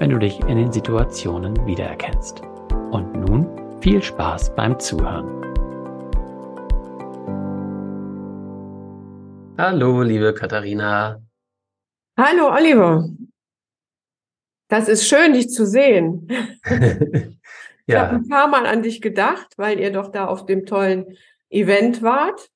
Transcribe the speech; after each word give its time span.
wenn 0.00 0.08
du 0.08 0.18
dich 0.18 0.40
in 0.40 0.56
den 0.56 0.72
Situationen 0.72 1.54
wiedererkennst. 1.66 2.40
Und 2.90 3.12
nun 3.12 3.46
viel 3.82 4.02
Spaß 4.02 4.54
beim 4.54 4.80
Zuhören. 4.80 5.28
Hallo, 9.58 10.00
liebe 10.00 10.32
Katharina. 10.32 11.22
Hallo, 12.18 12.48
Oliver. 12.50 13.10
Das 14.68 14.88
ist 14.88 15.06
schön, 15.06 15.34
dich 15.34 15.50
zu 15.50 15.66
sehen. 15.66 16.26
ja. 16.66 17.36
Ich 17.86 17.94
habe 17.94 18.14
ein 18.14 18.28
paar 18.28 18.48
Mal 18.48 18.64
an 18.64 18.82
dich 18.82 19.02
gedacht, 19.02 19.52
weil 19.58 19.78
ihr 19.78 19.92
doch 19.92 20.10
da 20.10 20.28
auf 20.28 20.46
dem 20.46 20.64
tollen 20.64 21.18
Event 21.50 22.00
wart. 22.00 22.48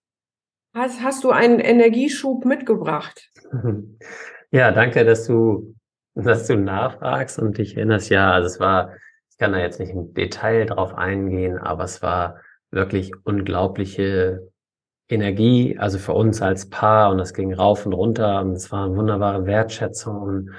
Hast, 0.74 1.02
hast 1.02 1.24
du 1.24 1.30
einen 1.30 1.60
Energieschub 1.60 2.46
mitgebracht? 2.46 3.30
Ja, 4.50 4.70
danke, 4.70 5.04
dass 5.04 5.26
du 5.26 5.74
dass 6.14 6.46
du 6.46 6.56
nachfragst 6.56 7.38
und 7.38 7.58
dich 7.58 7.76
erinnerst. 7.76 8.10
Ja, 8.10 8.32
also 8.32 8.46
es 8.46 8.60
war, 8.60 8.94
ich 9.30 9.38
kann 9.38 9.52
da 9.52 9.58
jetzt 9.58 9.80
nicht 9.80 9.90
im 9.90 10.14
Detail 10.14 10.66
drauf 10.66 10.94
eingehen, 10.94 11.58
aber 11.58 11.84
es 11.84 12.02
war 12.02 12.40
wirklich 12.70 13.12
unglaubliche 13.24 14.50
Energie, 15.08 15.76
also 15.78 15.98
für 15.98 16.12
uns 16.12 16.40
als 16.40 16.70
Paar 16.70 17.10
und 17.10 17.18
das 17.18 17.34
ging 17.34 17.52
rauf 17.52 17.84
und 17.84 17.92
runter 17.92 18.40
und 18.40 18.52
es 18.52 18.72
war 18.72 18.86
eine 18.86 18.96
wunderbare 18.96 19.44
Wertschätzung 19.46 20.22
und 20.22 20.50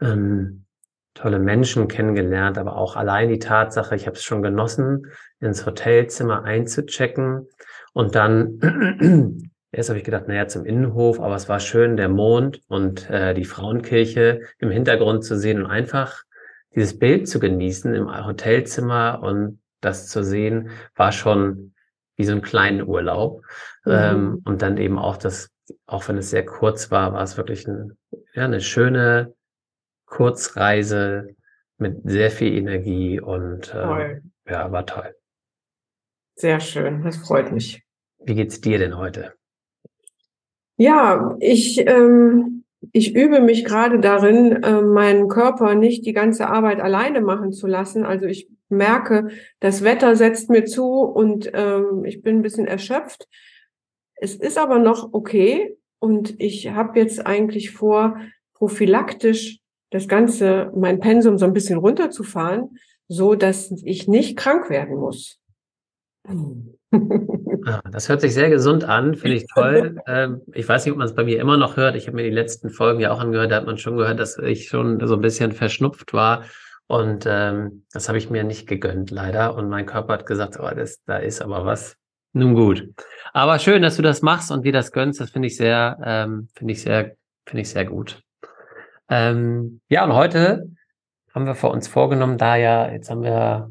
ähm, 0.00 0.64
tolle 1.12 1.38
Menschen 1.38 1.86
kennengelernt, 1.86 2.58
aber 2.58 2.76
auch 2.76 2.96
allein 2.96 3.28
die 3.28 3.38
Tatsache, 3.38 3.94
ich 3.94 4.06
habe 4.06 4.16
es 4.16 4.24
schon 4.24 4.42
genossen, 4.42 5.06
ins 5.38 5.64
Hotelzimmer 5.66 6.44
einzuchecken 6.44 7.48
und 7.92 8.14
dann 8.14 9.50
Erst 9.74 9.88
habe 9.88 9.98
ich 9.98 10.04
gedacht, 10.04 10.28
naja, 10.28 10.46
zum 10.46 10.64
Innenhof, 10.64 11.20
aber 11.20 11.34
es 11.34 11.48
war 11.48 11.58
schön, 11.58 11.96
der 11.96 12.08
Mond 12.08 12.60
und 12.68 13.10
äh, 13.10 13.34
die 13.34 13.44
Frauenkirche 13.44 14.40
im 14.58 14.70
Hintergrund 14.70 15.24
zu 15.24 15.36
sehen 15.36 15.62
und 15.62 15.70
einfach 15.70 16.22
dieses 16.74 16.98
Bild 16.98 17.28
zu 17.28 17.40
genießen 17.40 17.92
im 17.94 18.08
Hotelzimmer 18.24 19.20
und 19.22 19.60
das 19.80 20.08
zu 20.08 20.22
sehen, 20.22 20.70
war 20.94 21.12
schon 21.12 21.74
wie 22.16 22.24
so 22.24 22.32
ein 22.32 22.42
kleinen 22.42 22.86
Urlaub. 22.86 23.42
Mhm. 23.84 23.92
Ähm, 23.92 24.42
und 24.44 24.62
dann 24.62 24.78
eben 24.78 24.98
auch 24.98 25.16
das, 25.16 25.50
auch 25.86 26.08
wenn 26.08 26.18
es 26.18 26.30
sehr 26.30 26.46
kurz 26.46 26.90
war, 26.90 27.12
war 27.12 27.22
es 27.22 27.36
wirklich 27.36 27.66
ein, 27.66 27.96
ja, 28.32 28.44
eine 28.44 28.60
schöne 28.60 29.34
Kurzreise 30.06 31.34
mit 31.78 31.98
sehr 32.04 32.30
viel 32.30 32.52
Energie 32.52 33.20
und 33.20 33.74
äh, 33.74 34.20
ja, 34.48 34.70
war 34.70 34.86
toll. 34.86 35.14
Sehr 36.36 36.60
schön, 36.60 37.02
das 37.02 37.16
freut 37.16 37.50
mich. 37.50 37.84
Wie 38.18 38.34
geht's 38.34 38.60
dir 38.60 38.78
denn 38.78 38.96
heute? 38.96 39.34
Ja, 40.76 41.36
ich, 41.40 41.86
ähm, 41.86 42.64
ich 42.92 43.14
übe 43.14 43.40
mich 43.40 43.64
gerade 43.64 44.00
darin, 44.00 44.62
äh, 44.62 44.82
meinen 44.82 45.28
Körper 45.28 45.74
nicht 45.74 46.04
die 46.04 46.12
ganze 46.12 46.48
Arbeit 46.48 46.80
alleine 46.80 47.20
machen 47.20 47.52
zu 47.52 47.66
lassen. 47.66 48.04
Also 48.04 48.26
ich 48.26 48.48
merke, 48.68 49.28
das 49.60 49.82
Wetter 49.84 50.16
setzt 50.16 50.50
mir 50.50 50.64
zu 50.64 51.02
und 51.02 51.50
ähm, 51.54 52.04
ich 52.04 52.22
bin 52.22 52.38
ein 52.38 52.42
bisschen 52.42 52.66
erschöpft. 52.66 53.28
Es 54.16 54.34
ist 54.34 54.58
aber 54.58 54.78
noch 54.78 55.12
okay 55.12 55.76
und 55.98 56.40
ich 56.40 56.70
habe 56.70 56.98
jetzt 56.98 57.26
eigentlich 57.26 57.70
vor, 57.70 58.16
prophylaktisch 58.54 59.60
das 59.90 60.08
Ganze, 60.08 60.72
mein 60.74 60.98
Pensum 60.98 61.38
so 61.38 61.44
ein 61.44 61.52
bisschen 61.52 61.78
runterzufahren, 61.78 62.78
so 63.06 63.34
dass 63.34 63.70
ich 63.84 64.08
nicht 64.08 64.36
krank 64.36 64.70
werden 64.70 64.96
muss. 64.96 65.38
Ah, 67.66 67.80
das 67.90 68.08
hört 68.10 68.20
sich 68.20 68.34
sehr 68.34 68.50
gesund 68.50 68.84
an, 68.84 69.14
finde 69.14 69.36
ich 69.36 69.46
toll. 69.54 69.96
Ähm, 70.06 70.42
ich 70.52 70.68
weiß 70.68 70.84
nicht, 70.84 70.92
ob 70.92 70.98
man 70.98 71.06
es 71.06 71.14
bei 71.14 71.24
mir 71.24 71.40
immer 71.40 71.56
noch 71.56 71.76
hört. 71.78 71.96
Ich 71.96 72.06
habe 72.06 72.16
mir 72.16 72.24
die 72.24 72.30
letzten 72.30 72.68
Folgen 72.68 73.00
ja 73.00 73.10
auch 73.10 73.20
angehört, 73.20 73.50
da 73.50 73.56
hat 73.56 73.64
man 73.64 73.78
schon 73.78 73.96
gehört, 73.96 74.20
dass 74.20 74.36
ich 74.38 74.68
schon 74.68 75.04
so 75.06 75.14
ein 75.14 75.22
bisschen 75.22 75.52
verschnupft 75.52 76.12
war. 76.12 76.44
Und 76.86 77.24
ähm, 77.26 77.86
das 77.92 78.08
habe 78.08 78.18
ich 78.18 78.28
mir 78.28 78.44
nicht 78.44 78.66
gegönnt, 78.66 79.10
leider. 79.10 79.54
Und 79.54 79.70
mein 79.70 79.86
Körper 79.86 80.12
hat 80.14 80.26
gesagt, 80.26 80.58
oh, 80.60 80.68
das, 80.74 81.02
da 81.06 81.16
ist 81.16 81.40
aber 81.40 81.64
was. 81.64 81.96
Nun 82.34 82.54
gut. 82.54 82.86
Aber 83.32 83.58
schön, 83.58 83.80
dass 83.80 83.96
du 83.96 84.02
das 84.02 84.20
machst 84.20 84.50
und 84.50 84.64
dir 84.64 84.72
das 84.72 84.92
gönnst. 84.92 85.20
Das 85.20 85.30
finde 85.30 85.48
ich 85.48 85.56
sehr, 85.56 85.96
ähm, 86.04 86.48
finde 86.54 86.72
ich 86.72 86.82
sehr, 86.82 87.16
finde 87.46 87.62
ich 87.62 87.70
sehr 87.70 87.86
gut. 87.86 88.22
Ähm, 89.08 89.80
ja, 89.88 90.04
und 90.04 90.12
heute 90.12 90.68
haben 91.32 91.46
wir 91.46 91.54
vor 91.54 91.70
uns 91.70 91.88
vorgenommen, 91.88 92.38
da 92.38 92.56
ja, 92.56 92.90
jetzt 92.90 93.10
haben 93.10 93.22
wir 93.22 93.70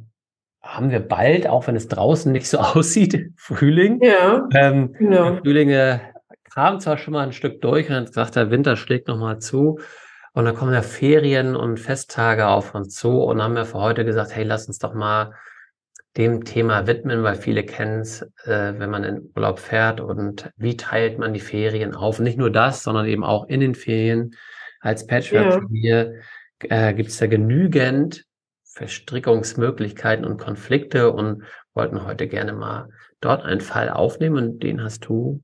haben 0.64 0.90
wir 0.90 1.02
bald, 1.02 1.46
auch 1.46 1.68
wenn 1.68 1.76
es 1.76 1.90
draußen 1.90 2.32
nicht 2.32 2.48
so 2.48 2.58
aussieht, 2.60 3.32
Frühling. 3.36 4.02
Ja. 4.02 4.48
Ähm, 4.54 4.94
genau. 4.94 5.38
Frühling 5.38 5.70
äh, 5.70 6.00
kam 6.54 6.80
zwar 6.80 6.98
schon 6.98 7.14
mal 7.14 7.26
ein 7.26 7.34
Stück 7.34 7.62
durch 7.62 7.90
und 7.90 7.96
hat 7.96 8.08
gesagt, 8.08 8.36
der 8.36 8.50
Winter 8.50 8.76
schlägt 8.78 9.08
nochmal 9.08 9.40
zu. 9.40 9.80
Und 10.34 10.46
dann 10.46 10.56
kommen 10.56 10.74
ja 10.74 10.82
Ferien 10.82 11.56
und 11.56 11.80
Festtage 11.80 12.48
auf 12.48 12.74
uns 12.74 12.96
zu 12.96 13.22
und 13.22 13.42
haben 13.42 13.56
wir 13.56 13.66
für 13.66 13.80
heute 13.80 14.04
gesagt, 14.04 14.36
hey, 14.36 14.44
lass 14.44 14.68
uns 14.68 14.80
doch 14.80 14.96
mal 14.96 15.34
dem 16.18 16.44
Thema 16.44 16.88
widmen, 16.88 17.24
weil 17.24 17.36
viele 17.36 17.64
kennen 17.64 18.02
es, 18.02 18.22
äh, 18.46 18.74
wenn 18.78 18.90
man 18.90 19.04
in 19.04 19.32
Urlaub 19.36 19.60
fährt 19.60 20.00
und 20.00 20.52
wie 20.58 20.78
teilt 20.78 21.20
man 21.20 21.34
die 21.34 21.40
Ferien 21.40 21.96
auf. 21.96 22.20
Nicht 22.20 22.38
nur 22.38 22.52
das, 22.52 22.84
sondern 22.84 23.06
eben 23.06 23.24
auch 23.24 23.48
in 23.48 23.60
den 23.60 23.76
Ferien 23.76 24.36
als 24.80 25.08
Patchwork-Familie 25.08 26.22
ja. 26.64 26.90
äh, 26.90 26.94
gibt 26.94 27.10
es 27.10 27.18
da 27.18 27.28
genügend 27.28 28.26
Verstrickungsmöglichkeiten 28.74 30.26
und 30.26 30.38
Konflikte 30.38 31.12
und 31.12 31.44
wollten 31.74 32.06
heute 32.06 32.28
gerne 32.28 32.54
mal 32.54 32.90
dort 33.22 33.44
einen 33.44 33.62
Fall 33.62 33.90
aufnehmen 33.90 34.38
und 34.38 34.64
den 34.64 34.84
hast 34.84 35.06
du 35.06 35.42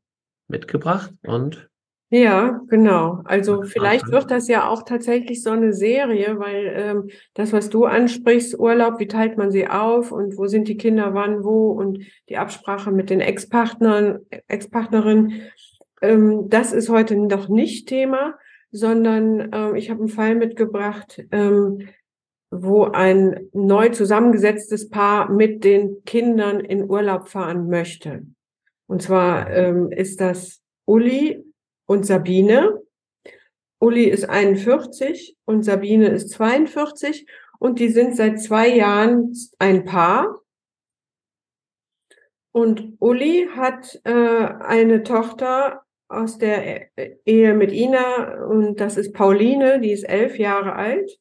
mitgebracht 0.47 1.13
und 1.23 1.69
ja, 2.11 2.59
genau. 2.67 3.21
Also 3.25 3.61
vielleicht 3.61 4.07
wird 4.07 4.31
das 4.31 4.47
ja 4.47 4.67
auch 4.67 4.81
tatsächlich 4.81 5.43
so 5.43 5.51
eine 5.51 5.73
Serie, 5.73 6.39
weil 6.39 6.73
ähm, 6.75 7.09
das, 7.35 7.53
was 7.53 7.69
du 7.69 7.85
ansprichst, 7.85 8.57
Urlaub, 8.57 8.97
wie 8.97 9.07
teilt 9.07 9.37
man 9.37 9.51
sie 9.51 9.67
auf 9.67 10.11
und 10.11 10.35
wo 10.35 10.47
sind 10.47 10.67
die 10.67 10.77
Kinder 10.77 11.13
wann, 11.13 11.43
wo 11.43 11.69
und 11.69 11.99
die 12.27 12.37
Absprache 12.37 12.89
mit 12.89 13.11
den 13.11 13.19
Ex-Partnern, 13.19 14.21
Ex-Partnerinnen, 14.47 15.43
ähm, 16.01 16.49
das 16.49 16.73
ist 16.73 16.89
heute 16.89 17.15
noch 17.15 17.47
nicht 17.47 17.87
Thema. 17.87 18.33
sondern 18.71 19.51
äh, 19.51 19.77
ich 19.77 19.89
habe 19.89 20.01
einen 20.01 20.09
Fall 20.09 20.35
mitgebracht, 20.35 21.23
ähm, 21.31 21.89
wo 22.51 22.85
ein 22.85 23.49
neu 23.53 23.89
zusammengesetztes 23.89 24.89
Paar 24.89 25.29
mit 25.31 25.63
den 25.63 26.03
Kindern 26.05 26.59
in 26.59 26.89
Urlaub 26.89 27.29
fahren 27.29 27.69
möchte. 27.69 28.25
Und 28.87 29.03
zwar 29.03 29.51
ähm, 29.51 29.91
ist 29.91 30.19
das 30.19 30.61
Uli 30.85 31.43
und 31.85 32.05
Sabine. 32.05 32.81
Uli 33.79 34.05
ist 34.05 34.27
41 34.27 35.37
und 35.45 35.63
Sabine 35.63 36.07
ist 36.07 36.31
42 36.31 37.27
und 37.59 37.79
die 37.79 37.89
sind 37.89 38.15
seit 38.15 38.41
zwei 38.41 38.67
Jahren 38.67 39.33
ein 39.59 39.85
Paar. 39.85 40.39
Und 42.51 42.97
Uli 42.99 43.47
hat 43.55 44.01
äh, 44.05 44.11
eine 44.11 45.03
Tochter 45.03 45.83
aus 46.07 46.39
der 46.39 46.89
Ehe 47.25 47.53
mit 47.53 47.71
Ina 47.71 48.43
und 48.45 48.79
das 48.79 48.97
ist 48.97 49.13
Pauline, 49.13 49.79
die 49.79 49.91
ist 49.91 50.03
elf 50.03 50.39
Jahre 50.39 50.73
alt. 50.73 51.19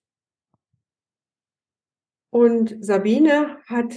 Und 2.38 2.76
Sabine 2.84 3.58
hat 3.66 3.96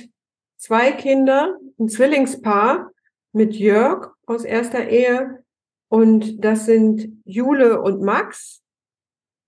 zwei 0.58 0.92
Kinder, 0.94 1.60
ein 1.78 1.90
Zwillingspaar 1.90 2.90
mit 3.34 3.54
Jörg 3.54 4.16
aus 4.26 4.46
erster 4.46 4.90
Ehe. 4.90 5.44
Und 5.90 6.44
das 6.44 6.66
sind 6.66 7.22
Jule 7.24 7.80
und 7.80 8.02
Max. 8.02 8.64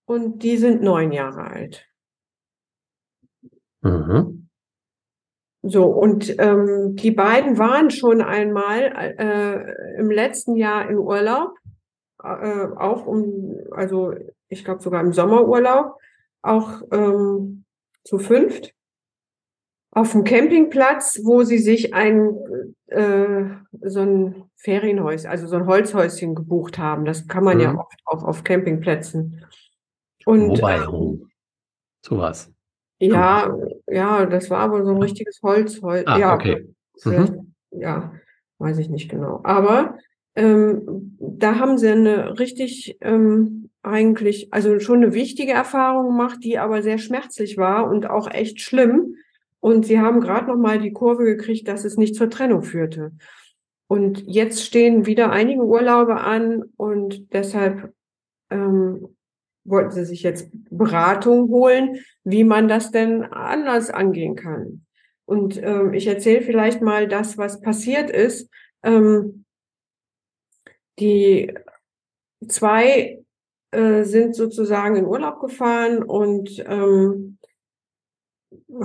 Und 0.05 0.43
die 0.43 0.57
sind 0.57 0.83
neun 0.83 1.11
Jahre 1.11 1.41
alt. 1.41 1.87
Mhm. 3.81 4.47
So, 5.63 5.85
und 5.87 6.39
ähm, 6.39 6.95
die 6.95 7.09
beiden 7.09 7.57
waren 7.57 7.89
schon 7.89 8.21
einmal 8.21 9.15
äh, 9.17 9.97
im 9.99 10.11
letzten 10.11 10.55
Jahr 10.55 10.87
in 10.87 10.99
Urlaub, 10.99 11.57
äh, 12.23 12.67
auch 12.77 13.07
um, 13.07 13.57
also 13.71 14.13
ich 14.49 14.63
glaube 14.63 14.83
sogar 14.83 15.01
im 15.01 15.13
Sommerurlaub, 15.13 15.97
auch 16.43 16.83
ähm, 16.91 17.65
zu 18.03 18.19
fünft 18.19 18.75
auf 19.95 20.11
dem 20.11 20.23
Campingplatz, 20.23 21.19
wo 21.23 21.43
sie 21.43 21.59
sich 21.59 21.93
ein 21.93 22.35
äh, 22.87 23.43
so 23.81 23.99
ein 23.99 24.43
Ferienhäuschen, 24.55 25.29
also 25.29 25.45
so 25.47 25.55
ein 25.55 25.67
Holzhäuschen 25.67 26.35
gebucht 26.35 26.77
haben. 26.77 27.05
Das 27.05 27.27
kann 27.27 27.43
man 27.43 27.57
mhm. 27.57 27.63
ja 27.63 27.75
oft 27.75 27.99
auch 28.05 28.23
auf 28.23 28.43
Campingplätzen. 28.43 29.45
Und 30.25 30.49
Wobei, 30.49 30.77
ähm, 30.77 30.89
oh, 30.89 31.19
sowas. 32.01 32.51
Ja, 32.99 33.55
ja, 33.87 34.25
das 34.25 34.49
war 34.49 34.59
aber 34.59 34.83
so 34.83 34.91
ein 34.91 35.01
richtiges 35.01 35.41
Holzhäuschen. 35.43 36.07
Ah, 36.07 36.17
ja, 36.17 36.33
okay. 36.33 36.73
Mhm. 37.03 37.53
ja, 37.71 38.13
weiß 38.59 38.77
ich 38.79 38.89
nicht 38.89 39.09
genau. 39.09 39.41
Aber 39.43 39.97
ähm, 40.35 41.17
da 41.19 41.59
haben 41.59 41.77
sie 41.77 41.89
eine 41.89 42.39
richtig 42.39 42.97
ähm, 43.01 43.69
eigentlich, 43.83 44.53
also 44.53 44.79
schon 44.79 45.03
eine 45.03 45.13
wichtige 45.13 45.51
Erfahrung 45.51 46.07
gemacht, 46.07 46.39
die 46.43 46.57
aber 46.57 46.81
sehr 46.81 46.97
schmerzlich 46.97 47.57
war 47.57 47.87
und 47.87 48.09
auch 48.09 48.31
echt 48.31 48.61
schlimm 48.61 49.17
und 49.63 49.85
sie 49.85 50.01
haben 50.01 50.19
gerade 50.19 50.47
noch 50.47 50.57
mal 50.57 50.77
die 50.77 50.91
Kurve 50.91 51.23
gekriegt, 51.23 51.69
dass 51.69 51.85
es 51.85 51.95
nicht 51.95 52.15
zur 52.15 52.29
Trennung 52.29 52.63
führte. 52.63 53.13
Und 53.87 54.21
jetzt 54.27 54.61
stehen 54.65 55.05
wieder 55.05 55.31
einige 55.31 55.63
Urlaube 55.63 56.19
an 56.19 56.63
und 56.75 57.31
deshalb 57.31 57.93
ähm, 58.49 59.15
wollten 59.63 59.91
sie 59.91 60.03
sich 60.03 60.21
jetzt 60.21 60.49
Beratung 60.69 61.47
holen, 61.47 61.99
wie 62.25 62.43
man 62.43 62.67
das 62.67 62.91
denn 62.91 63.23
anders 63.23 63.89
angehen 63.89 64.35
kann. 64.35 64.85
Und 65.23 65.63
ähm, 65.63 65.93
ich 65.93 66.07
erzähle 66.07 66.41
vielleicht 66.41 66.81
mal 66.81 67.07
das, 67.07 67.37
was 67.37 67.61
passiert 67.61 68.09
ist. 68.09 68.49
Ähm, 68.83 69.45
die 70.99 71.53
zwei 72.49 73.23
äh, 73.71 74.03
sind 74.03 74.35
sozusagen 74.35 74.97
in 74.97 75.05
Urlaub 75.05 75.39
gefahren 75.39 76.03
und 76.03 76.61
ähm, 76.67 77.37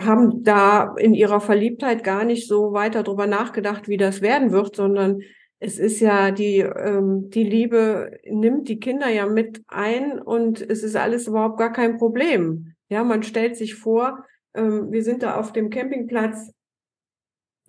haben 0.00 0.42
da 0.42 0.94
in 0.98 1.14
ihrer 1.14 1.40
Verliebtheit 1.40 2.04
gar 2.04 2.24
nicht 2.24 2.46
so 2.46 2.72
weiter 2.72 3.02
drüber 3.02 3.26
nachgedacht, 3.26 3.88
wie 3.88 3.96
das 3.96 4.20
werden 4.20 4.52
wird, 4.52 4.76
sondern 4.76 5.20
es 5.60 5.78
ist 5.78 6.00
ja 6.00 6.30
die, 6.30 6.58
ähm, 6.58 7.30
die 7.30 7.44
Liebe 7.44 8.12
nimmt 8.24 8.68
die 8.68 8.78
Kinder 8.78 9.08
ja 9.08 9.26
mit 9.26 9.62
ein 9.66 10.20
und 10.20 10.60
es 10.60 10.82
ist 10.82 10.96
alles 10.96 11.26
überhaupt 11.26 11.58
gar 11.58 11.72
kein 11.72 11.98
Problem. 11.98 12.74
Ja, 12.88 13.02
man 13.02 13.22
stellt 13.22 13.56
sich 13.56 13.74
vor, 13.74 14.24
ähm, 14.54 14.92
wir 14.92 15.02
sind 15.02 15.22
da 15.22 15.36
auf 15.36 15.52
dem 15.52 15.70
Campingplatz, 15.70 16.52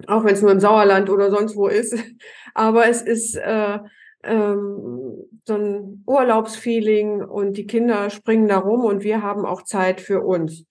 auch 0.08 0.24
wenn 0.24 0.34
es 0.34 0.42
nur 0.42 0.52
im 0.52 0.60
Sauerland 0.60 1.10
oder 1.10 1.32
sonst 1.32 1.56
wo 1.56 1.68
ist, 1.68 1.96
aber 2.54 2.88
es 2.88 3.02
ist 3.02 3.36
äh, 3.36 3.80
ähm, 4.24 5.26
so 5.46 5.56
ein 5.56 6.04
Urlaubsfeeling 6.06 7.24
und 7.24 7.58
die 7.58 7.66
Kinder 7.66 8.10
springen 8.10 8.48
da 8.48 8.60
rum 8.60 8.86
und 8.86 9.04
wir 9.04 9.24
haben 9.24 9.46
auch 9.46 9.64
Zeit 9.64 10.00
für 10.00 10.22
uns. 10.22 10.66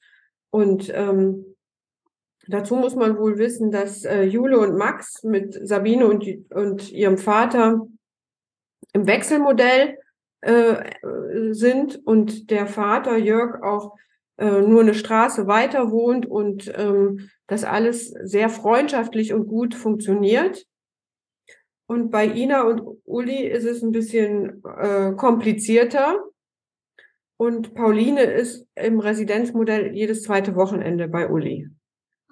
Und 0.50 0.90
ähm, 0.94 1.56
dazu 2.46 2.76
muss 2.76 2.94
man 2.94 3.18
wohl 3.18 3.38
wissen, 3.38 3.70
dass 3.70 4.04
äh, 4.04 4.22
Jule 4.22 4.58
und 4.58 4.76
Max 4.76 5.22
mit 5.22 5.58
Sabine 5.66 6.06
und, 6.06 6.26
und 6.50 6.90
ihrem 6.90 7.18
Vater 7.18 7.86
im 8.92 9.06
Wechselmodell 9.06 9.98
äh, 10.40 10.92
sind 11.50 12.00
und 12.06 12.50
der 12.50 12.66
Vater 12.66 13.16
Jörg 13.16 13.62
auch 13.62 13.96
äh, 14.38 14.60
nur 14.60 14.82
eine 14.82 14.94
Straße 14.94 15.46
weiter 15.48 15.90
wohnt 15.90 16.26
und 16.26 16.72
ähm, 16.76 17.28
das 17.48 17.64
alles 17.64 18.10
sehr 18.10 18.48
freundschaftlich 18.48 19.32
und 19.32 19.48
gut 19.48 19.74
funktioniert. 19.74 20.64
Und 21.86 22.10
bei 22.10 22.26
Ina 22.26 22.62
und 22.62 22.82
Uli 23.04 23.46
ist 23.46 23.64
es 23.64 23.82
ein 23.82 23.92
bisschen 23.92 24.62
äh, 24.64 25.12
komplizierter. 25.16 26.22
Und 27.38 27.74
Pauline 27.74 28.22
ist 28.22 28.66
im 28.74 28.98
Residenzmodell 28.98 29.94
jedes 29.94 30.22
zweite 30.22 30.56
Wochenende 30.56 31.08
bei 31.08 31.30
Uli. 31.30 31.68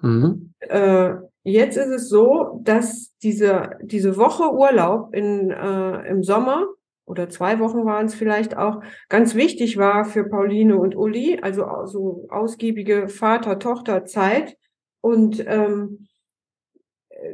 Mhm. 0.01 0.53
Äh, 0.59 1.13
jetzt 1.43 1.77
ist 1.77 1.87
es 1.87 2.09
so, 2.09 2.59
dass 2.63 3.15
diese, 3.23 3.77
diese 3.81 4.17
Woche 4.17 4.53
Urlaub 4.53 5.13
in, 5.15 5.49
äh, 5.49 6.07
im 6.09 6.23
Sommer 6.23 6.67
oder 7.05 7.29
zwei 7.29 7.59
Wochen 7.59 7.85
waren 7.85 8.07
es 8.07 8.15
vielleicht 8.15 8.57
auch, 8.57 8.81
ganz 9.07 9.33
wichtig 9.33 9.77
war 9.77 10.03
für 10.03 10.25
Pauline 10.25 10.77
und 10.77 10.95
Uli, 10.95 11.39
also 11.41 11.65
so 11.85 12.27
ausgiebige 12.29 13.07
Vater-Tochter-Zeit. 13.07 14.57
Und 14.99 15.41
ähm, 15.47 16.07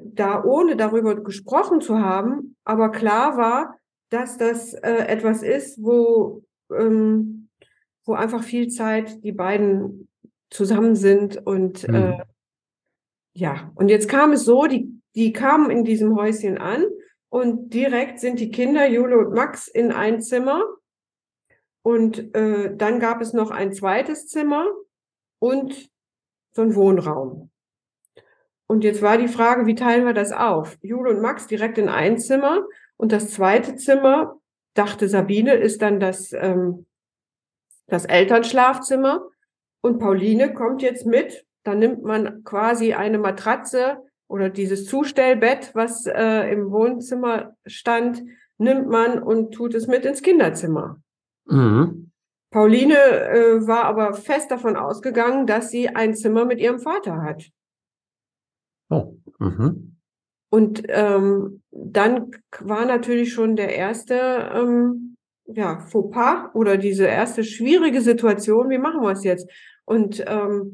da 0.04 0.44
ohne 0.44 0.76
darüber 0.76 1.16
gesprochen 1.16 1.82
zu 1.82 2.00
haben, 2.00 2.56
aber 2.64 2.90
klar 2.90 3.36
war, 3.36 3.76
dass 4.10 4.38
das 4.38 4.74
äh, 4.76 5.08
etwas 5.08 5.42
ist, 5.42 5.82
wo 5.82 6.44
ähm, 6.72 7.43
wo 8.06 8.14
einfach 8.14 8.44
viel 8.44 8.68
Zeit 8.70 9.24
die 9.24 9.32
beiden 9.32 10.08
zusammen 10.50 10.96
sind 10.96 11.46
und 11.46 11.88
mhm. 11.88 11.96
äh, 11.96 12.18
ja, 13.34 13.72
und 13.76 13.90
jetzt 13.90 14.08
kam 14.08 14.32
es 14.32 14.46
so, 14.46 14.68
die, 14.68 15.02
die 15.16 15.34
kamen 15.34 15.72
in 15.72 15.84
diesem 15.84 16.16
Häuschen 16.16 16.58
an 16.58 16.86
und 17.30 17.74
direkt 17.74 18.20
sind 18.20 18.40
die 18.40 18.52
Kinder, 18.52 18.88
Jule 18.88 19.18
und 19.18 19.34
Max, 19.34 19.68
in 19.68 19.92
ein 19.92 20.22
Zimmer. 20.22 20.64
Und 21.82 22.34
äh, 22.36 22.76
dann 22.76 23.00
gab 23.00 23.22
es 23.22 23.34
noch 23.34 23.50
ein 23.50 23.74
zweites 23.74 24.28
Zimmer 24.28 24.68
und 25.40 25.90
so 26.52 26.62
ein 26.62 26.76
Wohnraum. 26.76 27.50
Und 28.68 28.84
jetzt 28.84 29.02
war 29.02 29.18
die 29.18 29.28
Frage, 29.28 29.66
wie 29.66 29.76
teilen 29.76 30.06
wir 30.06 30.14
das 30.14 30.32
auf? 30.32 30.78
Jule 30.82 31.10
und 31.10 31.22
Max 31.22 31.48
direkt 31.48 31.78
in 31.78 31.90
ein 31.90 32.20
Zimmer 32.20 32.66
und 32.98 33.12
das 33.12 33.32
zweite 33.32 33.76
Zimmer, 33.76 34.40
dachte 34.76 35.10
Sabine, 35.10 35.56
ist 35.56 35.82
dann 35.82 36.00
das 36.00 36.32
ähm, 36.34 36.86
das 37.88 38.06
Elternschlafzimmer 38.06 39.30
und 39.82 40.00
Pauline 40.00 40.54
kommt 40.54 40.82
jetzt 40.82 41.06
mit. 41.06 41.46
Dann 41.64 41.80
nimmt 41.80 42.04
man 42.04 42.44
quasi 42.44 42.94
eine 42.94 43.18
Matratze 43.18 43.98
oder 44.28 44.50
dieses 44.50 44.86
Zustellbett, 44.86 45.72
was 45.74 46.06
äh, 46.06 46.52
im 46.52 46.72
Wohnzimmer 46.72 47.56
stand, 47.66 48.24
nimmt 48.58 48.88
man 48.88 49.22
und 49.22 49.54
tut 49.54 49.74
es 49.74 49.88
mit 49.88 50.06
ins 50.06 50.22
Kinderzimmer. 50.22 51.02
Mhm. 51.46 52.12
Pauline 52.52 52.98
äh, 52.98 53.68
war 53.68 53.86
aber 53.86 54.14
fest 54.14 54.52
davon 54.52 54.76
ausgegangen, 54.76 55.48
dass 55.48 55.72
sie 55.72 55.90
ein 55.90 56.16
Zimmer 56.16 56.46
mit 56.46 56.60
ihrem 56.60 56.80
Vater 56.80 57.22
hat. 57.24 57.50
Oh. 58.90 59.16
Mhm. 59.40 59.98
Und 60.50 60.84
ähm, 60.88 61.64
dann 61.72 62.32
war 62.60 62.86
natürlich 62.86 63.34
schon 63.34 63.56
der 63.56 63.76
erste 63.76 64.52
ähm, 64.54 65.13
ja, 65.56 65.80
Fauxpas 65.80 66.50
oder 66.54 66.78
diese 66.78 67.06
erste 67.06 67.44
schwierige 67.44 68.02
Situation, 68.02 68.70
wie 68.70 68.78
machen 68.78 69.02
wir 69.02 69.12
es 69.12 69.24
jetzt? 69.24 69.50
Und, 69.86 70.24
ähm, 70.28 70.74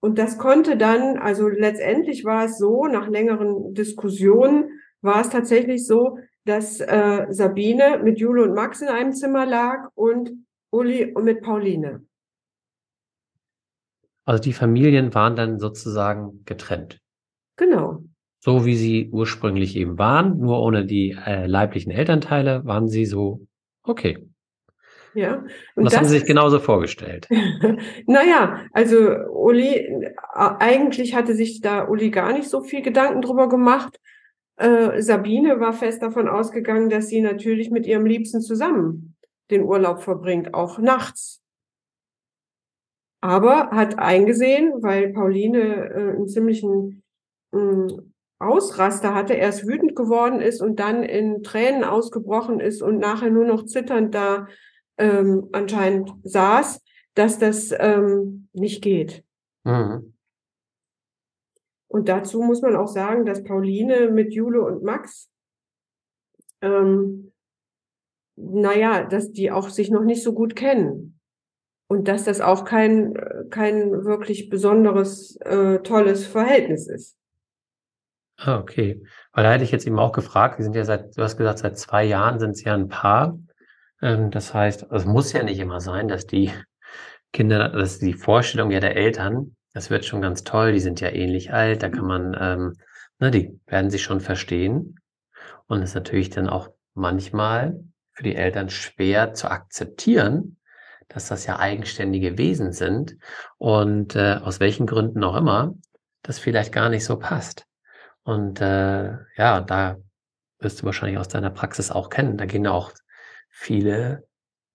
und 0.00 0.18
das 0.18 0.38
konnte 0.38 0.76
dann, 0.76 1.18
also 1.18 1.48
letztendlich 1.48 2.24
war 2.24 2.44
es 2.44 2.58
so, 2.58 2.86
nach 2.86 3.08
längeren 3.08 3.74
Diskussionen 3.74 4.80
war 5.00 5.20
es 5.20 5.30
tatsächlich 5.30 5.86
so, 5.86 6.18
dass 6.44 6.80
äh, 6.80 7.26
Sabine 7.30 8.00
mit 8.02 8.18
Jule 8.18 8.42
und 8.42 8.54
Max 8.54 8.82
in 8.82 8.88
einem 8.88 9.12
Zimmer 9.12 9.46
lag 9.46 9.88
und 9.94 10.32
Uli 10.70 11.14
mit 11.20 11.42
Pauline. 11.42 12.04
Also 14.26 14.42
die 14.42 14.52
Familien 14.52 15.14
waren 15.14 15.36
dann 15.36 15.58
sozusagen 15.58 16.44
getrennt. 16.44 17.00
Genau 17.56 18.03
so 18.44 18.66
wie 18.66 18.76
sie 18.76 19.08
ursprünglich 19.10 19.74
eben 19.74 19.98
waren, 19.98 20.38
nur 20.38 20.60
ohne 20.60 20.84
die 20.84 21.16
äh, 21.26 21.46
leiblichen 21.46 21.90
Elternteile, 21.90 22.62
waren 22.66 22.88
sie 22.88 23.06
so 23.06 23.46
okay. 23.82 24.18
Ja. 25.14 25.36
Und, 25.36 25.46
und 25.76 25.84
das, 25.84 25.92
das, 25.92 25.96
haben 25.96 26.08
Sie 26.08 26.18
sich 26.18 26.26
genauso 26.26 26.58
vorgestellt. 26.58 27.26
naja, 28.06 28.66
also 28.72 28.96
Uli, 29.30 29.76
äh, 29.76 30.12
eigentlich 30.34 31.14
hatte 31.14 31.34
sich 31.34 31.62
da 31.62 31.88
Uli 31.88 32.10
gar 32.10 32.34
nicht 32.34 32.50
so 32.50 32.60
viel 32.60 32.82
Gedanken 32.82 33.22
drüber 33.22 33.48
gemacht. 33.48 33.98
Äh, 34.56 35.00
Sabine 35.00 35.58
war 35.58 35.72
fest 35.72 36.02
davon 36.02 36.28
ausgegangen, 36.28 36.90
dass 36.90 37.08
sie 37.08 37.22
natürlich 37.22 37.70
mit 37.70 37.86
ihrem 37.86 38.04
Liebsten 38.04 38.42
zusammen 38.42 39.16
den 39.50 39.62
Urlaub 39.62 40.02
verbringt, 40.02 40.52
auch 40.52 40.78
nachts. 40.78 41.40
Aber 43.22 43.70
hat 43.70 43.98
eingesehen, 43.98 44.82
weil 44.82 45.14
Pauline 45.14 45.88
äh, 45.88 46.10
einen 46.10 46.28
ziemlichen 46.28 47.02
äh, 47.54 47.86
Ausraster 48.46 49.14
hatte, 49.14 49.34
erst 49.34 49.66
wütend 49.66 49.96
geworden 49.96 50.40
ist 50.40 50.60
und 50.60 50.80
dann 50.80 51.02
in 51.02 51.42
Tränen 51.42 51.84
ausgebrochen 51.84 52.60
ist 52.60 52.82
und 52.82 52.98
nachher 52.98 53.30
nur 53.30 53.44
noch 53.44 53.64
zitternd 53.64 54.14
da 54.14 54.46
ähm, 54.98 55.48
anscheinend 55.52 56.12
saß, 56.22 56.82
dass 57.14 57.38
das 57.38 57.74
ähm, 57.78 58.48
nicht 58.52 58.82
geht. 58.82 59.24
Mhm. 59.64 60.14
Und 61.88 62.08
dazu 62.08 62.42
muss 62.42 62.60
man 62.60 62.74
auch 62.74 62.88
sagen, 62.88 63.24
dass 63.24 63.44
Pauline 63.44 64.10
mit 64.10 64.34
Jule 64.34 64.62
und 64.62 64.82
Max, 64.82 65.30
ähm, 66.60 67.32
naja, 68.36 69.04
dass 69.04 69.30
die 69.30 69.52
auch 69.52 69.68
sich 69.68 69.90
noch 69.90 70.02
nicht 70.02 70.22
so 70.22 70.32
gut 70.32 70.56
kennen. 70.56 71.20
Und 71.86 72.08
dass 72.08 72.24
das 72.24 72.40
auch 72.40 72.64
kein, 72.64 73.14
kein 73.50 74.04
wirklich 74.04 74.48
besonderes, 74.48 75.36
äh, 75.42 75.80
tolles 75.80 76.26
Verhältnis 76.26 76.88
ist. 76.88 77.16
Ah, 78.36 78.58
okay. 78.58 79.02
Weil 79.32 79.44
da 79.44 79.52
hätte 79.52 79.64
ich 79.64 79.70
jetzt 79.70 79.86
eben 79.86 79.98
auch 79.98 80.12
gefragt, 80.12 80.58
wir 80.58 80.64
sind 80.64 80.74
ja 80.74 80.84
seit, 80.84 81.16
du 81.16 81.22
hast 81.22 81.36
gesagt, 81.36 81.58
seit 81.60 81.78
zwei 81.78 82.04
Jahren 82.04 82.38
sind 82.38 82.56
sie 82.56 82.64
ja 82.64 82.74
ein 82.74 82.88
Paar. 82.88 83.38
Ähm, 84.02 84.30
das 84.30 84.52
heißt, 84.54 84.86
es 84.90 85.04
muss 85.04 85.32
ja 85.32 85.42
nicht 85.42 85.58
immer 85.58 85.80
sein, 85.80 86.08
dass 86.08 86.26
die 86.26 86.52
Kinder, 87.32 87.68
dass 87.68 87.98
die 87.98 88.14
Vorstellung 88.14 88.70
ja 88.70 88.80
der 88.80 88.96
Eltern, 88.96 89.56
das 89.72 89.90
wird 89.90 90.04
schon 90.04 90.20
ganz 90.20 90.44
toll, 90.44 90.72
die 90.72 90.80
sind 90.80 91.00
ja 91.00 91.10
ähnlich 91.10 91.52
alt, 91.52 91.82
da 91.82 91.88
kann 91.88 92.06
man, 92.06 92.36
ähm, 92.38 92.72
na, 93.18 93.30
die 93.30 93.58
werden 93.66 93.90
sich 93.90 94.02
schon 94.02 94.20
verstehen. 94.20 94.96
Und 95.66 95.82
es 95.82 95.90
ist 95.90 95.94
natürlich 95.94 96.30
dann 96.30 96.48
auch 96.48 96.68
manchmal 96.94 97.80
für 98.12 98.22
die 98.22 98.36
Eltern 98.36 98.68
schwer 98.70 99.34
zu 99.34 99.50
akzeptieren, 99.50 100.58
dass 101.08 101.28
das 101.28 101.46
ja 101.46 101.58
eigenständige 101.58 102.38
Wesen 102.38 102.72
sind 102.72 103.16
und 103.58 104.16
äh, 104.16 104.38
aus 104.42 104.60
welchen 104.60 104.86
Gründen 104.86 105.22
auch 105.24 105.36
immer 105.36 105.74
das 106.22 106.38
vielleicht 106.38 106.72
gar 106.72 106.88
nicht 106.88 107.04
so 107.04 107.18
passt. 107.18 107.66
Und 108.24 108.60
äh, 108.60 109.12
ja, 109.36 109.60
da 109.60 109.96
wirst 110.58 110.82
du 110.82 110.86
wahrscheinlich 110.86 111.18
aus 111.18 111.28
deiner 111.28 111.50
Praxis 111.50 111.90
auch 111.90 112.10
kennen. 112.10 112.36
Da 112.36 112.46
gehen 112.46 112.66
auch 112.66 112.92
viele 113.50 114.24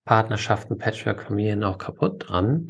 Partnerschaften, 0.05 0.77
Patchwork-Familien 0.77 1.63
auch 1.63 1.77
kaputt 1.77 2.29
dran 2.29 2.67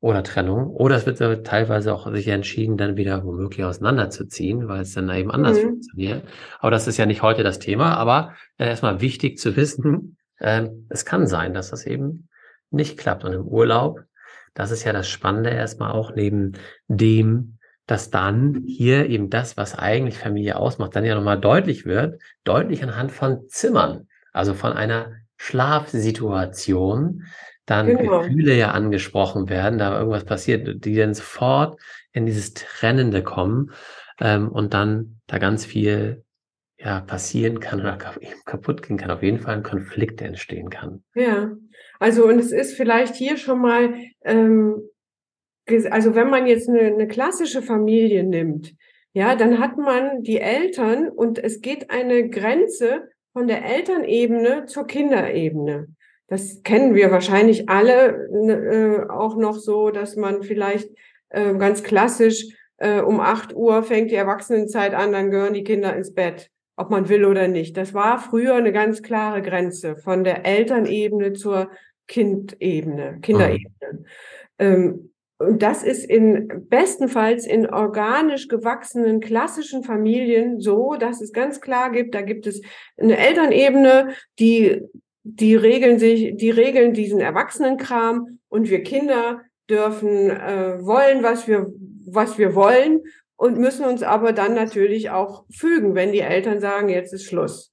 oder 0.00 0.24
Trennung. 0.24 0.70
Oder 0.70 0.96
es 0.96 1.06
wird 1.06 1.46
teilweise 1.46 1.94
auch 1.94 2.10
sich 2.12 2.28
entschieden, 2.28 2.76
dann 2.76 2.96
wieder 2.96 3.24
womöglich 3.24 3.64
auseinanderzuziehen, 3.64 4.68
weil 4.68 4.80
es 4.82 4.94
dann 4.94 5.08
eben 5.10 5.30
anders 5.30 5.58
mhm. 5.58 5.62
funktioniert. 5.62 6.24
Aber 6.58 6.70
das 6.70 6.88
ist 6.88 6.96
ja 6.96 7.06
nicht 7.06 7.22
heute 7.22 7.44
das 7.44 7.60
Thema. 7.60 7.96
Aber 7.96 8.34
äh, 8.58 8.66
erstmal 8.66 9.00
wichtig 9.00 9.38
zu 9.38 9.54
wissen, 9.56 10.16
äh, 10.38 10.68
es 10.88 11.04
kann 11.04 11.26
sein, 11.26 11.54
dass 11.54 11.70
das 11.70 11.86
eben 11.86 12.28
nicht 12.70 12.98
klappt. 12.98 13.24
Und 13.24 13.32
im 13.32 13.46
Urlaub, 13.46 14.00
das 14.54 14.70
ist 14.70 14.84
ja 14.84 14.92
das 14.92 15.08
Spannende 15.08 15.50
erstmal 15.50 15.92
auch 15.92 16.14
neben 16.14 16.52
dem, 16.88 17.58
dass 17.86 18.10
dann 18.10 18.64
hier 18.66 19.08
eben 19.08 19.30
das, 19.30 19.56
was 19.56 19.78
eigentlich 19.78 20.18
Familie 20.18 20.56
ausmacht, 20.56 20.94
dann 20.94 21.04
ja 21.04 21.14
nochmal 21.14 21.40
deutlich 21.40 21.84
wird, 21.84 22.20
deutlich 22.44 22.82
anhand 22.82 23.12
von 23.12 23.48
Zimmern, 23.48 24.08
also 24.32 24.54
von 24.54 24.72
einer 24.72 25.12
Schlafsituation, 25.36 27.24
dann 27.66 27.86
genau. 27.96 28.20
Gefühle 28.20 28.54
ja 28.54 28.70
angesprochen 28.72 29.48
werden, 29.48 29.78
da 29.78 29.98
irgendwas 29.98 30.24
passiert, 30.24 30.84
die 30.84 30.94
dann 30.94 31.14
sofort 31.14 31.80
in 32.12 32.26
dieses 32.26 32.54
Trennende 32.54 33.22
kommen 33.22 33.72
ähm, 34.20 34.48
und 34.48 34.74
dann 34.74 35.20
da 35.26 35.38
ganz 35.38 35.64
viel 35.64 36.24
ja 36.78 37.00
passieren 37.00 37.60
kann 37.60 37.80
oder 37.80 37.96
kaputt 38.44 38.82
gehen 38.82 38.96
kann, 38.96 39.10
auf 39.10 39.22
jeden 39.22 39.38
Fall 39.38 39.56
ein 39.56 39.62
Konflikt 39.62 40.20
entstehen 40.20 40.70
kann. 40.70 41.04
Ja, 41.14 41.52
also 42.00 42.26
und 42.26 42.38
es 42.38 42.50
ist 42.50 42.74
vielleicht 42.74 43.14
hier 43.14 43.36
schon 43.36 43.60
mal 43.60 43.94
ähm, 44.24 44.82
also 45.90 46.14
wenn 46.14 46.30
man 46.30 46.46
jetzt 46.46 46.68
eine, 46.68 46.80
eine 46.80 47.08
klassische 47.08 47.62
Familie 47.62 48.24
nimmt, 48.24 48.74
ja, 49.14 49.36
dann 49.36 49.58
hat 49.58 49.76
man 49.76 50.22
die 50.22 50.40
Eltern 50.40 51.08
und 51.08 51.38
es 51.38 51.60
geht 51.60 51.90
eine 51.90 52.28
Grenze 52.30 53.10
von 53.32 53.46
der 53.46 53.64
Elternebene 53.64 54.66
zur 54.66 54.86
Kinderebene. 54.86 55.88
Das 56.28 56.62
kennen 56.62 56.94
wir 56.94 57.10
wahrscheinlich 57.10 57.68
alle 57.68 58.28
ne, 58.32 58.54
äh, 58.54 59.10
auch 59.10 59.36
noch 59.36 59.56
so, 59.56 59.90
dass 59.90 60.16
man 60.16 60.42
vielleicht 60.42 60.88
äh, 61.28 61.54
ganz 61.54 61.82
klassisch 61.82 62.46
äh, 62.78 63.00
um 63.00 63.20
acht 63.20 63.54
Uhr 63.54 63.82
fängt 63.82 64.10
die 64.10 64.16
Erwachsenenzeit 64.16 64.94
an, 64.94 65.12
dann 65.12 65.30
gehören 65.30 65.54
die 65.54 65.64
Kinder 65.64 65.94
ins 65.94 66.14
Bett, 66.14 66.50
ob 66.76 66.90
man 66.90 67.08
will 67.10 67.26
oder 67.26 67.48
nicht. 67.48 67.76
Das 67.76 67.92
war 67.92 68.18
früher 68.18 68.54
eine 68.54 68.72
ganz 68.72 69.02
klare 69.02 69.42
Grenze 69.42 69.96
von 69.96 70.24
der 70.24 70.46
Elternebene 70.46 71.34
zur 71.34 71.70
Kindebene, 72.08 73.18
Kinderebene. 73.20 73.72
Mhm. 73.92 74.04
Ähm, 74.58 75.11
und 75.42 75.62
das 75.62 75.82
ist 75.82 76.04
in 76.04 76.66
bestenfalls 76.68 77.46
in 77.46 77.66
organisch 77.66 78.48
gewachsenen 78.48 79.20
klassischen 79.20 79.82
Familien 79.82 80.60
so, 80.60 80.94
dass 80.94 81.20
es 81.20 81.32
ganz 81.32 81.60
klar 81.60 81.90
gibt, 81.90 82.14
da 82.14 82.22
gibt 82.22 82.46
es 82.46 82.62
eine 82.96 83.16
Elternebene, 83.16 84.10
die 84.38 84.82
die 85.24 85.54
regeln 85.54 85.98
sich, 86.00 86.36
die 86.36 86.50
regeln 86.50 86.94
diesen 86.94 87.20
Erwachsenenkram 87.20 88.40
und 88.48 88.70
wir 88.70 88.82
Kinder 88.82 89.42
dürfen 89.70 90.30
äh, 90.30 90.84
wollen, 90.84 91.22
was 91.22 91.46
wir 91.46 91.72
was 92.06 92.38
wir 92.38 92.54
wollen 92.54 93.02
und 93.36 93.58
müssen 93.58 93.84
uns 93.84 94.02
aber 94.02 94.32
dann 94.32 94.54
natürlich 94.54 95.10
auch 95.10 95.44
fügen, 95.50 95.94
wenn 95.94 96.12
die 96.12 96.20
Eltern 96.20 96.60
sagen, 96.60 96.88
jetzt 96.88 97.12
ist 97.12 97.24
Schluss. 97.24 97.72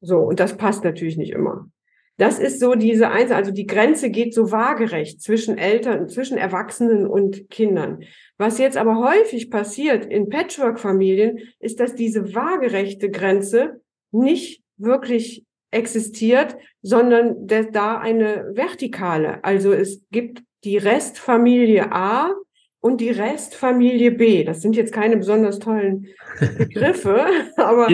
So 0.00 0.20
und 0.20 0.40
das 0.40 0.56
passt 0.56 0.84
natürlich 0.84 1.16
nicht 1.16 1.32
immer. 1.32 1.70
Das 2.20 2.38
ist 2.38 2.60
so 2.60 2.74
diese 2.74 3.08
eins, 3.08 3.30
also 3.30 3.50
die 3.50 3.64
Grenze 3.64 4.10
geht 4.10 4.34
so 4.34 4.52
waagerecht 4.52 5.22
zwischen 5.22 5.56
Eltern, 5.56 6.06
zwischen 6.10 6.36
Erwachsenen 6.36 7.06
und 7.06 7.48
Kindern. 7.48 8.00
Was 8.36 8.58
jetzt 8.58 8.76
aber 8.76 8.96
häufig 8.96 9.50
passiert 9.50 10.04
in 10.04 10.28
Patchwork-Familien, 10.28 11.38
ist, 11.60 11.80
dass 11.80 11.94
diese 11.94 12.34
waagerechte 12.34 13.10
Grenze 13.10 13.80
nicht 14.10 14.62
wirklich 14.76 15.46
existiert, 15.70 16.58
sondern 16.82 17.46
da 17.46 17.96
eine 17.96 18.50
vertikale. 18.52 19.42
Also 19.42 19.72
es 19.72 20.02
gibt 20.10 20.42
die 20.64 20.76
Restfamilie 20.76 21.90
A 21.90 22.34
und 22.80 23.00
die 23.00 23.10
Restfamilie 23.10 24.10
B. 24.10 24.44
Das 24.44 24.60
sind 24.60 24.76
jetzt 24.76 24.92
keine 24.92 25.16
besonders 25.16 25.58
tollen 25.58 26.06
Begriffe, 26.58 27.24
aber, 27.56 27.88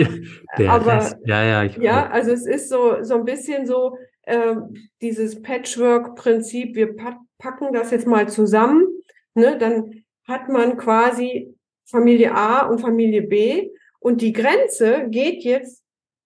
aber 0.67 0.97
Rest, 0.97 1.17
ja, 1.25 1.45
ja, 1.45 1.63
ich 1.63 1.77
ja, 1.77 2.09
also 2.09 2.31
es 2.31 2.45
ist 2.45 2.67
so, 2.67 3.03
so 3.03 3.15
ein 3.15 3.23
bisschen 3.23 3.65
so, 3.65 3.97
äh, 4.27 4.55
dieses 5.01 5.41
Patchwork-Prinzip, 5.41 6.75
wir 6.75 6.95
packen 7.37 7.73
das 7.73 7.91
jetzt 7.91 8.05
mal 8.05 8.27
zusammen, 8.27 8.85
ne, 9.33 9.57
dann 9.57 10.03
hat 10.27 10.49
man 10.49 10.77
quasi 10.77 11.55
Familie 11.85 12.35
A 12.35 12.67
und 12.67 12.79
Familie 12.79 13.21
B 13.21 13.69
und 13.99 14.21
die 14.21 14.33
Grenze 14.33 15.05
geht 15.07 15.43
jetzt 15.43 15.81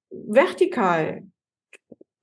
vertikal, 0.10 1.24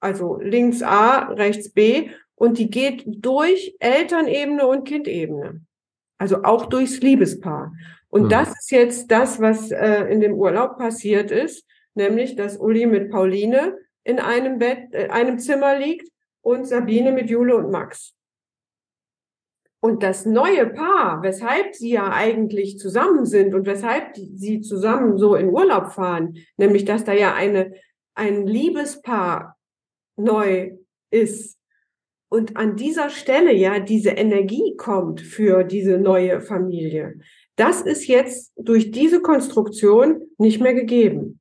also 0.01 0.39
links 0.41 0.83
A, 0.83 1.33
rechts 1.33 1.71
B 1.71 2.11
und 2.35 2.59
die 2.59 2.71
geht 2.71 3.05
durch 3.07 3.77
Elternebene 3.79 4.67
und 4.67 4.87
Kindebene, 4.87 5.61
also 6.19 6.43
auch 6.43 6.67
durchs 6.67 7.01
Liebespaar. 7.01 7.73
Und 8.09 8.25
mhm. 8.25 8.29
das 8.31 8.49
ist 8.49 8.71
jetzt 8.73 9.11
das, 9.13 9.41
was 9.41 9.71
äh, 9.71 10.03
in 10.11 10.21
dem 10.21 10.35
Urlaub 10.35 10.77
passiert 10.77 11.31
ist, 11.31 11.65
nämlich 11.95 12.35
dass 12.35 12.57
Uli 12.57 12.87
mit 12.87 13.11
Pauline 13.11 13.79
in 14.09 14.21
einem 14.21 14.59
Bett, 14.59 14.93
äh, 14.93 15.09
einem 15.09 15.39
Zimmer 15.39 15.79
liegt 15.79 16.09
und 16.41 16.67
Sabine 16.67 17.13
mit 17.13 17.29
Jule 17.29 17.57
und 17.57 17.71
Max. 17.71 18.15
Und 19.81 20.03
das 20.03 20.25
neue 20.25 20.67
Paar, 20.67 21.23
weshalb 21.23 21.75
sie 21.75 21.91
ja 21.91 22.11
eigentlich 22.11 22.79
zusammen 22.79 23.27
sind 23.27 23.55
und 23.55 23.67
weshalb 23.67 24.17
sie 24.17 24.61
zusammen 24.63 25.19
so 25.19 25.35
in 25.35 25.51
Urlaub 25.51 25.93
fahren, 25.93 26.39
nämlich 26.57 26.87
dass 26.87 27.05
da 27.05 27.13
ja 27.13 27.35
eine, 27.35 27.75
ein 28.15 28.47
Liebespaar 28.47 29.57
neu 30.17 30.73
ist 31.11 31.59
und 32.31 32.57
an 32.57 32.77
dieser 32.77 33.11
Stelle 33.11 33.53
ja 33.53 33.79
diese 33.79 34.11
Energie 34.11 34.75
kommt 34.77 35.21
für 35.21 35.65
diese 35.65 35.99
neue 35.99 36.41
Familie. 36.41 37.21
Das 37.57 37.83
ist 37.83 38.07
jetzt 38.07 38.53
durch 38.57 38.91
diese 38.91 39.21
Konstruktion 39.21 40.23
nicht 40.39 40.61
mehr 40.61 40.75
gegeben. 40.75 41.41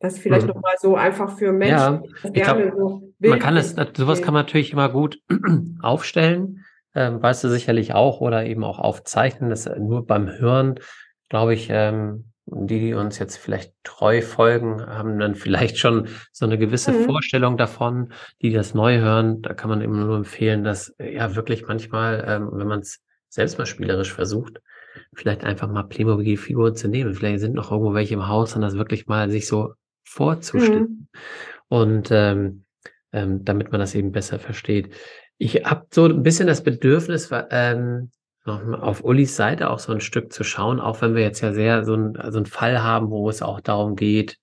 Das 0.00 0.18
vielleicht 0.18 0.46
mhm. 0.46 0.54
nochmal 0.54 0.74
so 0.78 0.96
einfach 0.96 1.36
für 1.36 1.52
Menschen. 1.52 2.02
Ja, 2.24 2.30
ich 2.32 2.42
glaube, 2.42 2.72
so 2.74 3.02
man 3.18 3.38
kann 3.38 3.56
es, 3.56 3.76
sowas 3.94 4.22
kann 4.22 4.32
man 4.32 4.44
natürlich 4.46 4.72
immer 4.72 4.88
gut 4.88 5.20
aufstellen, 5.82 6.64
ähm, 6.94 7.22
weißt 7.22 7.44
du 7.44 7.48
sicherlich 7.48 7.92
auch, 7.92 8.20
oder 8.20 8.46
eben 8.46 8.64
auch 8.64 8.78
aufzeichnen. 8.78 9.50
Das 9.50 9.70
nur 9.78 10.06
beim 10.06 10.28
Hören, 10.28 10.80
glaube 11.28 11.52
ich, 11.52 11.68
ähm, 11.70 12.32
die, 12.46 12.80
die 12.80 12.94
uns 12.94 13.18
jetzt 13.18 13.36
vielleicht 13.36 13.74
treu 13.84 14.22
folgen, 14.22 14.84
haben 14.86 15.18
dann 15.18 15.34
vielleicht 15.36 15.76
schon 15.76 16.08
so 16.32 16.46
eine 16.46 16.56
gewisse 16.56 16.92
Mhm. 16.92 17.04
Vorstellung 17.04 17.58
davon, 17.58 18.12
die 18.40 18.52
das 18.52 18.74
neu 18.74 18.98
hören. 18.98 19.42
Da 19.42 19.52
kann 19.52 19.68
man 19.68 19.82
eben 19.82 20.00
nur 20.00 20.16
empfehlen, 20.16 20.64
dass 20.64 20.88
äh, 20.98 21.14
ja 21.14 21.36
wirklich 21.36 21.66
manchmal, 21.68 22.24
ähm, 22.26 22.48
wenn 22.52 22.66
man 22.66 22.80
es 22.80 23.00
selbst 23.28 23.58
mal 23.58 23.66
spielerisch 23.66 24.12
versucht, 24.12 24.60
vielleicht 25.14 25.44
einfach 25.44 25.68
mal 25.68 25.84
Playmobil-Figuren 25.84 26.74
zu 26.74 26.88
nehmen. 26.88 27.14
Vielleicht 27.14 27.40
sind 27.40 27.54
noch 27.54 27.70
irgendwo 27.70 27.94
welche 27.94 28.14
im 28.14 28.26
Haus 28.26 28.56
und 28.56 28.62
das 28.62 28.74
wirklich 28.76 29.06
mal 29.06 29.30
sich 29.30 29.46
so 29.46 29.74
vorzustellen. 30.10 31.08
Und 31.68 32.08
ähm, 32.10 32.64
ähm, 33.12 33.44
damit 33.44 33.70
man 33.70 33.80
das 33.80 33.94
eben 33.94 34.12
besser 34.12 34.38
versteht. 34.38 34.94
Ich 35.38 35.64
habe 35.64 35.86
so 35.92 36.06
ein 36.06 36.22
bisschen 36.22 36.46
das 36.46 36.62
Bedürfnis, 36.62 37.30
ähm, 37.50 38.10
auf 38.44 39.04
Ulis 39.04 39.36
Seite 39.36 39.70
auch 39.70 39.78
so 39.78 39.92
ein 39.92 40.00
Stück 40.00 40.32
zu 40.32 40.44
schauen, 40.44 40.80
auch 40.80 41.02
wenn 41.02 41.14
wir 41.14 41.22
jetzt 41.22 41.40
ja 41.40 41.52
sehr 41.52 41.84
so, 41.84 41.94
ein, 41.94 42.14
so 42.30 42.38
einen 42.38 42.46
Fall 42.46 42.82
haben, 42.82 43.10
wo 43.10 43.28
es 43.28 43.42
auch 43.42 43.60
darum 43.60 43.96
geht, 43.96 44.38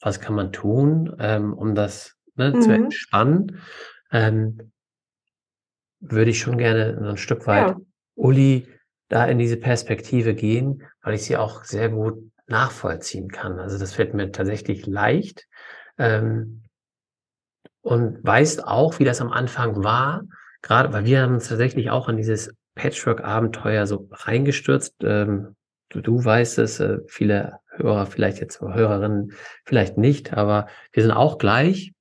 was 0.00 0.20
kann 0.20 0.34
man 0.34 0.52
tun, 0.52 1.14
ähm, 1.18 1.52
um 1.52 1.74
das 1.74 2.16
ne, 2.36 2.58
zu 2.58 2.70
Mhm. 2.70 2.84
entspannen, 2.84 3.60
ähm, 4.12 4.72
würde 6.00 6.30
ich 6.30 6.38
schon 6.38 6.58
gerne 6.58 6.98
so 7.00 7.08
ein 7.08 7.16
Stück 7.16 7.46
weit 7.46 7.68
Ja. 7.68 7.76
Uli 8.14 8.68
da 9.08 9.24
in 9.26 9.38
diese 9.38 9.56
Perspektive 9.56 10.34
gehen, 10.34 10.82
weil 11.02 11.14
ich 11.14 11.24
sie 11.24 11.36
auch 11.36 11.64
sehr 11.64 11.88
gut 11.88 12.30
nachvollziehen 12.46 13.28
kann. 13.28 13.58
Also 13.58 13.78
das 13.78 13.92
fällt 13.92 14.14
mir 14.14 14.30
tatsächlich 14.32 14.86
leicht. 14.86 15.46
Ähm, 15.98 16.62
und 17.80 18.24
weißt 18.24 18.66
auch, 18.66 18.98
wie 18.98 19.04
das 19.04 19.20
am 19.20 19.32
Anfang 19.32 19.84
war, 19.84 20.22
gerade 20.62 20.92
weil 20.92 21.04
wir 21.04 21.22
haben 21.22 21.34
uns 21.34 21.48
tatsächlich 21.48 21.90
auch 21.90 22.08
in 22.08 22.16
dieses 22.16 22.52
Patchwork-Abenteuer 22.74 23.86
so 23.86 24.08
reingestürzt. 24.10 24.96
Ähm, 25.02 25.54
du, 25.90 26.00
du 26.00 26.24
weißt 26.24 26.58
es, 26.58 26.80
äh, 26.80 26.98
viele 27.06 27.60
Hörer, 27.68 28.06
vielleicht 28.06 28.40
jetzt 28.40 28.60
Hörerinnen, 28.60 29.32
vielleicht 29.64 29.98
nicht, 29.98 30.34
aber 30.34 30.66
wir 30.92 31.02
sind 31.02 31.12
auch 31.12 31.38
gleich 31.38 31.92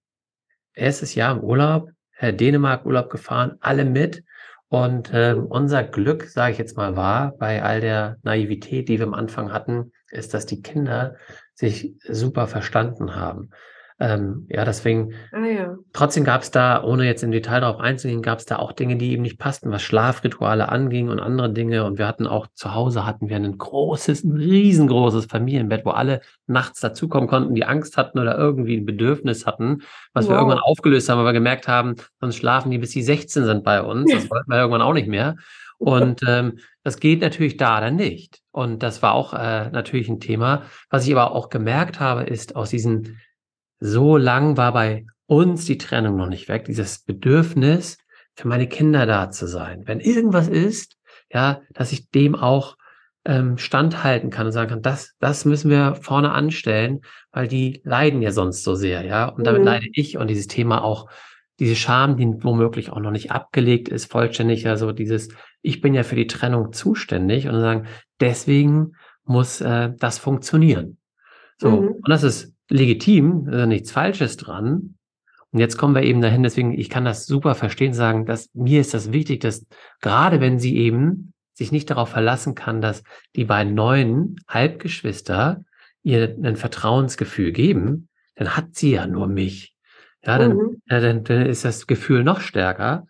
erstes 0.73 1.15
Jahr 1.15 1.35
im 1.35 1.43
Urlaub, 1.43 1.89
äh, 2.17 2.33
Dänemark 2.33 2.85
Urlaub 2.85 3.09
gefahren, 3.09 3.57
alle 3.59 3.85
mit. 3.85 4.23
Und 4.67 5.11
ähm, 5.13 5.45
unser 5.45 5.83
Glück, 5.83 6.23
sage 6.23 6.53
ich 6.53 6.57
jetzt 6.57 6.75
mal, 6.75 6.95
war 6.95 7.37
bei 7.37 7.61
all 7.63 7.81
der 7.81 8.17
Naivität, 8.23 8.89
die 8.89 8.97
wir 8.99 9.05
am 9.05 9.13
Anfang 9.13 9.53
hatten, 9.53 9.91
ist, 10.15 10.33
dass 10.33 10.45
die 10.45 10.61
Kinder 10.61 11.15
sich 11.53 11.93
super 12.07 12.47
verstanden 12.47 13.15
haben. 13.15 13.49
Ähm, 13.97 14.45
ja, 14.49 14.65
deswegen 14.65 15.13
Ah 15.31 15.45
ja. 15.45 15.75
Trotzdem 15.93 16.25
gab 16.25 16.41
es 16.41 16.51
da, 16.51 16.83
ohne 16.83 17.05
jetzt 17.05 17.23
im 17.23 17.31
Detail 17.31 17.61
darauf 17.61 17.79
einzugehen, 17.79 18.21
gab 18.21 18.39
es 18.39 18.45
da 18.45 18.57
auch 18.57 18.73
Dinge, 18.73 18.97
die 18.97 19.11
eben 19.11 19.21
nicht 19.21 19.39
passten, 19.39 19.71
was 19.71 19.83
Schlafrituale 19.83 20.67
anging 20.67 21.07
und 21.07 21.21
andere 21.21 21.53
Dinge. 21.53 21.85
Und 21.85 21.97
wir 21.97 22.05
hatten 22.05 22.27
auch 22.27 22.47
zu 22.55 22.75
Hause 22.75 23.05
hatten 23.05 23.29
wir 23.29 23.37
ein 23.37 23.57
großes, 23.57 24.25
ein 24.25 24.33
riesengroßes 24.35 25.27
Familienbett, 25.27 25.85
wo 25.85 25.91
alle 25.91 26.19
nachts 26.45 26.81
dazukommen 26.81 27.29
konnten, 27.29 27.55
die 27.55 27.63
Angst 27.63 27.95
hatten 27.95 28.19
oder 28.19 28.37
irgendwie 28.37 28.75
ein 28.75 28.85
Bedürfnis 28.85 29.45
hatten, 29.45 29.83
was 30.11 30.25
wir 30.25 30.31
Wow. 30.35 30.39
irgendwann 30.41 30.59
aufgelöst 30.59 31.07
haben, 31.07 31.19
weil 31.19 31.27
wir 31.27 31.33
gemerkt 31.33 31.69
haben, 31.69 31.95
sonst 32.19 32.35
schlafen 32.35 32.71
die 32.71 32.79
bis 32.79 32.91
sie 32.91 33.01
16 33.01 33.45
sind 33.45 33.63
bei 33.63 33.81
uns. 33.81 34.11
Das 34.11 34.29
wollten 34.29 34.51
wir 34.51 34.57
irgendwann 34.57 34.81
auch 34.81 34.93
nicht 34.93 35.07
mehr. 35.07 35.37
Und 35.77 36.21
ähm, 36.27 36.59
das 36.83 36.99
geht 36.99 37.21
natürlich 37.21 37.57
da 37.57 37.81
dann 37.81 37.95
nicht. 37.95 38.41
Und 38.51 38.81
das 38.83 39.01
war 39.01 39.13
auch 39.13 39.33
äh, 39.33 39.69
natürlich 39.69 40.09
ein 40.09 40.19
Thema. 40.19 40.63
Was 40.89 41.05
ich 41.05 41.13
aber 41.15 41.31
auch 41.31 41.49
gemerkt 41.49 41.99
habe, 41.99 42.23
ist 42.23 42.55
aus 42.55 42.69
diesen 42.69 43.19
so 43.79 44.17
lang 44.17 44.57
war 44.57 44.71
bei 44.73 45.05
uns 45.27 45.65
die 45.65 45.77
Trennung 45.77 46.15
noch 46.15 46.27
nicht 46.27 46.47
weg, 46.47 46.65
dieses 46.65 46.99
Bedürfnis, 46.99 47.97
für 48.35 48.47
meine 48.47 48.67
Kinder 48.67 49.05
da 49.05 49.31
zu 49.31 49.47
sein. 49.47 49.83
Wenn 49.85 49.99
irgendwas 49.99 50.47
ist, 50.47 50.97
ja, 51.31 51.61
dass 51.71 51.91
ich 51.91 52.09
dem 52.11 52.35
auch 52.35 52.77
ähm, 53.25 53.57
standhalten 53.57 54.29
kann 54.29 54.45
und 54.45 54.51
sagen 54.51 54.69
kann, 54.69 54.81
das, 54.81 55.15
das 55.19 55.45
müssen 55.45 55.71
wir 55.71 55.95
vorne 55.95 56.31
anstellen, 56.31 57.01
weil 57.31 57.47
die 57.47 57.81
leiden 57.83 58.21
ja 58.21 58.31
sonst 58.31 58.63
so 58.63 58.75
sehr, 58.75 59.03
ja. 59.03 59.25
Und 59.27 59.45
damit 59.47 59.61
Mhm. 59.61 59.67
leide 59.67 59.87
ich 59.93 60.17
und 60.17 60.27
dieses 60.29 60.47
Thema 60.47 60.83
auch, 60.83 61.09
diese 61.59 61.75
Scham, 61.75 62.17
die 62.17 62.25
womöglich 62.43 62.91
auch 62.91 62.99
noch 62.99 63.11
nicht 63.11 63.31
abgelegt 63.31 63.87
ist, 63.89 64.11
vollständig, 64.11 64.67
also 64.67 64.91
dieses, 64.91 65.29
ich 65.61 65.81
bin 65.81 65.93
ja 65.93 66.03
für 66.03 66.15
die 66.15 66.27
Trennung 66.27 66.73
zuständig 66.73 67.47
und 67.47 67.59
sagen, 67.59 67.87
deswegen 68.19 68.93
muss 69.23 69.61
äh, 69.61 69.91
das 69.97 70.17
funktionieren. 70.17 70.97
So, 71.57 71.69
Mhm. 71.69 71.87
und 71.87 72.09
das 72.09 72.23
ist 72.23 72.53
legitim, 72.69 73.45
da 73.45 73.63
ist 73.63 73.67
nichts 73.67 73.91
Falsches 73.91 74.37
dran. 74.37 74.95
Und 75.51 75.59
jetzt 75.59 75.77
kommen 75.77 75.95
wir 75.95 76.03
eben 76.03 76.21
dahin, 76.21 76.43
deswegen, 76.43 76.77
ich 76.77 76.89
kann 76.89 77.05
das 77.05 77.25
super 77.25 77.55
verstehen, 77.55 77.93
sagen, 77.93 78.25
dass 78.25 78.49
mir 78.53 78.81
ist 78.81 78.93
das 78.93 79.13
wichtig, 79.13 79.39
dass 79.39 79.65
gerade 80.01 80.41
wenn 80.41 80.59
sie 80.59 80.75
eben 80.77 81.33
sich 81.53 81.71
nicht 81.71 81.89
darauf 81.89 82.09
verlassen 82.09 82.55
kann, 82.55 82.81
dass 82.81 83.03
die 83.37 83.45
beiden 83.45 83.73
neuen 83.73 84.35
Halbgeschwister 84.49 85.63
ihr 86.03 86.35
ein 86.43 86.57
Vertrauensgefühl 86.57 87.53
geben, 87.53 88.09
dann 88.35 88.57
hat 88.57 88.75
sie 88.75 88.91
ja 88.91 89.07
nur 89.07 89.27
mich. 89.27 89.74
Ja, 90.25 90.37
dann, 90.37 90.55
Mhm. 90.57 90.81
ja, 90.89 90.99
dann, 90.99 91.23
dann 91.23 91.45
ist 91.45 91.65
das 91.65 91.87
Gefühl 91.87 92.23
noch 92.23 92.39
stärker. 92.41 93.05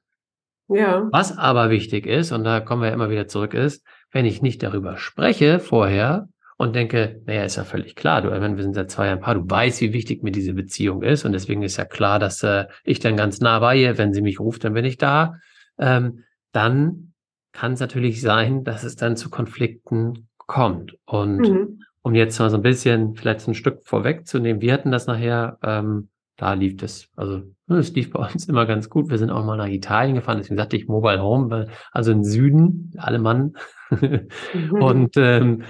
Ja. 0.68 1.08
Was 1.12 1.38
aber 1.38 1.70
wichtig 1.70 2.08
ist, 2.08 2.32
und 2.32 2.44
da 2.44 2.60
kommen 2.60 2.82
wir 2.82 2.92
immer 2.92 3.10
wieder 3.10 3.28
zurück, 3.28 3.54
ist, 3.54 3.86
wenn 4.12 4.26
ich 4.26 4.42
nicht 4.42 4.64
darüber 4.64 4.98
spreche 4.98 5.60
vorher 5.60 6.28
und 6.58 6.76
denke, 6.76 7.22
naja, 7.26 7.44
ist 7.44 7.58
ja 7.58 7.64
völlig 7.66 7.96
klar, 7.96 8.22
du, 8.22 8.32
wenn 8.32 8.56
wir 8.58 8.64
sind 8.64 8.74
seit 8.74 8.90
zwei 8.90 9.08
Jahren 9.08 9.20
Paar, 9.20 9.36
du 9.36 9.42
weißt, 9.50 9.82
wie 9.82 9.94
wichtig 9.94 10.24
mir 10.24 10.32
diese 10.32 10.54
Beziehung 10.54 11.04
ist 11.04 11.24
und 11.26 11.34
deswegen 11.34 11.62
ist 11.62 11.78
ja 11.78 11.86
klar, 11.86 12.18
dass 12.18 12.42
äh, 12.44 12.66
ich 12.84 13.00
dann 13.00 13.16
ganz 13.18 13.42
nah 13.42 13.60
bei 13.60 13.76
ihr, 13.78 13.98
wenn 13.98 14.14
sie 14.14 14.22
mich 14.22 14.40
ruft, 14.40 14.64
dann 14.64 14.74
bin 14.74 14.86
ich 14.86 14.98
da. 14.98 15.36
Ähm, 15.78 16.24
dann 16.52 17.14
kann 17.52 17.74
es 17.74 17.80
natürlich 17.80 18.22
sein, 18.22 18.64
dass 18.64 18.84
es 18.84 18.96
dann 18.96 19.18
zu 19.18 19.30
Konflikten 19.30 20.28
kommt. 20.48 20.96
Und 21.06 21.40
Mhm. 21.50 21.80
um 22.02 22.16
jetzt 22.16 22.40
mal 22.40 22.50
so 22.50 22.58
ein 22.58 22.64
bisschen 22.64 23.16
vielleicht 23.16 23.48
ein 23.48 23.54
Stück 23.54 23.82
vorwegzunehmen, 23.84 24.62
wir 24.62 24.74
hatten 24.74 24.92
das 24.92 25.06
nachher, 25.08 25.58
ähm, 25.64 26.10
da 26.38 26.54
lief 26.54 26.78
das, 26.78 27.08
also 27.16 27.44
ne, 27.68 27.78
es 27.78 27.94
lief 27.94 28.12
bei 28.12 28.28
uns 28.32 28.48
immer 28.48 28.66
ganz 28.66 28.90
gut. 28.90 29.10
Wir 29.10 29.18
sind 29.18 29.30
auch 29.30 29.44
mal 29.46 29.58
nach 29.58 29.68
Italien 29.68 30.16
gefahren, 30.16 30.38
deswegen 30.38 30.58
sagte 30.58 30.78
ich 30.78 30.88
Mobile 30.88 31.22
Home, 31.22 31.68
also 31.92 32.12
im 32.12 32.24
Süden, 32.24 32.92
alle 32.98 33.20
Mann. 33.20 33.54
Mhm. 33.92 34.82
und, 34.82 35.16
ähm, 35.16 35.64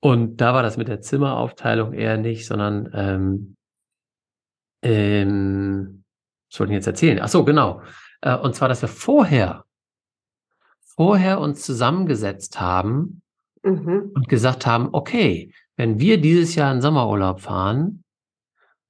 und 0.00 0.40
da 0.40 0.52
war 0.52 0.64
das 0.64 0.76
mit 0.76 0.88
der 0.88 1.00
Zimmeraufteilung 1.00 1.92
eher 1.92 2.18
nicht, 2.18 2.44
sondern 2.44 2.90
ähm, 2.92 3.56
ähm, 4.82 6.02
was 6.50 6.58
wollte 6.58 6.72
ich 6.72 6.78
jetzt 6.78 6.88
erzählen? 6.88 7.20
Ach 7.22 7.28
so, 7.28 7.44
genau. 7.44 7.82
Äh, 8.20 8.36
und 8.36 8.56
zwar, 8.56 8.68
dass 8.68 8.82
wir 8.82 8.88
vorher, 8.88 9.64
vorher 10.96 11.40
uns 11.40 11.62
zusammengesetzt 11.62 12.60
haben 12.60 13.22
Mhm. 13.66 14.12
und 14.14 14.28
gesagt 14.28 14.64
haben, 14.64 14.90
okay, 14.92 15.52
wenn 15.76 15.98
wir 15.98 16.20
dieses 16.20 16.54
Jahr 16.54 16.72
in 16.72 16.80
Sommerurlaub 16.80 17.40
fahren, 17.40 18.04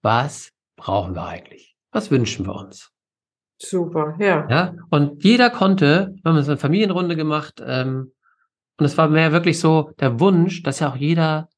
was 0.02 0.52
brauchen 0.76 1.14
wir 1.14 1.26
eigentlich? 1.26 1.76
Was 1.92 2.10
wünschen 2.10 2.46
wir 2.46 2.54
uns? 2.54 2.90
Super, 3.58 4.16
ja. 4.18 4.46
Ja, 4.50 4.74
und 4.90 5.24
jeder 5.24 5.50
konnte, 5.50 6.14
wir 6.22 6.30
haben 6.30 6.42
so 6.42 6.50
eine 6.50 6.58
Familienrunde 6.60 7.16
gemacht, 7.16 7.62
ähm, 7.64 8.12
und 8.78 8.84
es 8.84 8.98
war 8.98 9.08
mehr 9.08 9.32
wirklich 9.32 9.58
so 9.58 9.92
der 10.00 10.20
Wunsch, 10.20 10.62
dass 10.62 10.80
ja 10.80 10.90
auch 10.90 10.96
jeder 10.96 11.48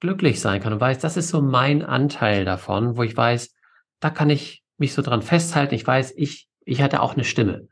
glücklich 0.00 0.40
sein 0.40 0.60
kann 0.60 0.74
und 0.74 0.80
weiß, 0.80 0.98
das 0.98 1.16
ist 1.16 1.28
so 1.30 1.40
mein 1.40 1.82
Anteil 1.82 2.44
davon, 2.44 2.98
wo 2.98 3.02
ich 3.02 3.16
weiß, 3.16 3.54
da 4.00 4.10
kann 4.10 4.28
ich 4.28 4.62
mich 4.76 4.92
so 4.92 5.00
dran 5.00 5.22
festhalten. 5.22 5.74
Ich 5.74 5.86
weiß, 5.86 6.12
ich, 6.18 6.48
ich 6.66 6.82
hatte 6.82 7.00
auch 7.00 7.14
eine 7.14 7.24
Stimme. 7.24 7.68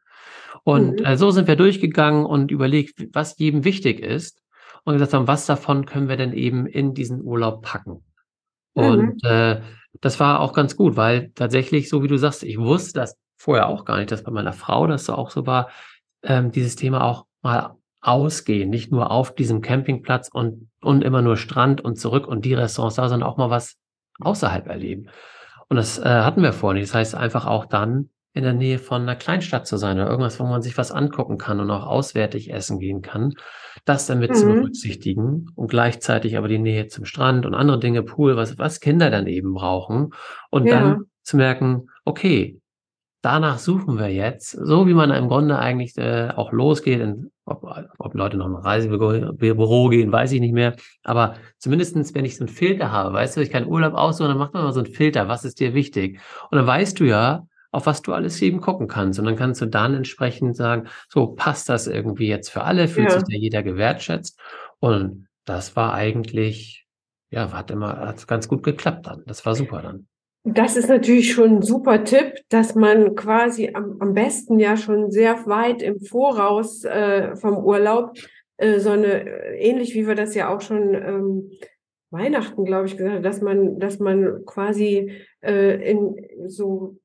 Und 0.62 1.00
Mhm. 1.00 1.04
äh, 1.04 1.16
so 1.18 1.30
sind 1.30 1.46
wir 1.46 1.56
durchgegangen 1.56 2.24
und 2.24 2.50
überlegt, 2.50 3.08
was 3.12 3.36
jedem 3.36 3.64
wichtig 3.64 4.00
ist 4.00 4.42
und 4.84 4.94
gesagt 4.94 5.12
haben, 5.12 5.28
was 5.28 5.44
davon 5.44 5.84
können 5.84 6.08
wir 6.08 6.16
denn 6.16 6.32
eben 6.32 6.66
in 6.66 6.94
diesen 6.94 7.22
Urlaub 7.22 7.60
packen. 7.62 8.02
Und 8.72 9.22
äh, 9.24 9.60
das 10.04 10.20
war 10.20 10.40
auch 10.40 10.52
ganz 10.52 10.76
gut, 10.76 10.96
weil 10.96 11.30
tatsächlich, 11.34 11.88
so 11.88 12.02
wie 12.02 12.08
du 12.08 12.18
sagst, 12.18 12.42
ich 12.42 12.58
wusste 12.58 13.00
das 13.00 13.16
vorher 13.38 13.68
auch 13.68 13.86
gar 13.86 13.96
nicht, 13.96 14.12
dass 14.12 14.22
bei 14.22 14.30
meiner 14.30 14.52
Frau 14.52 14.86
das 14.86 15.06
so 15.06 15.14
auch 15.14 15.30
so 15.30 15.46
war, 15.46 15.70
ähm, 16.22 16.52
dieses 16.52 16.76
Thema 16.76 17.04
auch 17.04 17.24
mal 17.40 17.76
ausgehen, 18.02 18.68
nicht 18.68 18.92
nur 18.92 19.10
auf 19.10 19.34
diesem 19.34 19.62
Campingplatz 19.62 20.28
und, 20.30 20.68
und 20.82 21.02
immer 21.02 21.22
nur 21.22 21.38
Strand 21.38 21.80
und 21.80 21.96
zurück 21.96 22.26
und 22.26 22.44
die 22.44 22.52
Restaurants 22.52 22.96
da, 22.96 23.08
sondern 23.08 23.26
auch 23.26 23.38
mal 23.38 23.48
was 23.48 23.78
außerhalb 24.20 24.66
erleben. 24.66 25.08
Und 25.70 25.78
das 25.78 25.98
äh, 25.98 26.04
hatten 26.04 26.42
wir 26.42 26.52
vor 26.52 26.74
nicht. 26.74 26.84
Das 26.84 26.94
heißt, 26.94 27.14
einfach 27.14 27.46
auch 27.46 27.64
dann 27.64 28.10
in 28.34 28.42
der 28.42 28.52
Nähe 28.52 28.78
von 28.78 29.02
einer 29.02 29.16
Kleinstadt 29.16 29.66
zu 29.66 29.76
sein 29.76 29.96
oder 29.98 30.10
irgendwas, 30.10 30.40
wo 30.40 30.44
man 30.44 30.60
sich 30.60 30.76
was 30.76 30.90
angucken 30.92 31.38
kann 31.38 31.60
und 31.60 31.70
auch 31.70 31.86
auswärtig 31.86 32.52
essen 32.52 32.80
gehen 32.80 33.00
kann, 33.00 33.34
das 33.84 34.06
damit 34.06 34.36
zu 34.36 34.46
Mhm. 34.46 34.54
berücksichtigen 34.56 35.46
und 35.54 35.68
gleichzeitig 35.70 36.36
aber 36.36 36.48
die 36.48 36.58
Nähe 36.58 36.88
zum 36.88 37.04
Strand 37.04 37.46
und 37.46 37.54
andere 37.54 37.78
Dinge, 37.78 38.02
Pool, 38.02 38.36
was, 38.36 38.58
was 38.58 38.80
Kinder 38.80 39.10
dann 39.10 39.26
eben 39.28 39.54
brauchen 39.54 40.10
und 40.50 40.70
Ja. 40.70 40.80
dann 40.80 41.04
zu 41.22 41.36
merken, 41.36 41.88
okay, 42.04 42.60
danach 43.22 43.58
suchen 43.58 43.98
wir 43.98 44.08
jetzt, 44.08 44.50
so 44.50 44.86
wie 44.86 44.94
man 44.94 45.10
im 45.10 45.28
Grunde 45.28 45.58
eigentlich 45.58 45.96
äh, 45.96 46.30
auch 46.34 46.52
losgeht, 46.52 47.00
in, 47.00 47.30
ob, 47.46 47.64
ob 47.98 48.14
Leute 48.14 48.36
noch 48.36 48.46
in 48.46 48.54
ein 48.56 48.62
Reisebüro 48.62 49.88
gehen, 49.88 50.12
weiß 50.12 50.32
ich 50.32 50.40
nicht 50.40 50.52
mehr, 50.52 50.76
aber 51.04 51.36
zumindestens, 51.58 52.14
wenn 52.14 52.24
ich 52.24 52.36
so 52.36 52.44
einen 52.44 52.54
Filter 52.54 52.90
habe, 52.92 53.14
weißt 53.14 53.36
du, 53.36 53.40
ich 53.40 53.50
keinen 53.50 53.66
Urlaub 53.68 53.94
aussuche, 53.94 54.28
dann 54.28 54.38
macht 54.38 54.54
man 54.54 54.64
mal 54.64 54.72
so 54.72 54.80
einen 54.80 54.92
Filter, 54.92 55.28
was 55.28 55.44
ist 55.44 55.60
dir 55.60 55.72
wichtig? 55.74 56.20
Und 56.50 56.58
dann 56.58 56.66
weißt 56.66 57.00
du 57.00 57.04
ja, 57.04 57.46
auf 57.74 57.87
was 57.87 58.02
du 58.02 58.12
alles 58.12 58.40
eben 58.42 58.60
gucken 58.60 58.88
kannst. 58.88 59.18
Und 59.18 59.24
dann 59.26 59.37
kannst 59.37 59.60
du 59.60 59.66
dann 59.66 59.94
entsprechend 59.94 60.56
sagen, 60.56 60.88
so 61.08 61.28
passt 61.28 61.68
das 61.68 61.87
irgendwie 61.87 62.28
jetzt 62.28 62.50
für 62.50 62.62
alle, 62.62 62.88
fühlt 62.88 63.10
Ja. 63.10 63.14
sich 63.18 63.24
da 63.24 63.37
jeder 63.37 63.62
gewertschätzt. 63.62 64.38
Und 64.80 65.26
das 65.44 65.76
war 65.76 65.94
eigentlich 65.94 66.84
ja, 67.34 67.52
hat 67.52 67.70
immer 67.70 67.98
hat 67.98 68.26
ganz 68.28 68.48
gut 68.48 68.62
geklappt 68.62 69.06
dann. 69.06 69.24
Das 69.26 69.44
war 69.44 69.54
super 69.54 69.82
dann. 69.82 70.06
Das 70.44 70.76
ist 70.76 70.88
natürlich 70.88 71.32
schon 71.32 71.56
ein 71.56 71.62
super 71.62 72.04
Tipp, 72.04 72.34
dass 72.48 72.74
man 72.74 73.16
quasi 73.16 73.72
am, 73.74 73.96
am 73.98 74.14
besten 74.14 74.58
ja 74.58 74.76
schon 74.76 75.10
sehr 75.10 75.46
weit 75.46 75.82
im 75.82 76.00
Voraus 76.00 76.84
äh, 76.84 77.34
vom 77.34 77.56
Urlaub 77.56 78.16
äh, 78.58 78.78
so 78.78 78.90
eine, 78.90 79.24
ähnlich 79.58 79.94
wie 79.94 80.06
wir 80.06 80.14
das 80.14 80.34
ja 80.34 80.54
auch 80.54 80.60
schon 80.60 80.94
ähm, 80.94 81.50
Weihnachten, 82.10 82.64
glaube 82.64 82.87
ich, 82.87 82.96
gesagt 82.96 83.14
haben, 83.16 83.22
dass 83.22 83.40
man, 83.40 83.80
dass 83.80 83.98
man 83.98 84.44
quasi 84.44 85.12
äh, 85.42 85.90
in 85.90 86.14
so 86.46 86.98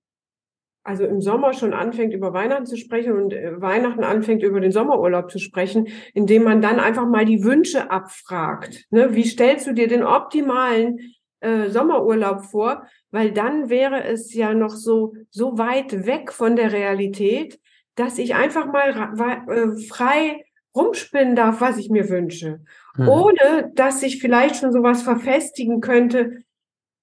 also 0.89 1.06
im 1.06 1.21
Sommer 1.21 1.54
schon 1.54 1.73
anfängt, 1.73 2.15
über 2.15 2.34
Weihnachten 2.34 2.65
zu 2.65 2.75
sprechen 2.75 3.13
und 3.13 3.32
äh, 3.32 3.62
Weihnachten 3.62 4.04
anfängt, 4.04 4.41
über 4.41 4.60
den 4.60 4.71
Sommerurlaub 4.71 5.30
zu 5.30 5.38
sprechen, 5.38 5.88
indem 6.15 6.43
man 6.43 6.62
dann 6.62 6.80
einfach 6.80 7.08
mal 7.08 7.25
die 7.25 7.43
Wünsche 7.43 7.91
abfragt. 7.91 8.86
Ne? 8.89 9.13
Wie 9.13 9.23
stellst 9.23 9.67
du 9.67 9.73
dir 9.73 9.88
den 9.88 10.02
optimalen 10.02 10.97
äh, 11.41 11.69
Sommerurlaub 11.69 12.43
vor? 12.43 12.88
Weil 13.12 13.32
dann 13.32 13.69
wäre 13.69 14.04
es 14.04 14.34
ja 14.34 14.56
noch 14.56 14.71
so, 14.71 15.13
so 15.30 15.60
weit 15.60 16.08
weg 16.08 16.32
von 16.32 16.56
der 16.56 16.71
Realität, 16.73 17.60
dass 17.93 18.17
ich 18.17 18.34
einfach 18.34 18.65
mal 18.65 19.45
äh, 19.47 19.86
frei 19.88 20.43
rumspinnen 20.75 21.36
darf, 21.36 21.62
was 21.62 21.78
ich 21.78 21.91
mir 21.91 22.10
wünsche. 22.10 22.62
Mhm. 22.97 23.08
Ohne, 23.08 23.71
dass 23.75 23.99
sich 23.99 24.19
vielleicht 24.19 24.56
schon 24.56 24.71
sowas 24.71 25.04
verfestigen 25.04 25.82
könnte, 25.82 26.43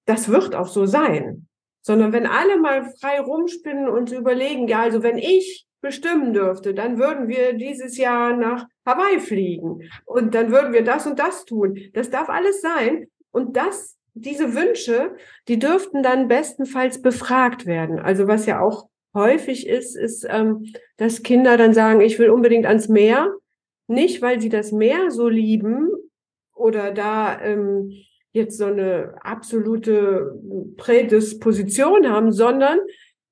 das 0.05 0.27
wird 0.27 0.55
auch 0.55 0.67
so 0.67 0.85
sein 0.85 1.46
sondern 1.87 2.11
wenn 2.11 2.25
alle 2.25 2.57
mal 2.57 2.91
frei 2.99 3.21
rumspinnen 3.21 3.87
und 3.87 4.11
überlegen, 4.11 4.67
ja, 4.67 4.81
also 4.81 5.03
wenn 5.03 5.17
ich 5.17 5.65
bestimmen 5.79 6.33
dürfte, 6.33 6.73
dann 6.73 6.99
würden 6.99 7.29
wir 7.29 7.53
dieses 7.53 7.97
Jahr 7.97 8.35
nach 8.35 8.65
Hawaii 8.85 9.21
fliegen 9.21 9.89
und 10.03 10.35
dann 10.35 10.51
würden 10.51 10.73
wir 10.73 10.83
das 10.83 11.07
und 11.07 11.17
das 11.17 11.45
tun. 11.45 11.79
Das 11.93 12.09
darf 12.09 12.27
alles 12.27 12.59
sein 12.59 13.07
und 13.31 13.55
das 13.55 13.95
diese 14.15 14.53
Wünsche, 14.53 15.15
die 15.47 15.59
dürften 15.59 16.03
dann 16.03 16.27
bestenfalls 16.27 17.01
befragt 17.01 17.65
werden. 17.65 17.99
Also 17.99 18.27
was 18.27 18.45
ja 18.47 18.59
auch 18.59 18.89
häufig 19.13 19.65
ist, 19.65 19.95
ist, 19.95 20.27
ähm, 20.29 20.73
dass 20.97 21.23
Kinder 21.23 21.55
dann 21.55 21.73
sagen, 21.73 22.01
ich 22.01 22.19
will 22.19 22.31
unbedingt 22.31 22.65
ans 22.65 22.89
Meer, 22.89 23.33
nicht 23.87 24.21
weil 24.21 24.41
sie 24.41 24.49
das 24.49 24.73
Meer 24.73 25.09
so 25.09 25.29
lieben 25.29 25.89
oder 26.53 26.91
da 26.91 27.39
ähm, 27.39 27.93
jetzt 28.37 28.57
so 28.57 28.65
eine 28.65 29.15
absolute 29.21 30.39
Prädisposition 30.77 32.09
haben, 32.09 32.31
sondern 32.31 32.79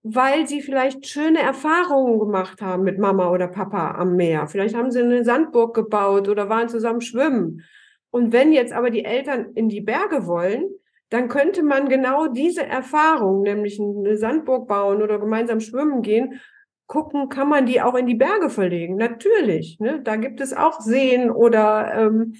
weil 0.04 0.48
sie 0.48 0.62
vielleicht 0.62 1.08
schöne 1.08 1.39
Erfahrungen 1.39 2.20
gemacht 2.20 2.62
haben 2.62 2.84
mit 2.84 3.00
Mama 3.00 3.32
oder 3.32 3.48
Papa 3.48 3.96
am 3.96 4.15
Meer. 4.15 4.48
Vielleicht 4.48 4.76
haben 4.76 4.91
sie 4.91 5.02
eine 5.02 5.24
Sandburg 5.24 5.74
gebaut 5.74 6.30
oder 6.30 6.48
waren 6.48 6.70
zusammen 6.70 7.02
schwimmen. 7.02 7.63
Und 8.12 8.32
wenn 8.32 8.52
jetzt 8.52 8.72
aber 8.72 8.91
die 8.91 9.04
Eltern 9.04 9.54
in 9.56 9.68
die 9.68 9.82
Berge 9.82 10.28
wollen, 10.28 10.70
dann 11.10 11.28
könnte 11.28 11.63
man 11.63 11.89
genau 11.89 12.28
diese 12.28 12.65
Erfahrung, 12.65 13.41
nämlich 13.41 13.80
eine 13.80 14.15
Sandburg 14.18 14.68
bauen 14.68 15.02
oder 15.02 15.18
gemeinsam 15.18 15.60
schwimmen 15.60 16.02
gehen, 16.02 16.39
gucken, 16.88 17.30
kann 17.30 17.50
man 17.50 17.65
die 17.65 17.82
auch 17.82 17.96
in 17.96 18.06
die 18.06 18.15
Berge 18.15 18.50
verlegen? 18.50 18.96
Natürlich. 18.96 19.80
Ne? 19.80 20.02
Da 20.04 20.18
gibt 20.18 20.39
es 20.39 20.54
auch 20.54 20.80
Seen 20.82 21.32
oder 21.32 21.91
ähm, 21.96 22.36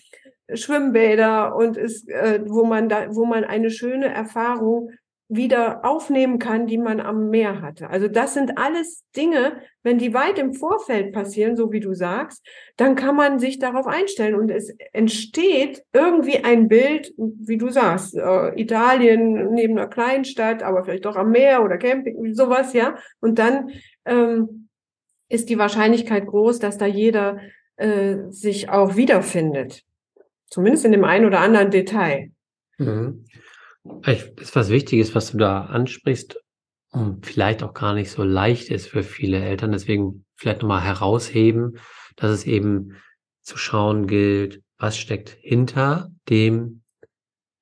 Schwimmbäder 0.54 1.56
und 1.56 1.78
ist, 1.78 2.10
äh, 2.10 2.42
wo 2.46 2.66
man 2.66 2.90
da, 2.90 3.16
wo 3.16 3.26
man 3.26 3.44
eine 3.44 3.72
schöne 3.72 4.14
Erfahrung 4.14 4.92
wieder 5.28 5.84
aufnehmen 5.84 6.38
kann, 6.38 6.68
die 6.68 6.78
man 6.78 7.00
am 7.00 7.30
Meer 7.30 7.62
hatte. 7.62 7.90
Also 7.90 8.08
das 8.08 8.36
sind 8.36 8.60
alles 8.60 9.04
Dinge, 9.16 9.60
wenn 9.82 9.98
die 9.98 10.14
weit 10.14 10.38
im 10.38 10.54
Vorfeld 10.54 11.14
passieren, 11.14 11.56
so 11.56 11.72
wie 11.72 11.80
du 11.80 11.96
sagst, 11.96 12.46
dann 12.78 12.96
kann 12.96 13.16
man 13.16 13.40
sich 13.40 13.58
darauf 13.58 13.88
einstellen 13.88 14.36
und 14.36 14.52
es 14.52 14.76
entsteht 14.94 15.84
irgendwie 15.94 16.44
ein 16.44 16.68
Bild, 16.68 17.12
wie 17.18 17.58
du 17.58 17.70
sagst, 17.70 18.16
äh, 18.16 18.60
Italien 18.60 19.52
neben 19.52 19.78
einer 19.80 19.88
Kleinstadt, 19.88 20.62
aber 20.62 20.84
vielleicht 20.84 21.06
doch 21.06 21.16
am 21.16 21.32
Meer 21.32 21.64
oder 21.64 21.78
Camping, 21.78 22.36
sowas, 22.36 22.74
ja. 22.74 22.96
Und 23.20 23.40
dann 23.40 23.72
ähm, 24.06 24.70
ist 25.28 25.50
die 25.50 25.58
Wahrscheinlichkeit 25.58 26.28
groß, 26.28 26.60
dass 26.60 26.78
da 26.78 26.86
jeder 26.86 27.40
äh, 27.78 28.18
sich 28.30 28.70
auch 28.70 28.96
wiederfindet. 28.96 29.84
Zumindest 30.48 30.86
in 30.86 30.92
dem 30.92 31.04
einen 31.04 31.26
oder 31.26 31.40
anderen 31.40 31.72
Detail. 31.72 32.32
Mhm. 32.78 33.26
Ist 34.04 34.56
was 34.56 34.70
Wichtiges, 34.70 35.14
was 35.16 35.32
du 35.32 35.38
da 35.38 35.66
ansprichst 35.66 36.38
und 36.92 37.26
vielleicht 37.26 37.62
auch 37.62 37.74
gar 37.74 37.94
nicht 37.94 38.10
so 38.10 38.24
leicht 38.24 38.70
ist 38.70 38.88
für 38.88 39.04
viele 39.04 39.40
Eltern. 39.40 39.72
Deswegen 39.72 40.26
vielleicht 40.36 40.62
nochmal 40.62 40.82
herausheben, 40.82 41.78
dass 42.16 42.32
es 42.32 42.46
eben 42.46 42.96
zu 43.42 43.58
schauen 43.58 44.08
gilt, 44.08 44.62
was 44.78 44.98
steckt 44.98 45.38
hinter 45.42 46.12
dem, 46.30 46.82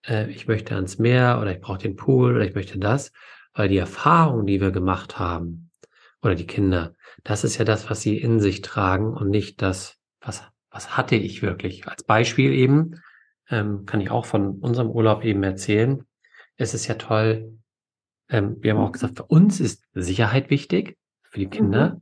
äh, 0.08 0.30
ich 0.32 0.48
möchte 0.48 0.76
ans 0.76 0.98
Meer 0.98 1.40
oder 1.42 1.52
ich 1.52 1.62
brauche 1.62 1.80
den 1.80 1.96
Pool 1.96 2.36
oder 2.36 2.46
ich 2.46 2.56
möchte 2.56 2.80
das, 2.80 3.12
weil 3.54 3.68
die 3.68 3.78
Erfahrung, 3.78 4.46
die 4.46 4.62
wir 4.62 4.72
gemacht 4.72 5.20
haben, 5.20 5.72
oder 6.22 6.36
die 6.36 6.48
Kinder, 6.48 6.96
das 7.24 7.44
ist 7.44 7.58
ja 7.58 7.66
das, 7.66 7.90
was 7.90 8.02
sie 8.02 8.18
in 8.18 8.40
sich 8.40 8.62
tragen 8.62 9.14
und 9.14 9.30
nicht 9.30 9.62
das, 9.62 9.98
was 10.22 10.44
was 10.74 10.98
hatte 10.98 11.16
ich 11.16 11.42
wirklich? 11.42 11.88
Als 11.88 12.04
Beispiel 12.04 12.52
eben, 12.52 13.00
ähm, 13.50 13.86
kann 13.86 14.02
ich 14.02 14.10
auch 14.10 14.26
von 14.26 14.60
unserem 14.60 14.90
Urlaub 14.90 15.24
eben 15.24 15.44
erzählen. 15.44 16.04
Es 16.58 16.74
ist 16.74 16.88
ja 16.88 16.96
toll, 16.96 17.60
ähm, 18.30 18.58
wir 18.60 18.74
haben 18.74 18.80
auch 18.82 18.92
gesagt, 18.92 19.18
für 19.18 19.26
uns 19.26 19.60
ist 19.60 19.84
Sicherheit 19.94 20.50
wichtig, 20.50 20.98
für 21.22 21.40
die 21.40 21.50
Kinder. 21.50 21.96
Mhm. 21.96 22.02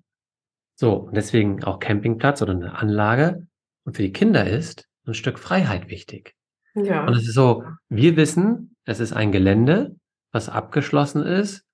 So, 0.75 0.93
und 0.93 1.15
deswegen 1.15 1.63
auch 1.63 1.79
Campingplatz 1.79 2.41
oder 2.41 2.53
eine 2.53 2.75
Anlage. 2.75 3.45
Und 3.83 3.97
für 3.97 4.03
die 4.03 4.13
Kinder 4.13 4.49
ist 4.49 4.87
ein 5.05 5.13
Stück 5.13 5.37
Freiheit 5.37 5.89
wichtig. 5.89 6.33
Ja. 6.73 7.05
Und 7.05 7.13
es 7.13 7.27
ist 7.27 7.33
so, 7.33 7.65
wir 7.89 8.15
wissen, 8.15 8.75
es 8.85 9.01
ist 9.01 9.11
ein 9.11 9.33
Gelände, 9.33 9.97
was 10.31 10.47
abgeschlossen 10.47 11.23
ist 11.23 11.65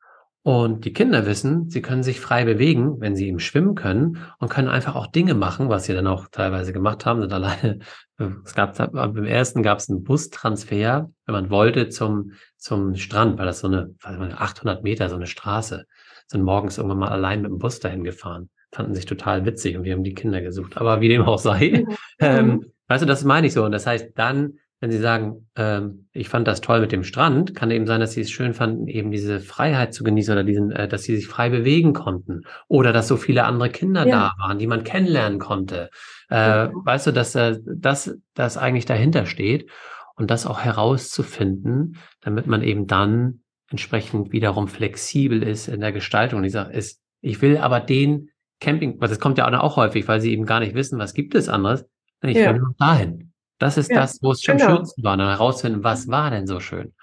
und 0.47 0.85
die 0.85 0.93
Kinder 0.93 1.25
wissen, 1.25 1.69
sie 1.69 1.81
können 1.81 2.03
sich 2.03 2.21
frei 2.21 2.45
bewegen, 2.45 3.01
wenn 3.01 3.17
sie 3.17 3.27
eben 3.27 3.41
schwimmen 3.41 3.75
können 3.75 4.19
und 4.39 4.47
können 4.47 4.69
einfach 4.69 4.95
auch 4.95 5.07
Dinge 5.07 5.33
machen, 5.33 5.67
was 5.67 5.83
sie 5.83 5.93
dann 5.93 6.07
auch 6.07 6.29
teilweise 6.31 6.71
gemacht 6.71 7.05
haben. 7.05 7.21
Und 7.21 7.33
alleine, 7.33 7.79
es 8.45 8.55
gab 8.55 8.77
beim 8.93 9.25
ersten 9.25 9.61
gab 9.61 9.79
es 9.79 9.89
einen 9.89 10.05
Bustransfer, 10.05 11.09
wenn 11.25 11.33
man 11.33 11.49
wollte, 11.49 11.89
zum, 11.89 12.31
zum 12.55 12.95
Strand, 12.95 13.37
weil 13.37 13.45
das 13.45 13.59
so 13.59 13.67
eine, 13.67 13.93
800 14.01 14.83
Meter, 14.83 15.09
so 15.09 15.17
eine 15.17 15.27
Straße, 15.27 15.85
sind 16.27 16.43
morgens 16.43 16.77
irgendwann 16.77 16.99
mal 16.99 17.09
allein 17.09 17.41
mit 17.41 17.51
dem 17.51 17.57
Bus 17.57 17.81
dahin 17.81 18.05
gefahren. 18.05 18.49
Fanden 18.71 18.95
sich 18.95 19.05
total 19.05 19.45
witzig 19.45 19.75
und 19.75 19.83
wir 19.83 19.91
haben 19.91 20.05
die 20.05 20.13
Kinder 20.13 20.39
gesucht. 20.39 20.77
Aber 20.77 21.01
wie 21.01 21.09
dem 21.09 21.23
auch 21.23 21.39
sei, 21.39 21.83
mhm. 21.85 21.97
ähm, 22.19 22.65
weißt 22.87 23.03
du, 23.03 23.05
das 23.05 23.25
meine 23.25 23.47
ich 23.47 23.53
so. 23.53 23.65
Und 23.65 23.73
das 23.73 23.85
heißt, 23.85 24.11
dann 24.15 24.59
wenn 24.79 24.91
Sie 24.91 24.99
sagen, 24.99 25.47
ähm, 25.55 26.07
ich 26.11 26.29
fand 26.29 26.47
das 26.47 26.61
toll 26.61 26.81
mit 26.81 26.91
dem 26.91 27.03
Strand, 27.03 27.55
kann 27.55 27.71
eben 27.71 27.87
sein, 27.87 27.99
dass 27.99 28.11
Sie 28.11 28.21
es 28.21 28.29
schön 28.29 28.53
fanden, 28.53 28.87
eben 28.87 29.09
diese 29.09 29.39
Freiheit 29.39 29.93
zu 29.93 30.03
genießen 30.03 30.33
oder 30.33 30.43
diesen, 30.43 30.71
äh, 30.71 30.87
dass 30.87 31.03
Sie 31.03 31.15
sich 31.15 31.27
frei 31.27 31.49
bewegen 31.49 31.93
konnten 31.93 32.43
oder 32.67 32.93
dass 32.93 33.07
so 33.07 33.17
viele 33.17 33.45
andere 33.45 33.69
Kinder 33.69 34.05
ja. 34.07 34.33
da 34.37 34.43
waren, 34.43 34.59
die 34.59 34.67
man 34.67 34.83
kennenlernen 34.83 35.39
konnte. 35.39 35.89
Äh, 36.29 36.35
ja. 36.35 36.71
Weißt 36.73 37.07
du, 37.07 37.11
dass 37.11 37.33
äh, 37.35 37.57
das, 37.65 38.15
das 38.35 38.57
eigentlich 38.57 38.85
dahinter 38.85 39.25
steht 39.25 39.69
und 40.15 40.29
das 40.29 40.45
auch 40.45 40.59
herauszufinden, 40.59 41.97
damit 42.21 42.45
man 42.45 42.61
eben 42.61 42.85
dann 42.85 43.41
entsprechend 43.69 44.31
wiederum 44.31 44.67
flexibel 44.67 45.41
ist 45.41 45.67
in 45.67 45.81
der 45.81 45.91
Gestaltung. 45.91 46.39
Und 46.39 46.45
ich 46.45 46.53
sage, 46.53 46.73
ist, 46.73 47.01
ich 47.21 47.41
will 47.41 47.57
aber 47.57 47.79
den 47.79 48.29
Camping, 48.59 48.99
weil 48.99 49.09
das 49.09 49.19
kommt 49.19 49.37
ja 49.37 49.59
auch 49.59 49.75
häufig, 49.75 50.07
weil 50.07 50.21
sie 50.21 50.31
eben 50.31 50.45
gar 50.45 50.59
nicht 50.59 50.73
wissen, 50.75 50.99
was 50.99 51.13
gibt 51.13 51.35
es 51.35 51.49
anderes. 51.49 51.85
Ich 52.21 52.37
ja. 52.37 52.53
will 52.53 52.59
nur 52.59 52.75
dahin. 52.77 53.31
Das 53.59 53.77
ist 53.77 53.89
ja, 53.89 54.01
das, 54.01 54.19
wo 54.21 54.31
es 54.31 54.41
schon 54.41 54.57
genau. 54.57 54.77
schönsten 54.77 55.03
war, 55.03 55.17
dann 55.17 55.27
herausfinden, 55.27 55.83
was 55.83 56.07
war 56.07 56.31
denn 56.31 56.47
so 56.47 56.59
schön. 56.59 56.93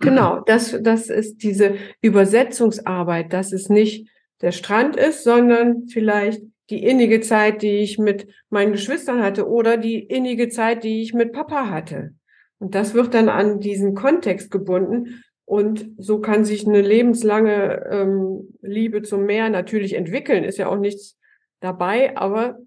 Genau, 0.00 0.42
das, 0.46 0.76
das 0.80 1.08
ist 1.08 1.42
diese 1.42 1.74
Übersetzungsarbeit, 2.00 3.32
dass 3.32 3.52
es 3.52 3.68
nicht 3.68 4.08
der 4.40 4.52
Strand 4.52 4.96
ist, 4.96 5.24
sondern 5.24 5.88
vielleicht 5.88 6.42
die 6.70 6.84
innige 6.84 7.20
Zeit, 7.20 7.62
die 7.62 7.78
ich 7.78 7.98
mit 7.98 8.28
meinen 8.50 8.72
Geschwistern 8.72 9.22
hatte 9.22 9.48
oder 9.48 9.76
die 9.76 9.98
innige 9.98 10.48
Zeit, 10.48 10.84
die 10.84 11.02
ich 11.02 11.14
mit 11.14 11.32
Papa 11.32 11.70
hatte. 11.70 12.14
Und 12.58 12.74
das 12.74 12.94
wird 12.94 13.14
dann 13.14 13.28
an 13.28 13.60
diesen 13.60 13.94
Kontext 13.94 14.50
gebunden. 14.50 15.22
Und 15.44 15.90
so 15.96 16.20
kann 16.20 16.44
sich 16.44 16.66
eine 16.66 16.82
lebenslange 16.82 17.86
ähm, 17.90 18.54
Liebe 18.60 19.02
zum 19.02 19.24
Meer 19.24 19.48
natürlich 19.48 19.94
entwickeln. 19.94 20.44
Ist 20.44 20.58
ja 20.58 20.68
auch 20.68 20.76
nichts 20.76 21.16
dabei, 21.60 22.16
aber 22.16 22.58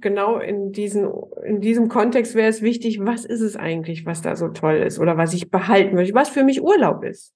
genau 0.00 0.38
in, 0.38 0.72
diesen, 0.72 1.10
in 1.44 1.60
diesem 1.60 1.88
Kontext 1.88 2.34
wäre 2.34 2.48
es 2.48 2.62
wichtig, 2.62 2.98
was 3.00 3.24
ist 3.24 3.40
es 3.40 3.56
eigentlich, 3.56 4.06
was 4.06 4.22
da 4.22 4.36
so 4.36 4.48
toll 4.48 4.76
ist 4.76 4.98
oder 4.98 5.16
was 5.16 5.34
ich 5.34 5.50
behalten 5.50 5.94
möchte, 5.94 6.14
was 6.14 6.28
für 6.28 6.44
mich 6.44 6.62
Urlaub 6.62 7.04
ist. 7.04 7.34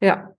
Ja. 0.00 0.34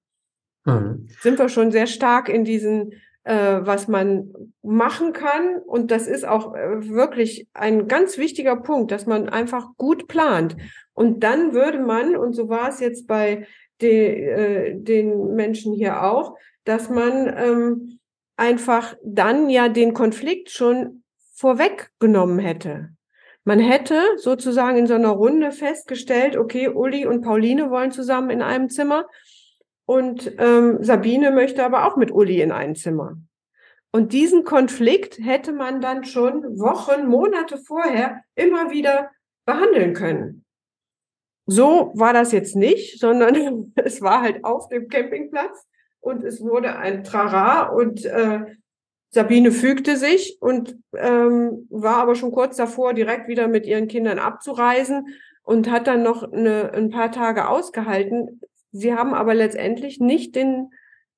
Mhm. 0.65 1.07
Sind 1.21 1.39
wir 1.39 1.49
schon 1.49 1.71
sehr 1.71 1.87
stark 1.87 2.29
in 2.29 2.43
diesen, 2.43 2.93
äh, 3.23 3.59
was 3.61 3.87
man 3.87 4.33
machen 4.61 5.13
kann. 5.13 5.57
Und 5.65 5.91
das 5.91 6.07
ist 6.07 6.25
auch 6.25 6.55
äh, 6.55 6.89
wirklich 6.89 7.47
ein 7.53 7.87
ganz 7.87 8.17
wichtiger 8.17 8.55
Punkt, 8.55 8.91
dass 8.91 9.05
man 9.05 9.29
einfach 9.29 9.69
gut 9.77 10.07
plant. 10.07 10.55
Und 10.93 11.23
dann 11.23 11.53
würde 11.53 11.79
man, 11.79 12.15
und 12.15 12.33
so 12.33 12.49
war 12.49 12.69
es 12.69 12.79
jetzt 12.79 13.07
bei 13.07 13.45
de, 13.81 14.25
äh, 14.25 14.75
den 14.75 15.35
Menschen 15.35 15.73
hier 15.73 16.03
auch, 16.03 16.35
dass 16.63 16.89
man 16.89 17.33
ähm, 17.37 17.99
einfach 18.37 18.95
dann 19.03 19.49
ja 19.49 19.67
den 19.67 19.93
Konflikt 19.93 20.49
schon 20.49 21.03
vorweggenommen 21.37 22.39
hätte. 22.39 22.89
Man 23.43 23.59
hätte 23.59 24.01
sozusagen 24.17 24.77
in 24.77 24.87
so 24.87 24.95
einer 24.95 25.11
Runde 25.11 25.51
festgestellt, 25.51 26.35
okay, 26.35 26.67
Uli 26.67 27.05
und 27.05 27.21
Pauline 27.21 27.69
wollen 27.69 27.91
zusammen 27.91 28.29
in 28.31 28.41
einem 28.41 28.69
Zimmer 28.69 29.05
und 29.85 30.33
ähm, 30.39 30.83
Sabine 30.83 31.31
möchte 31.31 31.63
aber 31.63 31.85
auch 31.85 31.95
mit 31.95 32.11
Uli 32.11 32.41
in 32.41 32.51
ein 32.51 32.75
Zimmer. 32.75 33.17
Und 33.91 34.11
diesen 34.11 34.43
Konflikt 34.43 35.19
hätte 35.19 35.53
man 35.53 35.79
dann 35.79 36.03
schon 36.03 36.43
Wochen, 36.59 37.07
Monate 37.07 37.57
vorher 37.57 38.21
immer 38.35 38.71
wieder 38.71 39.11
behandeln 39.45 39.93
können. 39.93 40.43
So 41.45 41.93
war 41.95 42.11
das 42.11 42.33
jetzt 42.33 42.55
nicht, 42.55 42.99
sondern 42.99 43.71
es 43.75 44.01
war 44.01 44.21
halt 44.21 44.43
auf 44.43 44.67
dem 44.67 44.89
Campingplatz 44.89 45.65
und 46.01 46.23
es 46.23 46.41
wurde 46.41 46.75
ein 46.75 47.03
Trara 47.03 47.69
und 47.69 48.03
äh, 48.05 48.41
Sabine 49.09 49.51
fügte 49.51 49.95
sich 49.97 50.37
und 50.41 50.77
ähm, 50.95 51.67
war 51.69 51.97
aber 51.97 52.15
schon 52.15 52.31
kurz 52.31 52.57
davor, 52.57 52.93
direkt 52.93 53.27
wieder 53.27 53.47
mit 53.47 53.65
ihren 53.65 53.87
Kindern 53.87 54.19
abzureisen 54.19 55.07
und 55.43 55.71
hat 55.71 55.87
dann 55.87 56.03
noch 56.03 56.31
eine, 56.31 56.73
ein 56.73 56.89
paar 56.89 57.11
Tage 57.11 57.47
ausgehalten. 57.47 58.41
Sie 58.71 58.93
haben 58.93 59.13
aber 59.13 59.33
letztendlich 59.33 59.99
nicht 59.99 60.35
den 60.35 60.69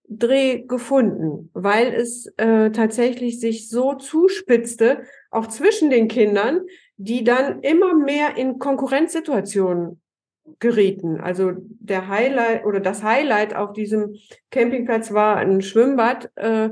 Dreh 0.08 0.64
gefunden, 0.68 1.50
weil 1.54 1.94
es 1.94 2.28
äh, 2.38 2.72
tatsächlich 2.72 3.40
sich 3.40 3.70
so 3.70 3.94
zuspitzte, 3.94 5.04
auch 5.30 5.48
zwischen 5.48 5.90
den 5.90 6.08
Kindern, 6.08 6.62
die 6.98 7.24
dann 7.24 7.62
immer 7.62 7.94
mehr 7.96 8.36
in 8.36 8.58
Konkurrenzsituationen 8.58 10.02
gerieten. 10.58 11.20
Also 11.22 11.54
der 11.58 12.08
Highlight 12.08 12.66
oder 12.66 12.80
das 12.80 13.04
Highlight 13.04 13.56
auf 13.56 13.74
diesem 13.74 14.16
Campingplatz 14.50 15.14
war 15.14 15.36
ein 15.38 15.62
Schwimmbad, 15.62 16.32
äh, 16.36 16.70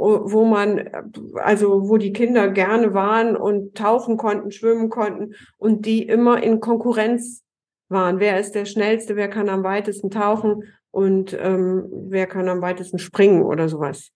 wo 0.00 0.44
man, 0.44 0.88
also 1.34 1.88
wo 1.88 1.98
die 1.98 2.12
Kinder 2.12 2.48
gerne 2.48 2.94
waren 2.94 3.36
und 3.36 3.76
tauchen 3.76 4.16
konnten, 4.16 4.50
schwimmen 4.50 4.88
konnten 4.88 5.34
und 5.58 5.84
die 5.84 6.06
immer 6.06 6.42
in 6.42 6.60
Konkurrenz 6.60 7.44
waren. 7.88 8.18
Wer 8.18 8.40
ist 8.40 8.54
der 8.54 8.64
Schnellste, 8.64 9.16
wer 9.16 9.28
kann 9.28 9.48
am 9.48 9.62
weitesten 9.62 10.10
tauchen 10.10 10.64
und 10.90 11.36
ähm, 11.38 11.86
wer 12.08 12.26
kann 12.26 12.48
am 12.48 12.62
weitesten 12.62 12.98
springen 12.98 13.42
oder 13.42 13.68
sowas. 13.68 14.10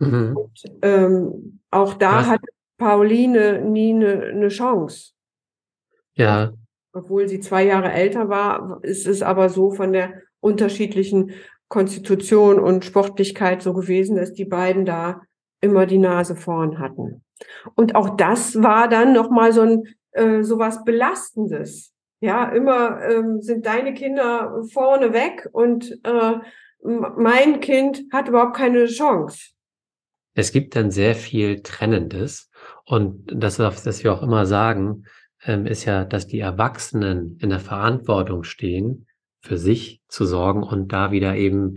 Mhm. 0.00 0.36
Und, 0.36 0.62
ähm, 0.82 1.60
auch 1.70 1.94
da 1.94 2.18
Was? 2.18 2.26
hat 2.26 2.40
Pauline 2.76 3.60
nie 3.60 3.94
eine, 3.94 4.22
eine 4.22 4.48
Chance. 4.48 5.12
Ja. 6.14 6.52
Obwohl 6.92 7.28
sie 7.28 7.40
zwei 7.40 7.64
Jahre 7.64 7.92
älter 7.92 8.28
war, 8.28 8.80
ist 8.82 9.06
es 9.06 9.22
aber 9.22 9.48
so 9.48 9.70
von 9.70 9.92
der 9.92 10.22
unterschiedlichen 10.40 11.32
Konstitution 11.74 12.60
und 12.60 12.84
Sportlichkeit 12.84 13.60
so 13.60 13.74
gewesen, 13.74 14.14
dass 14.14 14.32
die 14.32 14.44
beiden 14.44 14.84
da 14.84 15.22
immer 15.60 15.86
die 15.86 15.98
Nase 15.98 16.36
vorn 16.36 16.78
hatten. 16.78 17.24
Und 17.74 17.96
auch 17.96 18.16
das 18.16 18.62
war 18.62 18.88
dann 18.88 19.12
nochmal 19.12 19.52
so 19.52 19.62
ein 19.62 19.82
äh, 20.12 20.44
so 20.44 20.60
was 20.60 20.84
Belastendes. 20.84 21.92
Ja, 22.20 22.48
immer 22.50 23.02
ähm, 23.02 23.42
sind 23.42 23.66
deine 23.66 23.92
Kinder 23.92 24.62
vorne 24.72 25.12
weg 25.12 25.48
und 25.50 25.98
äh, 26.04 26.34
mein 26.84 27.58
Kind 27.60 28.04
hat 28.12 28.28
überhaupt 28.28 28.56
keine 28.56 28.86
Chance. 28.86 29.50
Es 30.34 30.52
gibt 30.52 30.76
dann 30.76 30.92
sehr 30.92 31.16
viel 31.16 31.60
Trennendes 31.62 32.50
und 32.86 33.26
das, 33.34 33.58
was 33.58 34.04
wir 34.04 34.12
auch 34.12 34.22
immer 34.22 34.46
sagen, 34.46 35.06
ähm, 35.44 35.66
ist 35.66 35.86
ja, 35.86 36.04
dass 36.04 36.28
die 36.28 36.38
Erwachsenen 36.38 37.36
in 37.40 37.50
der 37.50 37.60
Verantwortung 37.60 38.44
stehen, 38.44 39.06
für 39.44 39.58
sich 39.58 40.00
zu 40.08 40.24
sorgen 40.24 40.62
und 40.62 40.92
da 40.92 41.10
wieder 41.12 41.36
eben 41.36 41.76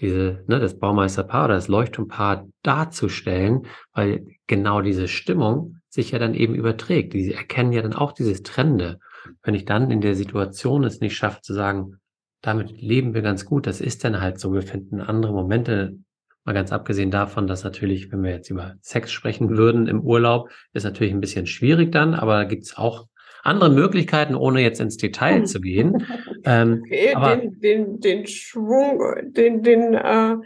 diese, 0.00 0.42
ne, 0.48 0.58
das 0.58 0.80
Baumeisterpaar 0.80 1.44
oder 1.44 1.54
das 1.54 1.68
Leuchtturmpaar 1.68 2.48
darzustellen, 2.62 3.66
weil 3.92 4.26
genau 4.48 4.80
diese 4.80 5.06
Stimmung 5.06 5.76
sich 5.88 6.10
ja 6.10 6.18
dann 6.18 6.34
eben 6.34 6.56
überträgt. 6.56 7.14
Die 7.14 7.32
erkennen 7.32 7.72
ja 7.72 7.82
dann 7.82 7.92
auch 7.92 8.10
dieses 8.10 8.42
Trennende. 8.42 8.98
Wenn 9.44 9.54
ich 9.54 9.64
dann 9.64 9.92
in 9.92 10.00
der 10.00 10.16
Situation 10.16 10.82
es 10.82 10.98
nicht 10.98 11.16
schaffe 11.16 11.40
zu 11.40 11.54
sagen, 11.54 12.00
damit 12.42 12.82
leben 12.82 13.14
wir 13.14 13.22
ganz 13.22 13.44
gut, 13.44 13.68
das 13.68 13.80
ist 13.80 14.02
dann 14.02 14.20
halt 14.20 14.40
so, 14.40 14.52
wir 14.52 14.62
finden 14.62 15.00
andere 15.00 15.32
Momente, 15.32 15.96
mal 16.44 16.52
ganz 16.52 16.72
abgesehen 16.72 17.12
davon, 17.12 17.46
dass 17.46 17.62
natürlich, 17.62 18.10
wenn 18.10 18.24
wir 18.24 18.32
jetzt 18.32 18.50
über 18.50 18.74
Sex 18.80 19.12
sprechen 19.12 19.56
würden 19.56 19.86
im 19.86 20.00
Urlaub, 20.00 20.50
ist 20.72 20.82
natürlich 20.82 21.14
ein 21.14 21.20
bisschen 21.20 21.46
schwierig 21.46 21.92
dann, 21.92 22.12
aber 22.12 22.34
da 22.34 22.44
gibt's 22.44 22.76
auch 22.76 23.06
andere 23.44 23.70
Möglichkeiten, 23.70 24.34
ohne 24.34 24.60
jetzt 24.60 24.80
ins 24.80 24.96
Detail 24.96 25.38
hm. 25.38 25.46
zu 25.46 25.60
gehen. 25.60 26.06
Ähm, 26.46 26.82
okay, 26.84 27.14
aber, 27.14 27.36
den, 27.36 27.58
den, 27.60 28.00
den 28.00 28.26
Schwung, 28.26 29.00
den, 29.32 29.62
den, 29.62 29.94
äh, 29.94 30.36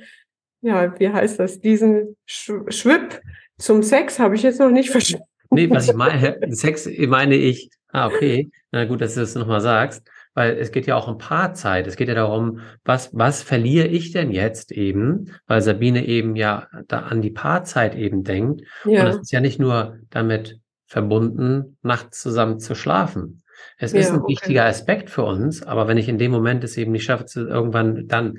ja, 0.61 0.95
wie 1.01 1.09
heißt 1.09 1.41
das, 1.41 1.59
diesen 1.59 2.17
Sch 2.25 2.53
Schwipp 2.69 3.21
zum 3.59 3.83
Sex 3.83 4.21
habe 4.21 4.37
ich 4.37 4.45
jetzt 4.45 4.61
noch 4.61 4.71
nicht 4.71 4.91
verstanden. 4.91 5.27
Nee, 5.51 5.69
was 5.71 5.89
ich 5.89 5.95
meine, 5.97 6.39
Sex 6.51 6.89
meine 7.09 7.35
ich, 7.35 7.71
ah, 7.89 8.07
okay, 8.07 8.49
na 8.71 8.85
gut, 8.85 9.01
dass 9.01 9.15
du 9.15 9.21
das 9.21 9.35
nochmal 9.35 9.61
sagst, 9.61 10.09
weil 10.35 10.57
es 10.57 10.71
geht 10.71 10.87
ja 10.87 10.95
auch 10.95 11.09
um 11.09 11.19
Paarzeit. 11.19 11.89
Es 11.89 11.97
geht 11.97 12.07
ja 12.07 12.15
darum, 12.15 12.61
was, 12.85 13.11
was 13.13 13.43
verliere 13.43 13.89
ich 13.89 14.13
denn 14.13 14.31
jetzt 14.31 14.71
eben, 14.71 15.33
weil 15.49 15.63
Sabine 15.63 16.07
eben 16.07 16.37
ja 16.37 16.69
da 16.87 17.01
an 17.01 17.23
die 17.23 17.31
Paarzeit 17.31 17.97
eben 17.97 18.23
denkt. 18.23 18.63
Ja. 18.85 19.03
Und 19.03 19.09
es 19.09 19.17
ist 19.17 19.33
ja 19.33 19.41
nicht 19.41 19.59
nur 19.59 19.99
damit 20.11 20.61
verbunden, 20.89 21.77
nachts 21.83 22.21
zusammen 22.21 22.59
zu 22.59 22.75
schlafen. 22.75 23.43
Es 23.77 23.93
ja, 23.93 24.01
ist 24.01 24.11
ein 24.11 24.21
okay. 24.21 24.33
wichtiger 24.33 24.65
Aspekt 24.65 25.11
für 25.11 25.23
uns, 25.23 25.63
aber 25.63 25.87
wenn 25.87 25.99
ich 25.99 26.09
in 26.09 26.19
dem 26.19 26.33
Moment 26.33 26.65
es 26.65 26.77
eben 26.77 26.93
nicht 26.93 27.05
schaffe, 27.05 27.27
zu 27.27 27.47
irgendwann 27.47 28.09
dann 28.09 28.39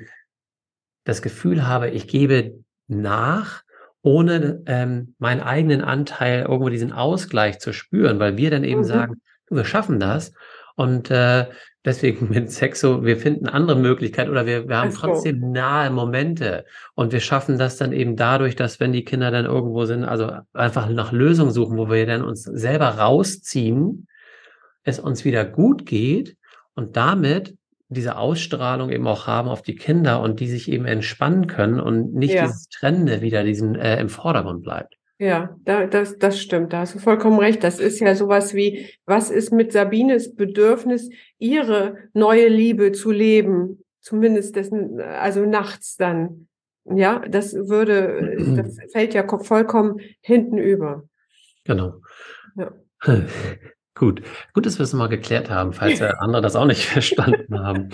das 1.04 1.22
Gefühl 1.22 1.66
habe, 1.66 1.90
ich 1.90 2.08
gebe 2.08 2.64
nach, 2.88 3.62
ohne 4.02 4.62
ähm, 4.66 5.14
meinen 5.18 5.40
eigenen 5.40 5.82
Anteil 5.82 6.42
irgendwo 6.42 6.68
diesen 6.68 6.92
Ausgleich 6.92 7.60
zu 7.60 7.72
spüren, 7.72 8.18
weil 8.18 8.36
wir 8.36 8.50
dann 8.50 8.64
eben 8.64 8.80
mhm. 8.80 8.84
sagen, 8.84 9.22
wir 9.48 9.64
schaffen 9.64 10.00
das 10.00 10.32
und 10.80 11.10
äh, 11.10 11.44
deswegen 11.84 12.30
mit 12.30 12.50
Sex 12.50 12.80
so, 12.80 13.04
wir 13.04 13.18
finden 13.18 13.46
andere 13.46 13.78
Möglichkeiten 13.78 14.30
oder 14.30 14.46
wir, 14.46 14.66
wir 14.66 14.78
haben 14.78 14.90
so. 14.90 15.00
trotzdem 15.00 15.52
nahe 15.52 15.90
Momente 15.90 16.64
und 16.94 17.12
wir 17.12 17.20
schaffen 17.20 17.58
das 17.58 17.76
dann 17.76 17.92
eben 17.92 18.16
dadurch, 18.16 18.56
dass 18.56 18.80
wenn 18.80 18.92
die 18.92 19.04
Kinder 19.04 19.30
dann 19.30 19.44
irgendwo 19.44 19.84
sind, 19.84 20.04
also 20.04 20.32
einfach 20.54 20.88
nach 20.88 21.12
Lösungen 21.12 21.50
suchen, 21.50 21.76
wo 21.76 21.90
wir 21.90 22.06
dann 22.06 22.24
uns 22.24 22.44
selber 22.44 22.86
rausziehen, 22.86 24.08
es 24.82 24.98
uns 24.98 25.26
wieder 25.26 25.44
gut 25.44 25.84
geht 25.84 26.38
und 26.74 26.96
damit 26.96 27.58
diese 27.90 28.16
Ausstrahlung 28.16 28.88
eben 28.88 29.06
auch 29.06 29.26
haben 29.26 29.48
auf 29.48 29.60
die 29.60 29.74
Kinder 29.74 30.22
und 30.22 30.40
die 30.40 30.48
sich 30.48 30.70
eben 30.70 30.86
entspannen 30.86 31.46
können 31.46 31.78
und 31.78 32.14
nicht 32.14 32.32
ja. 32.32 32.46
dieses 32.46 32.70
Trennende 32.70 33.20
wieder 33.20 33.44
diesen 33.44 33.74
äh, 33.74 34.00
im 34.00 34.08
Vordergrund 34.08 34.62
bleibt. 34.62 34.96
Ja, 35.20 35.54
da, 35.66 35.86
das, 35.86 36.16
das 36.16 36.40
stimmt. 36.40 36.72
Da 36.72 36.78
hast 36.78 36.94
du 36.94 36.98
vollkommen 36.98 37.38
recht. 37.38 37.62
Das 37.62 37.78
ist 37.78 38.00
ja 38.00 38.14
sowas 38.14 38.54
wie, 38.54 38.88
was 39.04 39.30
ist 39.30 39.52
mit 39.52 39.70
Sabines 39.70 40.34
Bedürfnis, 40.34 41.10
ihre 41.38 41.98
neue 42.14 42.48
Liebe 42.48 42.92
zu 42.92 43.10
leben? 43.10 43.84
Zumindest 44.00 44.56
dessen, 44.56 44.98
also 44.98 45.44
nachts 45.44 45.98
dann. 45.98 46.48
Ja, 46.86 47.18
das 47.18 47.52
würde, 47.54 48.34
das 48.56 48.78
fällt 48.92 49.12
ja 49.12 49.26
vollkommen 49.42 50.00
hinten 50.22 50.56
über. 50.56 51.04
Genau. 51.64 52.00
Ja. 52.56 52.72
Gut. 53.94 54.22
Gut, 54.54 54.64
dass 54.64 54.78
wir 54.78 54.84
es 54.84 54.94
mal 54.94 55.08
geklärt 55.08 55.50
haben, 55.50 55.74
falls 55.74 56.00
andere 56.18 56.40
das 56.40 56.56
auch 56.56 56.64
nicht 56.64 56.86
verstanden 56.86 57.60
haben. 57.60 57.90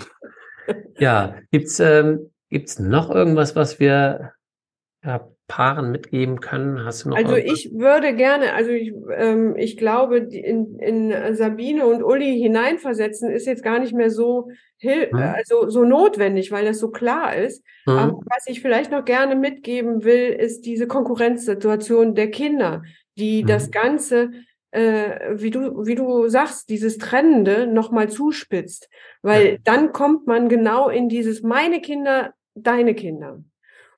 Ja, 0.97 1.35
gibt's 1.51 1.81
ähm, 1.81 2.31
gibt's 2.49 2.79
noch 2.79 3.09
irgendwas, 3.09 3.57
was 3.57 3.81
wir 3.81 4.31
ja, 5.03 5.27
Paaren 5.47 5.91
mitgeben 5.91 6.41
können? 6.41 6.83
Hast 6.83 7.05
du 7.05 7.09
noch 7.09 7.17
also 7.17 7.35
irgendwas? 7.35 7.59
ich 7.59 7.71
würde 7.73 8.13
gerne, 8.15 8.53
also 8.53 8.71
ich, 8.71 8.93
ähm, 9.15 9.55
ich 9.55 9.77
glaube, 9.77 10.17
in, 10.17 10.77
in 10.79 11.35
Sabine 11.35 11.85
und 11.87 12.03
Uli 12.03 12.37
hineinversetzen 12.37 13.31
ist 13.31 13.47
jetzt 13.47 13.63
gar 13.63 13.79
nicht 13.79 13.93
mehr 13.93 14.09
so 14.09 14.49
hil 14.77 15.07
mhm. 15.11 15.19
also 15.19 15.69
so 15.69 15.85
notwendig, 15.85 16.51
weil 16.51 16.65
das 16.65 16.79
so 16.79 16.91
klar 16.91 17.35
ist. 17.35 17.63
Mhm. 17.85 17.93
Aber 17.93 18.19
was 18.25 18.47
ich 18.47 18.61
vielleicht 18.61 18.91
noch 18.91 19.05
gerne 19.05 19.35
mitgeben 19.35 20.03
will, 20.03 20.29
ist 20.33 20.65
diese 20.65 20.87
Konkurrenzsituation 20.87 22.13
der 22.13 22.29
Kinder, 22.29 22.83
die 23.17 23.43
mhm. 23.43 23.47
das 23.47 23.71
Ganze 23.71 24.31
äh, 24.71 25.31
wie 25.33 25.49
du, 25.49 25.85
wie 25.85 25.95
du 25.95 26.27
sagst, 26.27 26.69
dieses 26.69 26.97
Trennende 26.97 27.67
nochmal 27.67 28.09
zuspitzt. 28.09 28.89
Weil 29.21 29.45
ja. 29.47 29.57
dann 29.63 29.93
kommt 29.93 30.27
man 30.27 30.49
genau 30.49 30.89
in 30.89 31.09
dieses 31.09 31.41
meine 31.41 31.81
Kinder, 31.81 32.33
deine 32.53 32.93
Kinder. 32.93 33.43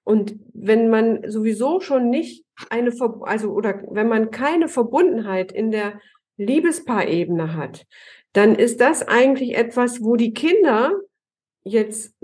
Und 0.09 0.39
wenn 0.55 0.89
man 0.89 1.29
sowieso 1.29 1.81
schon 1.81 2.09
nicht 2.09 2.43
eine, 2.71 2.91
also 3.21 3.51
oder 3.51 3.83
wenn 3.91 4.07
man 4.07 4.31
keine 4.31 4.67
Verbundenheit 4.67 5.51
in 5.51 5.69
der 5.69 6.01
Liebespaarebene 6.37 7.55
hat, 7.55 7.85
dann 8.33 8.55
ist 8.55 8.81
das 8.81 9.07
eigentlich 9.07 9.55
etwas, 9.55 10.03
wo 10.03 10.15
die 10.15 10.33
Kinder 10.33 10.93
jetzt 11.63 12.17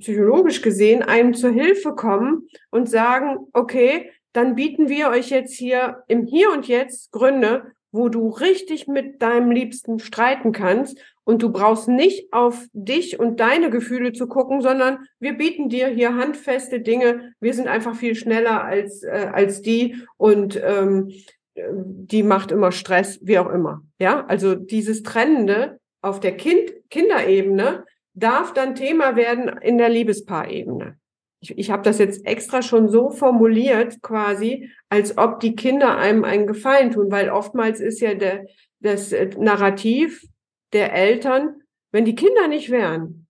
psychologisch 0.00 0.62
gesehen 0.62 1.04
einem 1.04 1.32
zur 1.32 1.52
Hilfe 1.52 1.94
kommen 1.94 2.48
und 2.72 2.90
sagen, 2.90 3.46
okay, 3.52 4.10
dann 4.32 4.56
bieten 4.56 4.88
wir 4.88 5.10
euch 5.10 5.30
jetzt 5.30 5.54
hier 5.54 6.02
im 6.08 6.26
Hier 6.26 6.50
und 6.50 6.66
Jetzt 6.66 7.12
Gründe, 7.12 7.70
wo 7.92 8.08
du 8.08 8.30
richtig 8.30 8.88
mit 8.88 9.22
deinem 9.22 9.52
Liebsten 9.52 10.00
streiten 10.00 10.50
kannst 10.50 10.98
und 11.24 11.42
du 11.42 11.50
brauchst 11.50 11.88
nicht 11.88 12.32
auf 12.32 12.66
dich 12.72 13.18
und 13.18 13.40
deine 13.40 13.70
Gefühle 13.70 14.12
zu 14.12 14.26
gucken, 14.26 14.60
sondern 14.60 14.98
wir 15.20 15.34
bieten 15.34 15.68
dir 15.68 15.88
hier 15.88 16.16
handfeste 16.16 16.80
Dinge. 16.80 17.32
Wir 17.40 17.54
sind 17.54 17.68
einfach 17.68 17.94
viel 17.94 18.14
schneller 18.14 18.64
als, 18.64 19.02
äh, 19.02 19.28
als 19.32 19.62
die 19.62 19.96
und 20.16 20.60
ähm, 20.62 21.12
die 21.54 22.22
macht 22.22 22.50
immer 22.50 22.72
Stress, 22.72 23.18
wie 23.22 23.38
auch 23.38 23.50
immer. 23.50 23.82
Ja, 23.98 24.24
also 24.26 24.54
dieses 24.54 25.02
Trennende 25.02 25.78
auf 26.00 26.18
der 26.18 26.36
kind 26.36 26.72
Kinderebene 26.90 27.84
darf 28.14 28.52
dann 28.52 28.74
Thema 28.74 29.16
werden 29.16 29.48
in 29.60 29.78
der 29.78 29.88
Liebespaarebene. 29.88 30.96
Ich, 31.40 31.56
ich 31.58 31.70
habe 31.70 31.82
das 31.82 31.98
jetzt 31.98 32.26
extra 32.26 32.62
schon 32.62 32.88
so 32.88 33.10
formuliert, 33.10 34.02
quasi, 34.02 34.70
als 34.88 35.18
ob 35.18 35.40
die 35.40 35.54
Kinder 35.54 35.96
einem 35.96 36.24
einen 36.24 36.46
Gefallen 36.46 36.90
tun, 36.90 37.10
weil 37.10 37.30
oftmals 37.30 37.80
ist 37.80 38.00
ja 38.00 38.14
der, 38.14 38.46
das 38.80 39.14
Narrativ 39.38 40.26
der 40.72 40.92
Eltern, 40.92 41.62
wenn 41.90 42.04
die 42.04 42.14
Kinder 42.14 42.48
nicht 42.48 42.70
wären, 42.70 43.26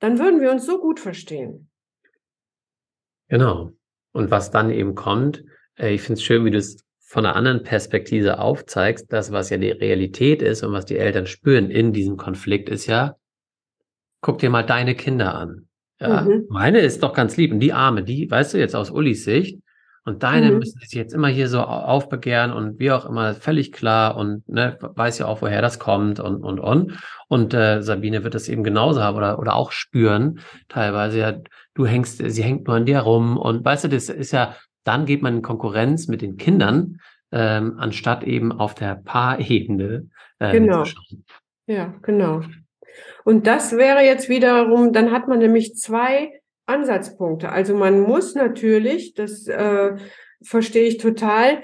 dann 0.00 0.18
würden 0.18 0.40
wir 0.40 0.50
uns 0.50 0.64
so 0.64 0.80
gut 0.80 1.00
verstehen. 1.00 1.70
Genau. 3.28 3.72
Und 4.12 4.30
was 4.30 4.50
dann 4.50 4.70
eben 4.70 4.94
kommt, 4.94 5.44
äh, 5.76 5.94
ich 5.94 6.02
finde 6.02 6.14
es 6.14 6.22
schön, 6.22 6.44
wie 6.44 6.50
du 6.50 6.58
es 6.58 6.84
von 7.00 7.24
einer 7.24 7.36
anderen 7.36 7.62
Perspektive 7.62 8.38
aufzeigst, 8.38 9.12
das, 9.12 9.32
was 9.32 9.50
ja 9.50 9.56
die 9.56 9.70
Realität 9.70 10.42
ist 10.42 10.62
und 10.62 10.72
was 10.72 10.84
die 10.84 10.98
Eltern 10.98 11.26
spüren 11.26 11.70
in 11.70 11.92
diesem 11.92 12.16
Konflikt, 12.16 12.68
ist 12.68 12.86
ja, 12.86 13.16
guck 14.20 14.38
dir 14.38 14.50
mal 14.50 14.64
deine 14.64 14.94
Kinder 14.94 15.34
an. 15.34 15.68
Ja, 16.00 16.22
mhm. 16.22 16.46
meine 16.48 16.80
ist 16.80 17.02
doch 17.02 17.12
ganz 17.12 17.36
lieb. 17.36 17.52
Und 17.52 17.60
die 17.60 17.72
Arme, 17.72 18.04
die, 18.04 18.30
weißt 18.30 18.54
du, 18.54 18.58
jetzt 18.58 18.76
aus 18.76 18.90
Ulis 18.90 19.24
Sicht, 19.24 19.58
und 20.04 20.22
deine 20.22 20.52
mhm. 20.52 20.58
müssen 20.58 20.78
sich 20.80 20.92
jetzt 20.92 21.14
immer 21.14 21.28
hier 21.28 21.48
so 21.48 21.60
aufbegehren 21.60 22.52
und 22.52 22.78
wie 22.78 22.90
auch 22.90 23.04
immer, 23.04 23.34
völlig 23.34 23.72
klar 23.72 24.16
und 24.16 24.48
ne, 24.48 24.78
weiß 24.80 25.18
ja 25.18 25.26
auch, 25.26 25.42
woher 25.42 25.62
das 25.62 25.78
kommt 25.78 26.20
und, 26.20 26.42
und, 26.42 26.60
und. 26.60 26.98
Und 27.28 27.54
äh, 27.54 27.82
Sabine 27.82 28.24
wird 28.24 28.34
das 28.34 28.48
eben 28.48 28.64
genauso 28.64 29.02
haben 29.02 29.16
oder, 29.16 29.38
oder 29.38 29.54
auch 29.54 29.72
spüren, 29.72 30.40
teilweise 30.68 31.18
ja, 31.18 31.34
du 31.74 31.86
hängst, 31.86 32.22
sie 32.24 32.42
hängt 32.42 32.66
nur 32.66 32.76
an 32.76 32.86
dir 32.86 33.00
rum 33.00 33.36
und 33.36 33.64
weißt 33.64 33.84
du, 33.84 33.88
das 33.88 34.08
ist 34.08 34.32
ja 34.32 34.54
dann 34.88 35.04
geht 35.04 35.20
man 35.20 35.36
in 35.36 35.42
Konkurrenz 35.42 36.08
mit 36.08 36.22
den 36.22 36.38
Kindern, 36.38 37.00
ähm, 37.30 37.74
anstatt 37.78 38.24
eben 38.24 38.52
auf 38.52 38.74
der 38.74 38.94
Paarebene 38.94 40.08
äh, 40.38 40.52
genau. 40.52 40.84
zu 40.84 40.92
schauen. 40.92 41.24
Ja, 41.66 41.94
genau. 42.00 42.40
Und 43.22 43.46
das 43.46 43.76
wäre 43.76 44.00
jetzt 44.00 44.30
wiederum, 44.30 44.94
dann 44.94 45.12
hat 45.12 45.28
man 45.28 45.40
nämlich 45.40 45.74
zwei 45.74 46.37
Ansatzpunkte. 46.68 47.50
Also 47.50 47.74
man 47.74 48.00
muss 48.00 48.34
natürlich, 48.34 49.14
das 49.14 49.46
äh, 49.48 49.96
verstehe 50.42 50.86
ich 50.86 50.98
total, 50.98 51.62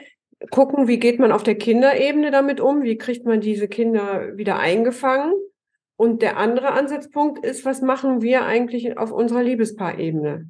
gucken, 0.50 0.88
wie 0.88 0.98
geht 0.98 1.18
man 1.18 1.32
auf 1.32 1.42
der 1.42 1.54
Kinderebene 1.54 2.30
damit 2.30 2.60
um, 2.60 2.82
wie 2.82 2.98
kriegt 2.98 3.24
man 3.24 3.40
diese 3.40 3.68
Kinder 3.68 4.36
wieder 4.36 4.58
eingefangen. 4.58 5.32
Und 5.96 6.22
der 6.22 6.36
andere 6.36 6.72
Ansatzpunkt 6.72 7.44
ist, 7.44 7.64
was 7.64 7.80
machen 7.80 8.20
wir 8.20 8.44
eigentlich 8.44 8.98
auf 8.98 9.12
unserer 9.12 9.42
Liebespaarebene? 9.42 10.48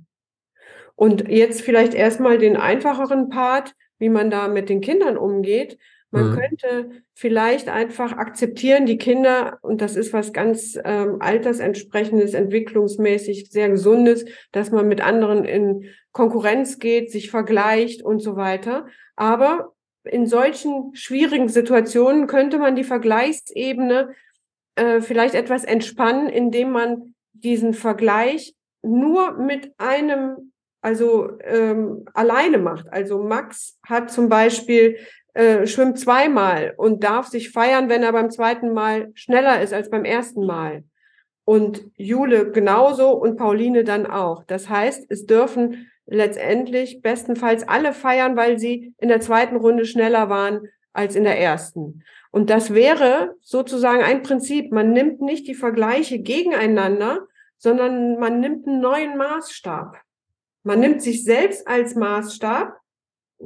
Und 0.96 1.28
jetzt 1.28 1.60
vielleicht 1.60 1.92
erstmal 1.92 2.38
den 2.38 2.56
einfacheren 2.56 3.28
Part, 3.28 3.74
wie 3.98 4.08
man 4.08 4.30
da 4.30 4.48
mit 4.48 4.68
den 4.68 4.80
Kindern 4.80 5.18
umgeht. 5.18 5.78
Man 6.14 6.30
mhm. 6.30 6.34
könnte 6.36 6.90
vielleicht 7.12 7.68
einfach 7.68 8.12
akzeptieren, 8.12 8.86
die 8.86 8.98
Kinder, 8.98 9.58
und 9.62 9.80
das 9.80 9.96
ist 9.96 10.12
was 10.12 10.32
ganz 10.32 10.78
ähm, 10.84 11.16
altersentsprechendes, 11.18 12.34
entwicklungsmäßig 12.34 13.50
sehr 13.50 13.68
gesundes, 13.68 14.24
dass 14.52 14.70
man 14.70 14.86
mit 14.86 15.00
anderen 15.00 15.44
in 15.44 15.86
Konkurrenz 16.12 16.78
geht, 16.78 17.10
sich 17.10 17.32
vergleicht 17.32 18.04
und 18.04 18.20
so 18.20 18.36
weiter. 18.36 18.86
Aber 19.16 19.72
in 20.04 20.26
solchen 20.26 20.94
schwierigen 20.94 21.48
Situationen 21.48 22.28
könnte 22.28 22.58
man 22.58 22.76
die 22.76 22.84
Vergleichsebene 22.84 24.14
äh, 24.76 25.00
vielleicht 25.00 25.34
etwas 25.34 25.64
entspannen, 25.64 26.28
indem 26.28 26.70
man 26.70 27.14
diesen 27.32 27.74
Vergleich 27.74 28.54
nur 28.82 29.32
mit 29.32 29.72
einem 29.78 30.52
also 30.80 31.38
ähm, 31.40 32.04
alleine 32.12 32.58
macht. 32.58 32.92
Also 32.92 33.20
Max 33.20 33.80
hat 33.84 34.12
zum 34.12 34.28
Beispiel 34.28 34.98
äh, 35.34 35.66
schwimmt 35.66 35.98
zweimal 35.98 36.74
und 36.76 37.04
darf 37.04 37.26
sich 37.26 37.50
feiern, 37.50 37.88
wenn 37.88 38.02
er 38.02 38.12
beim 38.12 38.30
zweiten 38.30 38.72
Mal 38.72 39.10
schneller 39.14 39.60
ist 39.60 39.72
als 39.72 39.90
beim 39.90 40.04
ersten 40.04 40.46
Mal. 40.46 40.84
Und 41.44 41.84
Jule 41.96 42.50
genauso 42.50 43.10
und 43.10 43.36
Pauline 43.36 43.84
dann 43.84 44.06
auch. 44.06 44.44
Das 44.44 44.68
heißt, 44.68 45.06
es 45.10 45.26
dürfen 45.26 45.90
letztendlich 46.06 47.02
bestenfalls 47.02 47.66
alle 47.66 47.92
feiern, 47.92 48.36
weil 48.36 48.58
sie 48.58 48.94
in 48.98 49.08
der 49.08 49.20
zweiten 49.20 49.56
Runde 49.56 49.84
schneller 49.84 50.28
waren 50.28 50.68
als 50.92 51.16
in 51.16 51.24
der 51.24 51.38
ersten. 51.38 52.02
Und 52.30 52.50
das 52.50 52.72
wäre 52.72 53.34
sozusagen 53.40 54.02
ein 54.02 54.22
Prinzip. 54.22 54.72
Man 54.72 54.92
nimmt 54.92 55.20
nicht 55.20 55.46
die 55.46 55.54
Vergleiche 55.54 56.20
gegeneinander, 56.20 57.26
sondern 57.58 58.18
man 58.18 58.40
nimmt 58.40 58.66
einen 58.66 58.80
neuen 58.80 59.16
Maßstab. 59.16 60.00
Man 60.62 60.80
nimmt 60.80 61.02
sich 61.02 61.24
selbst 61.24 61.66
als 61.68 61.94
Maßstab. 61.94 62.76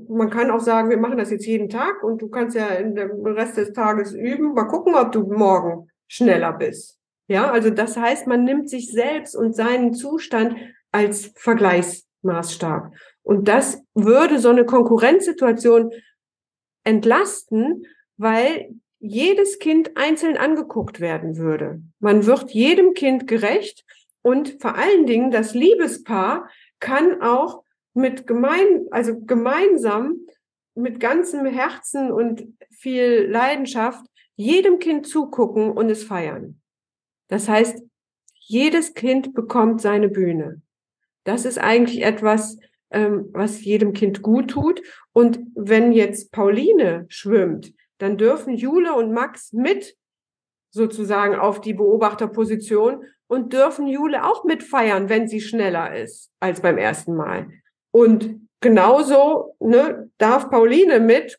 Man 0.08 0.30
kann 0.30 0.50
auch 0.50 0.60
sagen, 0.60 0.90
wir 0.90 0.98
machen 0.98 1.18
das 1.18 1.30
jetzt 1.30 1.46
jeden 1.46 1.68
Tag 1.68 2.02
und 2.02 2.20
du 2.22 2.28
kannst 2.28 2.56
ja 2.56 2.80
dem 2.80 3.24
Rest 3.26 3.56
des 3.56 3.72
Tages 3.72 4.12
üben. 4.12 4.54
Mal 4.54 4.64
gucken, 4.64 4.94
ob 4.94 5.12
du 5.12 5.22
morgen 5.22 5.88
schneller 6.06 6.52
bist. 6.52 6.98
Ja, 7.28 7.50
also 7.50 7.70
das 7.70 7.96
heißt, 7.96 8.26
man 8.26 8.44
nimmt 8.44 8.70
sich 8.70 8.90
selbst 8.90 9.36
und 9.36 9.54
seinen 9.54 9.92
Zustand 9.92 10.56
als 10.92 11.32
Vergleichsmaßstab. 11.36 12.92
Und 13.22 13.48
das 13.48 13.82
würde 13.94 14.38
so 14.38 14.48
eine 14.48 14.64
Konkurrenzsituation 14.64 15.92
entlasten, 16.84 17.84
weil 18.16 18.70
jedes 19.00 19.58
Kind 19.58 19.96
einzeln 19.96 20.38
angeguckt 20.38 21.00
werden 21.00 21.36
würde. 21.36 21.82
Man 22.00 22.26
wird 22.26 22.50
jedem 22.50 22.94
Kind 22.94 23.26
gerecht 23.26 23.84
und 24.22 24.60
vor 24.60 24.76
allen 24.76 25.06
Dingen 25.06 25.30
das 25.30 25.54
Liebespaar 25.54 26.48
kann 26.80 27.20
auch 27.22 27.62
mit 27.98 28.26
gemein, 28.26 28.86
also 28.90 29.20
gemeinsam 29.20 30.20
mit 30.74 31.00
ganzem 31.00 31.44
Herzen 31.46 32.12
und 32.12 32.46
viel 32.70 33.26
Leidenschaft 33.28 34.06
jedem 34.36 34.78
Kind 34.78 35.06
zugucken 35.06 35.72
und 35.72 35.90
es 35.90 36.04
feiern. 36.04 36.60
Das 37.26 37.48
heißt, 37.48 37.82
jedes 38.34 38.94
Kind 38.94 39.34
bekommt 39.34 39.80
seine 39.80 40.08
Bühne. 40.08 40.62
Das 41.24 41.44
ist 41.44 41.58
eigentlich 41.58 42.02
etwas, 42.02 42.58
ähm, 42.90 43.28
was 43.32 43.64
jedem 43.64 43.92
Kind 43.92 44.22
gut 44.22 44.52
tut. 44.52 44.80
Und 45.12 45.40
wenn 45.54 45.92
jetzt 45.92 46.30
Pauline 46.30 47.04
schwimmt, 47.08 47.74
dann 47.98 48.16
dürfen 48.16 48.54
Jule 48.54 48.94
und 48.94 49.12
Max 49.12 49.52
mit 49.52 49.96
sozusagen 50.70 51.34
auf 51.34 51.60
die 51.60 51.74
Beobachterposition 51.74 53.04
und 53.26 53.52
dürfen 53.52 53.88
Jule 53.88 54.24
auch 54.24 54.44
mitfeiern, 54.44 55.08
wenn 55.08 55.26
sie 55.26 55.40
schneller 55.40 55.96
ist 55.96 56.30
als 56.38 56.60
beim 56.60 56.78
ersten 56.78 57.16
Mal. 57.16 57.48
Und 57.90 58.48
genauso 58.60 59.56
ne, 59.60 60.10
darf 60.18 60.50
Pauline 60.50 61.00
mit 61.00 61.38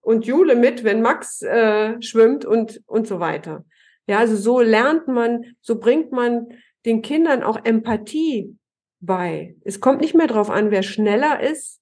und 0.00 0.26
Jule 0.26 0.54
mit, 0.54 0.84
wenn 0.84 1.02
Max 1.02 1.42
äh, 1.42 2.00
schwimmt 2.00 2.44
und, 2.44 2.82
und 2.86 3.06
so 3.06 3.20
weiter. 3.20 3.64
Ja, 4.06 4.18
also 4.18 4.36
so 4.36 4.60
lernt 4.60 5.06
man, 5.06 5.44
so 5.60 5.78
bringt 5.78 6.12
man 6.12 6.48
den 6.86 7.02
Kindern 7.02 7.42
auch 7.42 7.64
Empathie 7.64 8.56
bei. 9.00 9.56
Es 9.64 9.80
kommt 9.80 10.00
nicht 10.00 10.14
mehr 10.14 10.26
darauf 10.26 10.50
an, 10.50 10.70
wer 10.70 10.82
schneller 10.82 11.40
ist 11.40 11.80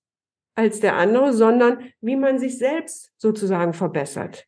als 0.57 0.81
der 0.81 0.97
andere, 0.97 1.33
sondern 1.33 1.93
wie 2.01 2.17
man 2.17 2.39
sich 2.39 2.59
selbst 2.59 3.13
sozusagen 3.17 3.75
verbessert. 3.75 4.47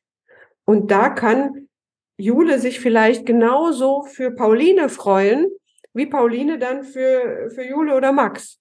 Und 0.65 0.91
da 0.91 1.11
kann 1.11 1.69
Jule 2.17 2.59
sich 2.59 2.81
vielleicht 2.81 3.27
genauso 3.27 4.03
für 4.03 4.33
Pauline 4.33 4.89
freuen, 4.89 5.47
wie 5.93 6.07
Pauline 6.07 6.59
dann 6.59 6.83
für, 6.83 7.51
für 7.55 7.63
Jule 7.63 7.95
oder 7.95 8.13
Max. 8.13 8.59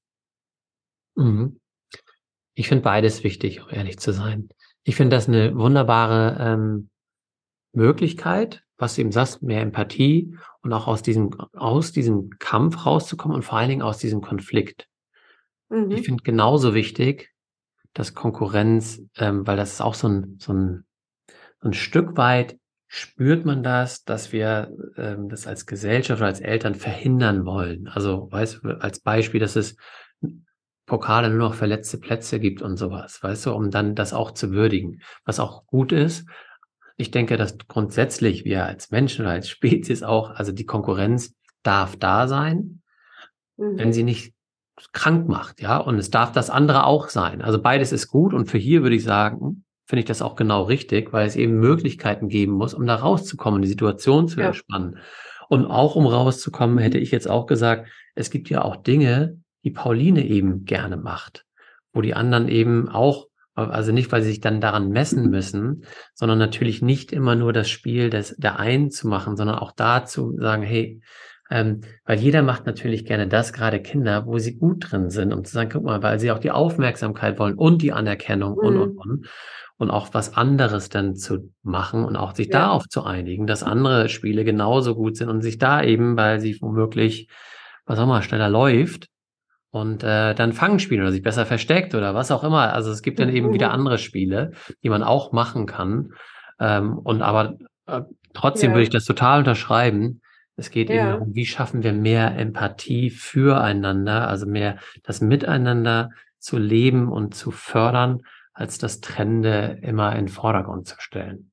Mhm. 1.18 1.60
Ich 2.54 2.68
finde 2.70 2.84
beides 2.84 3.24
wichtig, 3.24 3.62
um 3.62 3.70
ehrlich 3.70 4.00
zu 4.00 4.14
sein. 4.14 4.50
Ich 4.84 4.96
finde 4.96 5.16
das 5.16 5.28
eine 5.28 5.56
wunderbare 5.56 6.38
ähm, 6.40 6.90
Möglichkeit, 7.74 8.64
was 8.78 8.96
du 8.96 9.02
eben 9.02 9.12
sagst, 9.12 9.44
mehr 9.44 9.62
Empathie 9.62 10.38
und 10.62 10.72
auch 10.72 10.88
aus 10.88 11.02
diesem, 11.02 11.34
aus 11.54 11.92
diesem 11.92 12.30
Kampf 12.40 12.86
rauszukommen 12.86 13.36
und 13.36 13.44
vor 13.44 13.58
allen 13.58 13.70
Dingen 13.70 13.82
aus 13.82 13.98
diesem 13.98 14.22
Konflikt. 14.22 14.88
Mhm. 15.70 15.92
Ich 15.92 16.06
finde 16.06 16.24
genauso 16.24 16.74
wichtig, 16.74 17.34
dass 17.94 18.14
Konkurrenz, 18.14 19.02
ähm, 19.18 19.46
weil 19.46 19.58
das 19.58 19.74
ist 19.74 19.82
auch 19.82 19.96
so 19.96 20.08
ein, 20.08 20.38
so 20.40 20.54
ein, 20.54 20.86
so 21.62 21.70
ein 21.70 21.74
Stück 21.74 22.16
weit 22.18 22.58
spürt 22.88 23.46
man 23.46 23.64
das, 23.64 24.06
dass 24.06 24.32
wir 24.32 24.72
ähm, 24.96 25.30
das 25.30 25.46
als 25.46 25.66
Gesellschaft 25.66 26.22
oder 26.22 26.28
als 26.28 26.40
Eltern 26.40 26.76
verhindern 26.76 27.46
wollen. 27.46 27.88
Also, 27.88 28.32
weißt 28.32 28.62
du, 28.64 28.82
als 28.82 29.00
Beispiel, 29.00 29.40
dass 29.40 29.56
es 29.56 29.76
Pokale 30.88 31.30
nur 31.30 31.50
noch 31.50 31.54
verletzte 31.54 32.00
Plätze 32.00 32.40
gibt 32.40 32.62
und 32.62 32.78
sowas, 32.78 33.22
weißt 33.22 33.46
du, 33.46 33.54
um 33.54 33.70
dann 33.70 33.94
das 33.94 34.14
auch 34.14 34.32
zu 34.32 34.52
würdigen, 34.52 35.02
was 35.26 35.40
auch 35.40 35.68
gut 35.68 35.92
ist. 35.92 36.26
Ich 36.96 37.12
denke, 37.12 37.38
dass 37.38 37.58
grundsätzlich 37.68 38.46
wir 38.46 38.66
als 38.66 38.90
Menschen 38.90 39.26
oder 39.26 39.34
als 39.34 39.50
Spezies 39.50 40.02
auch, 40.02 40.32
also 40.32 40.52
die 40.52 40.66
Konkurrenz 40.66 41.36
darf 41.62 41.98
da 41.98 42.28
sein, 42.28 42.82
mhm. 43.58 43.78
wenn 43.78 43.94
sie 43.94 44.04
nicht 44.04 44.34
krank 44.94 45.28
macht, 45.28 45.62
ja, 45.62 45.78
und 45.78 45.98
es 45.98 46.10
darf 46.10 46.32
das 46.32 46.50
andere 46.50 46.86
auch 46.86 47.10
sein. 47.10 47.42
Also 47.42 47.62
beides 47.62 47.92
ist 47.92 48.08
gut 48.08 48.34
und 48.34 48.46
für 48.46 48.58
hier 48.58 48.82
würde 48.82 48.96
ich 48.96 49.04
sagen, 49.04 49.66
finde 49.86 50.02
ich 50.02 50.06
das 50.06 50.22
auch 50.22 50.36
genau 50.36 50.64
richtig, 50.64 51.12
weil 51.12 51.28
es 51.28 51.36
eben 51.36 51.60
Möglichkeiten 51.60 52.30
geben 52.30 52.54
muss, 52.54 52.74
um 52.74 52.86
da 52.86 52.96
rauszukommen, 52.96 53.62
die 53.62 53.68
Situation 53.68 54.28
zu 54.28 54.40
ja. 54.40 54.48
entspannen. 54.48 55.00
Und 55.50 55.66
auch 55.66 55.96
um 55.96 56.06
rauszukommen, 56.06 56.78
hätte 56.78 56.98
ich 56.98 57.12
jetzt 57.12 57.30
auch 57.30 57.46
gesagt, 57.46 57.90
es 58.16 58.30
gibt 58.30 58.50
ja 58.50 58.64
auch 58.64 58.76
Dinge, 58.78 59.38
die 59.64 59.72
Pauline 59.72 60.26
eben 60.26 60.66
gerne 60.66 60.98
macht, 60.98 61.46
wo 61.94 62.02
die 62.02 62.14
anderen 62.14 62.48
eben 62.48 62.90
auch 62.90 63.28
Also 63.56 63.92
nicht, 63.92 64.12
weil 64.12 64.22
sie 64.22 64.30
sich 64.30 64.40
dann 64.40 64.62
daran 64.62 64.90
messen 64.90 65.32
müssen, 65.32 65.84
sondern 66.14 66.38
natürlich 66.38 66.84
nicht 66.84 67.12
immer 67.12 67.34
nur 67.36 67.54
das 67.54 67.70
Spiel 67.70 68.12
des, 68.12 68.36
der 68.38 68.60
einen 68.60 68.92
zu 68.92 69.08
machen, 69.08 69.36
sondern 69.36 69.58
auch 69.58 69.72
dazu 69.72 70.36
sagen, 70.38 70.62
hey, 70.62 71.02
ähm, 71.50 71.82
weil 72.06 72.20
jeder 72.20 72.44
macht 72.44 72.66
natürlich 72.66 73.06
gerne 73.06 73.28
das, 73.28 73.54
gerade 73.54 73.82
Kinder, 73.82 74.26
wo 74.26 74.38
sie 74.38 74.58
gut 74.58 74.92
drin 74.92 75.10
sind, 75.10 75.34
um 75.34 75.44
zu 75.44 75.54
sagen, 75.54 75.70
guck 75.72 75.84
mal, 75.84 76.04
weil 76.04 76.20
sie 76.20 76.32
auch 76.32 76.40
die 76.40 76.52
Aufmerksamkeit 76.52 77.40
wollen 77.40 77.56
und 77.56 77.82
die 77.82 77.94
Anerkennung 77.94 78.54
mhm. 78.54 78.60
und, 78.60 78.78
und, 78.78 78.98
und. 78.98 79.28
Und 79.80 79.92
auch 79.92 80.14
was 80.14 80.36
anderes 80.36 80.90
dann 80.90 81.16
zu 81.16 81.54
machen 81.62 82.04
und 82.04 82.16
auch 82.16 82.36
sich 82.36 82.48
ja. 82.48 82.60
darauf 82.60 82.88
zu 82.88 83.04
einigen, 83.04 83.46
dass 83.46 83.62
andere 83.62 84.10
Spiele 84.10 84.44
genauso 84.44 84.96
gut 84.96 85.18
sind 85.18 85.30
und 85.30 85.42
sich 85.42 85.60
da 85.60 85.84
eben, 85.84 86.18
weil 86.18 86.40
sie 86.40 86.58
womöglich, 86.62 87.30
was 87.86 88.00
auch 88.00 88.08
mal, 88.08 88.24
schneller 88.24 88.50
läuft, 88.50 89.08
und 89.80 90.04
äh, 90.04 90.34
dann 90.34 90.54
Fangen 90.54 90.80
spielen 90.80 91.02
oder 91.02 91.12
sich 91.12 91.24
besser 91.24 91.46
versteckt 91.46 91.96
oder 91.96 92.16
was 92.16 92.32
auch 92.32 92.44
immer. 92.44 92.74
Also 92.74 92.92
es 92.92 93.02
gibt 93.02 93.20
dann 93.20 93.30
eben 93.30 93.54
wieder 93.54 93.72
andere 93.72 93.98
Spiele, 93.98 94.52
die 94.84 94.90
man 94.90 95.04
auch 95.04 95.32
machen 95.32 95.66
kann. 95.66 96.14
Ähm, 96.60 96.98
und 96.98 97.22
aber 97.22 97.58
äh, 97.86 98.02
trotzdem 98.34 98.72
ja. 98.72 98.76
würde 98.76 98.84
ich 98.84 98.90
das 98.90 99.06
total 99.06 99.40
unterschreiben, 99.40 100.22
es 100.58 100.72
geht 100.72 100.90
ja. 100.90 100.96
eben 100.96 101.08
darum, 101.08 101.36
wie 101.36 101.46
schaffen 101.46 101.84
wir 101.84 101.94
mehr 101.94 102.36
Empathie 102.36 103.12
füreinander, 103.12 104.28
also 104.28 104.48
mehr 104.48 104.78
das 105.04 105.22
Miteinander 105.22 106.10
zu 106.40 106.58
leben 106.58 107.10
und 107.12 107.36
zu 107.36 107.52
fördern, 107.52 108.24
als 108.54 108.80
das 108.80 109.00
Trennende 109.00 109.78
immer 109.84 110.14
in 110.14 110.26
den 110.26 110.28
Vordergrund 110.30 110.88
zu 110.88 110.96
stellen. 110.98 111.52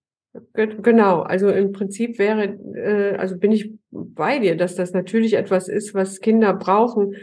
Genau, 0.55 1.21
also 1.21 1.49
im 1.49 1.73
Prinzip 1.73 2.19
wäre, 2.19 2.59
äh, 2.75 3.17
also 3.17 3.39
bin 3.39 3.53
ich 3.53 3.73
bei 3.91 4.41
dir, 4.41 4.57
dass 4.57 4.75
das 4.75 4.93
natürlich 4.93 5.35
etwas 5.35 5.69
ist, 5.69 5.95
was 5.95 6.21
Kinder 6.21 6.55
brauchen. 6.55 7.15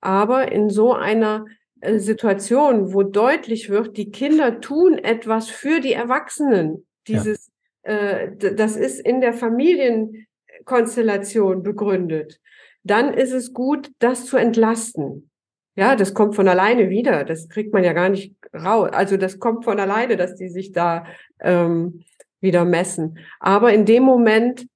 Aber 0.00 0.50
in 0.50 0.70
so 0.70 0.94
einer 0.94 1.46
äh, 1.80 1.98
Situation, 1.98 2.92
wo 2.92 3.02
deutlich 3.02 3.70
wird, 3.70 3.96
die 3.96 4.10
Kinder 4.10 4.60
tun 4.60 4.98
etwas 4.98 5.48
für 5.48 5.80
die 5.80 5.92
Erwachsenen, 5.92 6.86
dieses, 7.06 7.50
ja. 7.84 7.92
äh, 7.92 8.36
das 8.54 8.76
ist 8.76 9.00
in 9.00 9.20
der 9.20 9.32
Familien, 9.32 10.26
Konstellation 10.64 11.62
begründet, 11.62 12.40
dann 12.82 13.12
ist 13.12 13.32
es 13.32 13.52
gut, 13.52 13.90
das 13.98 14.26
zu 14.26 14.36
entlasten. 14.36 15.30
Ja, 15.76 15.96
das 15.96 16.14
kommt 16.14 16.34
von 16.34 16.48
alleine 16.48 16.90
wieder. 16.90 17.24
Das 17.24 17.48
kriegt 17.48 17.72
man 17.72 17.84
ja 17.84 17.92
gar 17.92 18.08
nicht 18.08 18.34
raus. 18.54 18.90
Also 18.92 19.16
das 19.16 19.38
kommt 19.38 19.64
von 19.64 19.78
alleine, 19.78 20.16
dass 20.16 20.34
die 20.34 20.48
sich 20.48 20.72
da 20.72 21.06
ähm, 21.40 22.04
wieder 22.40 22.64
messen. 22.64 23.18
Aber 23.38 23.72
in 23.72 23.86
dem 23.86 24.02
Moment 24.02 24.66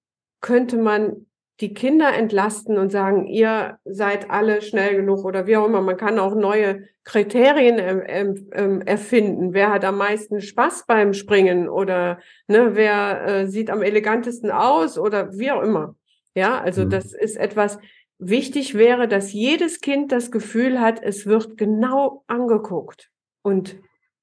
könnte 0.41 0.77
man 0.77 1.27
die 1.61 1.73
Kinder 1.73 2.13
entlasten 2.13 2.79
und 2.79 2.91
sagen, 2.91 3.27
ihr 3.27 3.79
seid 3.85 4.31
alle 4.31 4.61
schnell 4.61 4.97
genug 4.97 5.25
oder 5.25 5.47
wie 5.47 5.57
auch 5.57 5.67
immer. 5.67 5.81
Man 5.83 5.97
kann 5.97 6.19
auch 6.19 6.35
neue 6.35 6.89
Kriterien 7.05 7.79
ähm, 7.79 8.83
erfinden. 8.83 9.53
Wer 9.53 9.71
hat 9.71 9.85
am 9.85 9.99
meisten 9.99 10.41
Spaß 10.41 10.87
beim 10.87 11.13
Springen 11.13 11.69
oder 11.69 12.19
ne, 12.49 12.71
wer 12.75 13.27
äh, 13.27 13.47
sieht 13.47 13.71
am 13.71 13.83
elegantesten 13.83 14.51
aus 14.51 14.99
oder 14.99 15.33
wie 15.39 15.53
auch 15.53 15.63
immer. 15.63 15.95
Ja, 16.35 16.61
also 16.61 16.85
mhm. 16.85 16.91
das 16.91 17.13
ist 17.13 17.37
etwas, 17.37 17.79
wichtig 18.19 18.75
wäre, 18.75 19.09
dass 19.09 19.33
jedes 19.33 19.81
Kind 19.81 20.13
das 20.13 20.31
Gefühl 20.31 20.81
hat, 20.81 21.03
es 21.03 21.27
wird 21.27 21.57
genau 21.57 22.25
angeguckt 22.27 23.11
und 23.43 23.77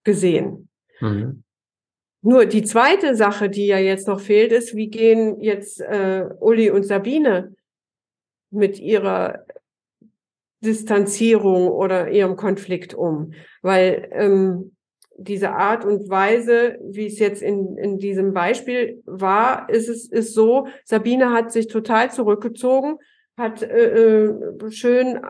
gesehen. 0.04 0.70
Mhm. 1.00 1.44
Nur 2.22 2.45
die 2.45 2.63
zweite 2.63 3.15
Sache, 3.15 3.49
die 3.49 3.65
ja 3.65 3.80
jetzt 3.80 4.07
noch 4.07 4.19
fehlt, 4.19 4.51
ist, 4.51 4.76
wie 4.76 4.89
gehen 4.89 5.39
jetzt 5.41 5.82
äh, 5.82 6.26
Uli 6.39 6.69
und 6.69 6.84
Sabine 6.84 7.55
mit 8.51 8.80
ihrer 8.80 9.45
Distanzierung 10.63 11.67
oder 11.67 12.11
ihrem 12.11 12.36
Konflikt 12.36 12.93
um? 12.93 13.34
Weil 13.63 14.09
ähm, 14.11 14.76
diese 15.17 15.51
Art 15.53 15.84
und 15.84 16.09
Weise, 16.09 16.78
wie 16.84 17.07
es 17.07 17.17
jetzt 17.17 17.41
in, 17.41 17.76
in 17.78 17.97
diesem 17.97 18.34
Beispiel 18.34 19.01
war, 19.05 19.67
ist 19.69 19.89
es 19.89 20.07
ist 20.07 20.36
so, 20.36 20.67
Sabine 20.86 21.32
hat 21.32 21.51
sich 21.51 21.67
total 21.67 22.11
zurückgezogen, 22.11 22.97
hat 23.36 23.63
äh, 23.63 24.26
äh 24.26 24.72
schön 24.72 25.22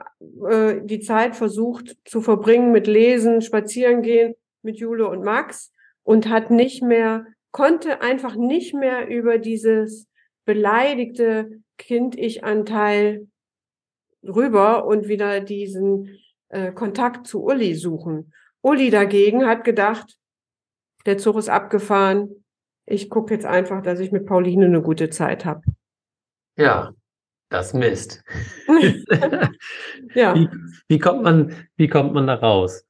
äh, 0.49 0.81
die 0.83 0.99
Zeit 0.99 1.37
versucht 1.37 1.97
zu 2.03 2.21
verbringen 2.21 2.73
mit 2.73 2.87
Lesen, 2.87 3.41
Spazierengehen 3.41 4.35
mit 4.61 4.77
Jule 4.77 5.07
und 5.07 5.23
Max 5.23 5.71
und 6.03 6.29
hat 6.29 6.51
nicht 6.51 6.81
mehr, 6.81 7.25
konnte 7.51 8.01
einfach 8.01 8.35
nicht 8.35 8.73
mehr 8.73 9.07
über 9.07 9.37
dieses 9.37 10.07
beleidigte 10.45 11.61
Kind-Ich-Anteil 11.77 13.27
rüber 14.23 14.85
und 14.85 15.07
wieder 15.07 15.39
diesen 15.39 16.17
äh, 16.49 16.71
Kontakt 16.71 17.27
zu 17.27 17.43
Uli 17.43 17.75
suchen. 17.75 18.33
Uli 18.61 18.89
dagegen 18.89 19.45
hat 19.47 19.63
gedacht, 19.63 20.17
der 21.05 21.17
Zug 21.17 21.37
ist 21.37 21.49
abgefahren. 21.49 22.43
Ich 22.85 23.09
gucke 23.09 23.33
jetzt 23.33 23.45
einfach, 23.45 23.81
dass 23.81 23.99
ich 23.99 24.11
mit 24.11 24.25
Pauline 24.25 24.65
eine 24.65 24.81
gute 24.81 25.09
Zeit 25.09 25.45
habe. 25.45 25.61
Ja, 26.57 26.93
das 27.49 27.73
Mist. 27.73 28.23
ja. 30.13 30.35
Wie, 30.35 30.49
wie, 30.87 30.99
kommt 30.99 31.23
man, 31.23 31.55
wie 31.75 31.87
kommt 31.87 32.13
man 32.13 32.27
da 32.27 32.35
raus? 32.35 32.85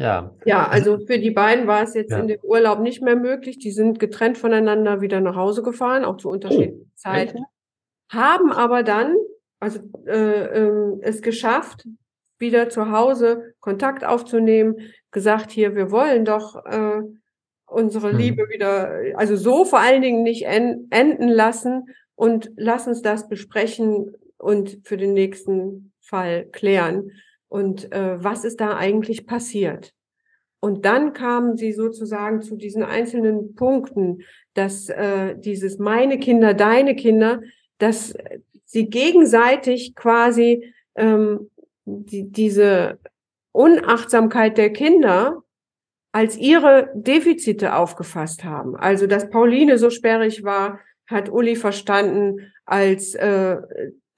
Ja. 0.00 0.34
Ja, 0.46 0.66
also 0.66 0.98
für 1.06 1.18
die 1.18 1.30
beiden 1.30 1.66
war 1.66 1.82
es 1.82 1.92
jetzt 1.92 2.10
ja. 2.10 2.18
in 2.18 2.28
dem 2.28 2.40
Urlaub 2.42 2.80
nicht 2.80 3.02
mehr 3.02 3.16
möglich. 3.16 3.58
Die 3.58 3.70
sind 3.70 3.98
getrennt 3.98 4.38
voneinander 4.38 5.02
wieder 5.02 5.20
nach 5.20 5.36
Hause 5.36 5.62
gefahren, 5.62 6.06
auch 6.06 6.16
zu 6.16 6.30
unterschiedlichen 6.30 6.90
oh, 6.90 6.96
Zeiten. 6.96 7.36
Echt? 7.36 7.46
Haben 8.08 8.50
aber 8.50 8.82
dann, 8.82 9.14
also 9.58 9.80
äh, 10.06 10.44
äh, 10.44 10.98
es 11.02 11.20
geschafft, 11.20 11.86
wieder 12.38 12.70
zu 12.70 12.90
Hause 12.90 13.52
Kontakt 13.60 14.02
aufzunehmen, 14.02 14.76
gesagt, 15.10 15.50
hier, 15.50 15.74
wir 15.76 15.90
wollen 15.90 16.24
doch 16.24 16.64
äh, 16.64 17.02
unsere 17.66 18.12
hm. 18.12 18.16
Liebe 18.16 18.48
wieder, 18.48 18.94
also 19.16 19.36
so 19.36 19.66
vor 19.66 19.80
allen 19.80 20.00
Dingen 20.00 20.22
nicht 20.22 20.46
en 20.46 20.86
enden 20.88 21.28
lassen 21.28 21.90
und 22.14 22.50
lass 22.56 22.86
uns 22.86 23.02
das 23.02 23.28
besprechen 23.28 24.16
und 24.38 24.78
für 24.84 24.96
den 24.96 25.12
nächsten 25.12 25.92
Fall 26.00 26.46
klären 26.46 27.10
und 27.50 27.92
äh, 27.92 28.22
was 28.22 28.44
ist 28.44 28.60
da 28.60 28.76
eigentlich 28.76 29.26
passiert. 29.26 29.92
Und 30.60 30.84
dann 30.84 31.12
kamen 31.12 31.56
sie 31.56 31.72
sozusagen 31.72 32.42
zu 32.42 32.56
diesen 32.56 32.82
einzelnen 32.82 33.54
Punkten, 33.54 34.22
dass 34.54 34.88
äh, 34.88 35.36
dieses 35.36 35.78
meine 35.78 36.18
Kinder, 36.18 36.54
deine 36.54 36.94
Kinder, 36.94 37.42
dass 37.78 38.14
sie 38.64 38.88
gegenseitig 38.88 39.94
quasi 39.94 40.72
ähm, 40.94 41.50
die, 41.84 42.30
diese 42.30 42.98
Unachtsamkeit 43.52 44.56
der 44.56 44.72
Kinder 44.72 45.42
als 46.12 46.36
ihre 46.36 46.90
Defizite 46.94 47.74
aufgefasst 47.74 48.44
haben. 48.44 48.76
Also, 48.76 49.06
dass 49.06 49.30
Pauline 49.30 49.76
so 49.78 49.90
sperrig 49.90 50.44
war, 50.44 50.80
hat 51.06 51.30
Uli 51.30 51.56
verstanden, 51.56 52.52
als, 52.64 53.14
äh, 53.14 53.56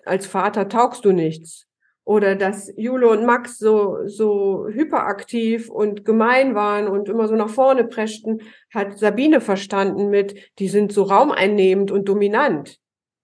als 0.05 0.27
Vater 0.27 0.69
taugst 0.69 1.05
du 1.05 1.13
nichts 1.13 1.67
oder 2.05 2.35
dass 2.35 2.73
Jule 2.77 3.09
und 3.09 3.25
Max 3.25 3.59
so, 3.59 3.99
so 4.07 4.67
hyperaktiv 4.69 5.71
und 5.71 6.05
gemein 6.05 6.55
waren 6.55 6.89
und 6.89 7.09
immer 7.09 7.29
so 7.29 7.37
nach 7.37 7.49
vorne 7.49 7.85
preschten, 7.85 8.43
hat 8.75 8.99
Sabine 8.99 9.41
verstanden 9.41 10.09
mit, 10.09 10.53
die 10.59 10.69
sind 10.69 10.93
so 10.93 11.05
raumeinnehmend 11.05 11.91
und 11.91 12.09
dominant. 12.09 12.79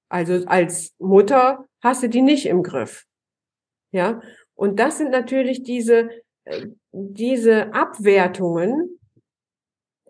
Also 0.09 0.47
als 0.47 0.95
Mutter 0.99 1.67
hast 1.83 2.03
du 2.03 2.09
die 2.09 2.23
nicht 2.23 2.47
im 2.47 2.63
Griff. 2.63 3.05
Ja. 3.91 4.21
Und 4.55 4.79
das 4.79 4.99
sind 4.99 5.11
natürlich 5.11 5.63
diese, 5.63 6.09
äh, 6.45 6.69
diese 6.93 7.75
Abwertungen. 7.75 8.99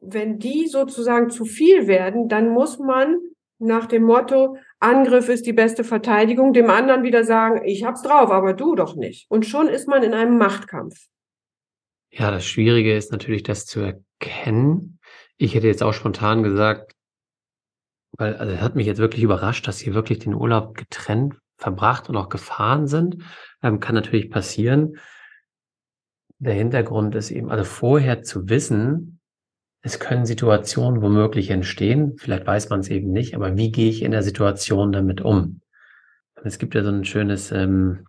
Wenn 0.00 0.38
die 0.38 0.68
sozusagen 0.68 1.30
zu 1.30 1.44
viel 1.44 1.86
werden, 1.86 2.28
dann 2.28 2.50
muss 2.50 2.78
man 2.78 3.18
nach 3.58 3.86
dem 3.86 4.04
Motto, 4.04 4.56
Angriff 4.80 5.28
ist 5.28 5.46
die 5.46 5.52
beste 5.52 5.82
Verteidigung, 5.82 6.52
dem 6.52 6.70
anderen 6.70 7.02
wieder 7.02 7.24
sagen, 7.24 7.62
ich 7.64 7.84
hab's 7.84 8.02
drauf, 8.02 8.30
aber 8.30 8.54
du 8.54 8.74
doch 8.74 8.94
nicht. 8.94 9.28
Und 9.28 9.44
schon 9.44 9.68
ist 9.68 9.88
man 9.88 10.02
in 10.02 10.14
einem 10.14 10.38
Machtkampf. 10.38 11.08
Ja, 12.10 12.30
das 12.30 12.46
Schwierige 12.46 12.96
ist 12.96 13.12
natürlich, 13.12 13.42
das 13.42 13.66
zu 13.66 13.80
erkennen. 13.80 14.98
Ich 15.36 15.54
hätte 15.54 15.66
jetzt 15.66 15.82
auch 15.82 15.92
spontan 15.92 16.42
gesagt, 16.42 16.94
weil 18.12 18.36
also 18.36 18.54
es 18.54 18.60
hat 18.60 18.76
mich 18.76 18.86
jetzt 18.86 18.98
wirklich 18.98 19.22
überrascht, 19.22 19.66
dass 19.66 19.78
sie 19.78 19.94
wirklich 19.94 20.20
den 20.20 20.34
Urlaub 20.34 20.76
getrennt 20.76 21.34
verbracht 21.56 22.08
und 22.08 22.16
auch 22.16 22.28
gefahren 22.28 22.86
sind. 22.86 23.22
Ähm, 23.62 23.80
kann 23.80 23.94
natürlich 23.94 24.30
passieren. 24.30 24.98
Der 26.38 26.54
Hintergrund 26.54 27.14
ist 27.16 27.30
eben, 27.30 27.50
also 27.50 27.64
vorher 27.64 28.22
zu 28.22 28.48
wissen, 28.48 29.17
es 29.88 29.98
können 29.98 30.26
Situationen 30.26 31.00
womöglich 31.00 31.48
entstehen, 31.48 32.16
vielleicht 32.18 32.46
weiß 32.46 32.68
man 32.68 32.80
es 32.80 32.88
eben 32.88 33.10
nicht, 33.10 33.34
aber 33.34 33.56
wie 33.56 33.72
gehe 33.72 33.88
ich 33.88 34.02
in 34.02 34.10
der 34.10 34.22
Situation 34.22 34.92
damit 34.92 35.22
um? 35.22 35.62
Es 36.44 36.58
gibt 36.58 36.74
ja 36.74 36.82
so 36.82 36.90
ein 36.90 37.06
schönes, 37.06 37.50
ähm, 37.52 38.06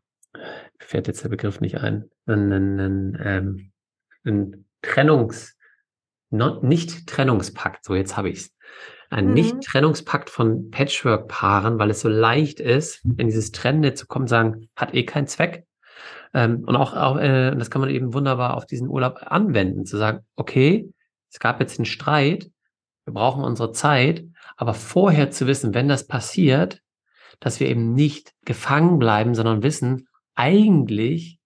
fährt 0.77 1.07
jetzt 1.07 1.23
der 1.23 1.29
Begriff 1.29 1.61
nicht 1.61 1.77
ein, 1.77 2.09
ein, 2.25 2.51
ein, 2.51 3.17
ähm, 3.23 3.71
ein 4.25 4.65
Trennungs, 4.81 5.55
nicht 6.29 7.07
Trennungspakt, 7.07 7.85
so 7.85 7.95
jetzt 7.95 8.17
habe 8.17 8.29
ich 8.29 8.39
es. 8.39 8.55
Ein 9.09 9.29
mhm. 9.29 9.33
Nicht-Trennungspakt 9.33 10.29
von 10.29 10.69
Patchwork-Paaren, 10.69 11.79
weil 11.79 11.89
es 11.89 12.01
so 12.01 12.09
leicht 12.09 12.59
ist, 12.59 13.03
in 13.17 13.27
dieses 13.27 13.51
Trennende 13.51 13.95
zu 13.95 14.05
kommen, 14.05 14.27
sagen, 14.27 14.69
hat 14.75 14.93
eh 14.93 15.03
keinen 15.03 15.25
Zweck. 15.25 15.65
Ähm, 16.33 16.63
und 16.67 16.75
auch, 16.75 16.93
auch 16.93 17.17
äh, 17.17 17.55
das 17.55 17.71
kann 17.71 17.81
man 17.81 17.89
eben 17.89 18.13
wunderbar 18.13 18.55
auf 18.55 18.67
diesen 18.67 18.87
Urlaub 18.87 19.19
anwenden, 19.25 19.85
zu 19.85 19.97
sagen, 19.97 20.19
okay, 20.35 20.93
es 21.31 21.39
gab 21.39 21.59
jetzt 21.59 21.79
einen 21.79 21.85
Streit, 21.85 22.49
wir 23.05 23.13
brauchen 23.13 23.43
unsere 23.43 23.71
Zeit, 23.71 24.25
aber 24.57 24.73
vorher 24.73 25.31
zu 25.31 25.47
wissen, 25.47 25.73
wenn 25.73 25.87
das 25.87 26.07
passiert, 26.07 26.81
dass 27.39 27.59
wir 27.59 27.67
eben 27.67 27.93
nicht 27.93 28.33
gefangen 28.45 28.99
bleiben, 28.99 29.33
sondern 29.35 29.63
wissen, 29.63 30.07
eigentlich 30.35 31.39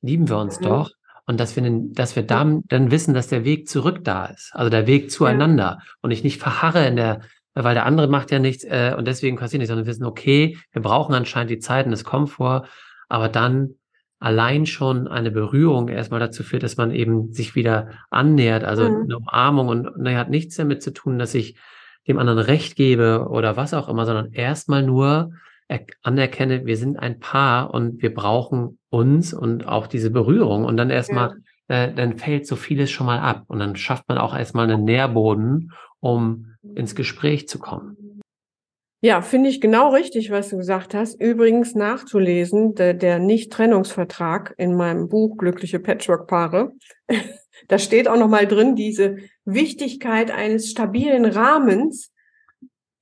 lieben 0.00 0.28
wir 0.28 0.38
uns 0.38 0.60
mhm. 0.60 0.64
doch. 0.64 0.90
Und 1.26 1.38
dass 1.38 1.56
wir, 1.56 1.62
dass 1.92 2.16
wir 2.16 2.22
dann, 2.22 2.62
dann 2.68 2.90
wissen, 2.90 3.12
dass 3.12 3.28
der 3.28 3.44
Weg 3.44 3.68
zurück 3.68 4.02
da 4.02 4.26
ist, 4.26 4.50
also 4.54 4.70
der 4.70 4.86
Weg 4.86 5.10
zueinander. 5.10 5.78
Ja. 5.80 5.92
und 6.00 6.10
ich 6.10 6.24
nicht 6.24 6.40
verharre 6.40 6.86
in 6.86 6.96
der, 6.96 7.20
weil 7.52 7.74
der 7.74 7.84
andere 7.84 8.08
macht 8.08 8.30
ja 8.30 8.38
nichts 8.38 8.64
äh, 8.64 8.94
und 8.96 9.06
deswegen 9.06 9.36
passiert 9.36 9.58
nichts, 9.58 9.68
sondern 9.68 9.84
wir 9.84 9.90
wissen, 9.90 10.04
okay, 10.04 10.56
wir 10.72 10.80
brauchen 10.80 11.14
anscheinend 11.14 11.50
die 11.50 11.58
Zeit 11.58 11.84
und 11.84 11.92
es 11.92 12.04
kommt 12.04 12.30
vor, 12.30 12.66
aber 13.08 13.28
dann 13.28 13.74
allein 14.18 14.66
schon 14.66 15.06
eine 15.06 15.30
Berührung 15.30 15.88
erstmal 15.88 16.20
dazu 16.20 16.42
führt, 16.42 16.62
dass 16.62 16.76
man 16.76 16.90
eben 16.90 17.32
sich 17.32 17.54
wieder 17.54 17.90
annähert, 18.10 18.64
also 18.64 18.88
mhm. 18.88 19.02
eine 19.02 19.16
Umarmung 19.18 19.68
und 19.68 19.96
naja, 19.98 20.18
hat 20.18 20.30
nichts 20.30 20.56
damit 20.56 20.82
zu 20.82 20.92
tun, 20.92 21.18
dass 21.18 21.34
ich 21.34 21.56
dem 22.08 22.18
anderen 22.18 22.38
Recht 22.38 22.76
gebe 22.76 23.28
oder 23.28 23.56
was 23.56 23.74
auch 23.74 23.88
immer, 23.88 24.06
sondern 24.06 24.32
erstmal 24.32 24.82
nur 24.82 25.30
anerkenne, 26.02 26.64
wir 26.64 26.76
sind 26.76 26.98
ein 26.98 27.20
Paar 27.20 27.74
und 27.74 28.00
wir 28.02 28.14
brauchen 28.14 28.78
uns 28.88 29.34
und 29.34 29.68
auch 29.68 29.86
diese 29.86 30.10
Berührung 30.10 30.64
und 30.64 30.78
dann 30.78 30.88
erstmal, 30.88 31.36
ja. 31.68 31.84
äh, 31.84 31.94
dann 31.94 32.16
fällt 32.16 32.46
so 32.46 32.56
vieles 32.56 32.90
schon 32.90 33.06
mal 33.06 33.18
ab 33.18 33.44
und 33.48 33.58
dann 33.58 33.76
schafft 33.76 34.08
man 34.08 34.16
auch 34.16 34.34
erstmal 34.34 34.70
einen 34.70 34.84
Nährboden, 34.84 35.72
um 36.00 36.54
ins 36.74 36.94
Gespräch 36.94 37.48
zu 37.48 37.58
kommen. 37.58 37.96
Ja, 39.00 39.22
finde 39.22 39.48
ich 39.48 39.60
genau 39.60 39.90
richtig, 39.90 40.32
was 40.32 40.48
du 40.48 40.56
gesagt 40.56 40.92
hast. 40.92 41.20
Übrigens 41.20 41.76
nachzulesen, 41.76 42.74
der, 42.74 42.94
der 42.94 43.20
Nicht-Trennungsvertrag 43.20 44.54
in 44.58 44.74
meinem 44.74 45.08
Buch 45.08 45.36
Glückliche 45.36 45.78
Patchwork-Paare. 45.78 46.72
da 47.68 47.78
steht 47.78 48.08
auch 48.08 48.18
nochmal 48.18 48.48
drin, 48.48 48.74
diese 48.74 49.18
Wichtigkeit 49.44 50.32
eines 50.32 50.70
stabilen 50.70 51.26
Rahmens, 51.26 52.12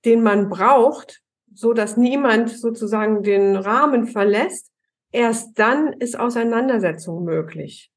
den 0.05 0.23
man 0.23 0.51
braucht, 0.51 1.23
so 1.55 1.73
dass 1.73 1.97
niemand 1.97 2.51
sozusagen 2.51 3.23
den 3.23 3.57
Rahmen 3.57 4.07
verlässt. 4.07 4.71
Erst 5.13 5.59
dann 5.59 5.95
ist 5.95 6.19
Auseinandersetzung 6.19 7.25
möglich. 7.25 7.91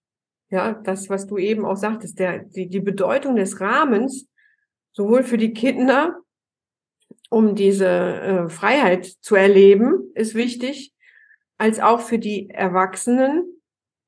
Ja, 0.50 0.72
das, 0.72 1.10
was 1.10 1.28
du 1.28 1.38
eben 1.38 1.66
auch 1.66 1.76
sagtest, 1.76 2.18
der, 2.18 2.40
die, 2.40 2.70
die 2.70 2.80
Bedeutung 2.80 3.36
des 3.36 3.60
Rahmens, 3.60 4.30
sowohl 4.94 5.24
für 5.24 5.38
die 5.38 5.52
Kinder 5.52 6.22
um 7.30 7.56
diese 7.56 7.88
äh, 7.88 8.50
Freiheit 8.50 9.06
zu 9.06 9.36
erleben, 9.36 10.12
ist 10.16 10.36
wichtig, 10.36 10.94
als 11.58 11.80
auch 11.80 12.00
für 12.00 12.20
die 12.20 12.50
Erwachsenen, 12.50 13.44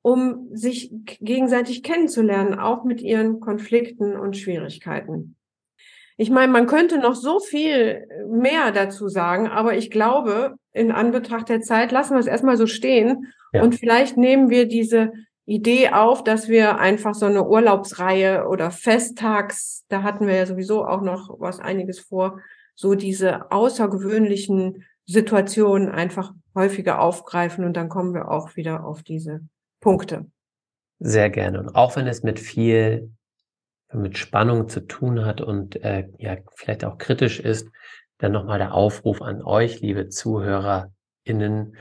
um 0.02 0.48
sich 0.52 0.90
gegenseitig 1.20 1.82
kennenzulernen, 1.82 2.58
auch 2.58 2.84
mit 2.84 3.00
ihren 3.00 3.38
Konflikten 3.40 4.16
und 4.16 4.36
Schwierigkeiten. 4.36 5.36
Ich 6.16 6.30
meine, 6.30 6.52
man 6.52 6.66
könnte 6.66 6.98
noch 6.98 7.14
so 7.14 7.38
viel 7.40 8.06
mehr 8.28 8.72
dazu 8.72 9.08
sagen, 9.08 9.48
aber 9.48 9.76
ich 9.76 9.90
glaube, 9.90 10.56
in 10.72 10.90
Anbetracht 10.90 11.48
der 11.48 11.60
Zeit 11.60 11.92
lassen 11.92 12.14
wir 12.14 12.20
es 12.20 12.26
erstmal 12.26 12.56
so 12.56 12.66
stehen 12.66 13.32
ja. 13.52 13.62
und 13.62 13.76
vielleicht 13.76 14.16
nehmen 14.16 14.50
wir 14.50 14.66
diese 14.66 15.12
Idee 15.44 15.90
auf, 15.90 16.22
dass 16.22 16.48
wir 16.48 16.78
einfach 16.78 17.14
so 17.14 17.26
eine 17.26 17.46
Urlaubsreihe 17.46 18.46
oder 18.46 18.70
Festtags, 18.70 19.84
da 19.88 20.02
hatten 20.02 20.26
wir 20.26 20.34
ja 20.34 20.46
sowieso 20.46 20.84
auch 20.84 21.02
noch 21.02 21.36
was 21.40 21.60
einiges 21.60 22.00
vor, 22.00 22.40
so 22.74 22.94
diese 22.94 23.50
außergewöhnlichen 23.50 24.84
Situationen 25.06 25.88
einfach 25.88 26.32
häufiger 26.54 27.00
aufgreifen 27.00 27.64
und 27.64 27.76
dann 27.76 27.88
kommen 27.88 28.14
wir 28.14 28.30
auch 28.30 28.56
wieder 28.56 28.84
auf 28.84 29.02
diese 29.02 29.40
Punkte. 29.80 30.26
Sehr 30.98 31.30
gerne. 31.30 31.60
Und 31.60 31.74
auch 31.74 31.96
wenn 31.96 32.06
es 32.06 32.22
mit 32.22 32.38
viel 32.38 33.10
mit 33.92 34.16
Spannung 34.16 34.68
zu 34.68 34.80
tun 34.80 35.24
hat 35.24 35.40
und 35.40 35.82
äh, 35.84 36.08
ja 36.18 36.36
vielleicht 36.54 36.84
auch 36.84 36.98
kritisch 36.98 37.40
ist, 37.40 37.68
dann 38.18 38.32
nochmal 38.32 38.58
der 38.58 38.74
Aufruf 38.74 39.20
an 39.20 39.42
euch, 39.42 39.80
liebe 39.80 40.08
ZuhörerInnen, 40.08 41.76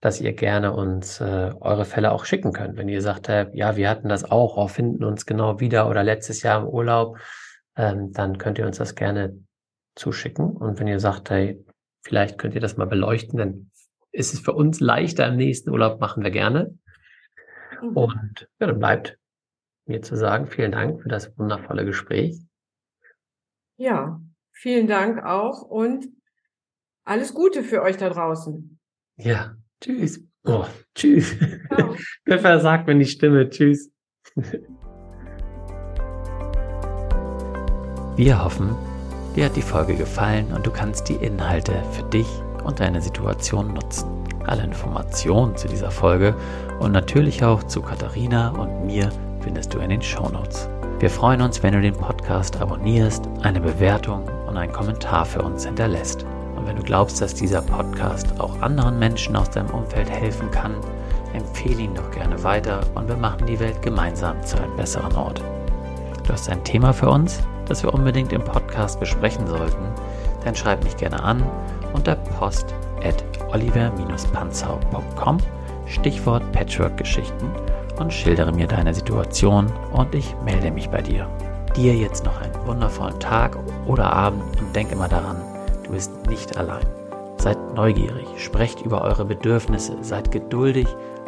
dass 0.00 0.20
ihr 0.20 0.32
gerne 0.32 0.72
uns 0.72 1.20
äh, 1.20 1.52
eure 1.60 1.84
Fälle 1.84 2.12
auch 2.12 2.24
schicken 2.24 2.52
könnt. 2.52 2.76
Wenn 2.76 2.88
ihr 2.88 3.02
sagt, 3.02 3.28
äh, 3.28 3.46
ja, 3.52 3.76
wir 3.76 3.88
hatten 3.88 4.08
das 4.08 4.24
auch, 4.24 4.56
auch 4.56 4.70
finden 4.70 5.04
uns 5.04 5.26
genau 5.26 5.60
wieder 5.60 5.88
oder 5.88 6.02
letztes 6.02 6.42
Jahr 6.42 6.62
im 6.62 6.68
Urlaub, 6.68 7.18
ähm, 7.76 8.12
dann 8.12 8.38
könnt 8.38 8.58
ihr 8.58 8.66
uns 8.66 8.78
das 8.78 8.94
gerne 8.94 9.38
zuschicken. 9.96 10.56
Und 10.56 10.78
wenn 10.80 10.88
ihr 10.88 11.00
sagt, 11.00 11.30
hey, 11.30 11.64
vielleicht 12.02 12.38
könnt 12.38 12.54
ihr 12.54 12.60
das 12.60 12.76
mal 12.76 12.86
beleuchten, 12.86 13.38
dann 13.38 13.70
ist 14.12 14.34
es 14.34 14.40
für 14.40 14.52
uns 14.52 14.80
leichter 14.80 15.26
im 15.28 15.36
nächsten 15.36 15.70
Urlaub, 15.70 16.00
machen 16.00 16.22
wir 16.22 16.30
gerne. 16.30 16.78
Mhm. 17.82 17.96
Und 17.96 18.48
ja, 18.60 18.66
dann 18.66 18.78
bleibt 18.78 19.18
mir 19.86 20.02
zu 20.02 20.16
sagen, 20.16 20.46
vielen 20.46 20.72
Dank 20.72 21.02
für 21.02 21.08
das 21.08 21.36
wundervolle 21.38 21.84
Gespräch. 21.84 22.40
Ja, 23.76 24.20
vielen 24.52 24.86
Dank 24.86 25.24
auch 25.24 25.62
und 25.62 26.06
alles 27.04 27.34
Gute 27.34 27.62
für 27.62 27.82
euch 27.82 27.96
da 27.96 28.08
draußen. 28.08 28.78
Ja, 29.16 29.56
tschüss. 29.80 30.24
Oh, 30.44 30.64
tschüss. 30.94 31.36
Wer 32.24 32.38
versagt 32.38 32.86
mir 32.86 32.96
die 32.98 33.04
Stimme? 33.04 33.48
Tschüss. 33.50 33.90
Wir 38.16 38.44
hoffen, 38.44 38.76
Dir 39.36 39.46
hat 39.46 39.56
die 39.56 39.62
Folge 39.62 39.96
gefallen 39.96 40.52
und 40.54 40.64
du 40.64 40.70
kannst 40.70 41.08
die 41.08 41.14
Inhalte 41.14 41.72
für 41.90 42.04
dich 42.04 42.28
und 42.62 42.78
deine 42.78 43.00
Situation 43.00 43.74
nutzen. 43.74 44.08
Alle 44.46 44.62
Informationen 44.62 45.56
zu 45.56 45.66
dieser 45.66 45.90
Folge 45.90 46.36
und 46.78 46.92
natürlich 46.92 47.42
auch 47.44 47.64
zu 47.64 47.82
Katharina 47.82 48.50
und 48.50 48.86
mir 48.86 49.10
findest 49.40 49.74
du 49.74 49.78
in 49.78 49.90
den 49.90 50.02
Show 50.02 50.28
Notes. 50.28 50.68
Wir 51.00 51.10
freuen 51.10 51.40
uns, 51.40 51.62
wenn 51.62 51.74
du 51.74 51.80
den 51.80 51.94
Podcast 51.94 52.60
abonnierst, 52.60 53.28
eine 53.42 53.60
Bewertung 53.60 54.22
und 54.46 54.56
einen 54.56 54.72
Kommentar 54.72 55.26
für 55.26 55.42
uns 55.42 55.66
hinterlässt. 55.66 56.24
Und 56.56 56.68
wenn 56.68 56.76
du 56.76 56.82
glaubst, 56.82 57.20
dass 57.20 57.34
dieser 57.34 57.62
Podcast 57.62 58.38
auch 58.38 58.60
anderen 58.62 59.00
Menschen 59.00 59.34
aus 59.34 59.50
deinem 59.50 59.70
Umfeld 59.70 60.08
helfen 60.08 60.48
kann, 60.52 60.76
empfehle 61.32 61.82
ihn 61.82 61.94
doch 61.94 62.10
gerne 62.12 62.40
weiter 62.44 62.82
und 62.94 63.08
wir 63.08 63.16
machen 63.16 63.46
die 63.46 63.58
Welt 63.58 63.82
gemeinsam 63.82 64.40
zu 64.44 64.56
einem 64.62 64.76
besseren 64.76 65.16
Ort. 65.16 65.42
Du 66.24 66.32
hast 66.32 66.48
ein 66.48 66.62
Thema 66.62 66.92
für 66.92 67.10
uns? 67.10 67.42
Das 67.66 67.82
wir 67.82 67.92
unbedingt 67.94 68.32
im 68.32 68.42
Podcast 68.42 69.00
besprechen 69.00 69.46
sollten, 69.46 69.84
dann 70.44 70.54
schreib 70.54 70.84
mich 70.84 70.96
gerne 70.96 71.22
an 71.22 71.42
unter 71.92 72.16
post 72.16 72.74
at 73.02 73.24
oliver-panzau.com 73.52 75.38
Stichwort 75.86 76.50
Patchwork-Geschichten 76.52 77.50
und 77.98 78.12
schildere 78.12 78.52
mir 78.52 78.66
deine 78.66 78.94
Situation 78.94 79.72
und 79.92 80.14
ich 80.14 80.34
melde 80.44 80.70
mich 80.70 80.88
bei 80.88 81.02
dir. 81.02 81.28
Dir 81.76 81.94
jetzt 81.94 82.24
noch 82.24 82.40
einen 82.40 82.66
wundervollen 82.66 83.18
Tag 83.20 83.56
oder 83.86 84.12
Abend 84.12 84.42
und 84.60 84.74
denk 84.74 84.92
immer 84.92 85.08
daran, 85.08 85.36
du 85.84 85.92
bist 85.92 86.12
nicht 86.28 86.56
allein. 86.56 86.86
Seid 87.36 87.58
neugierig, 87.74 88.26
sprecht 88.36 88.80
über 88.82 89.02
eure 89.02 89.24
Bedürfnisse, 89.24 89.96
seid 90.00 90.30
geduldig 90.30 90.86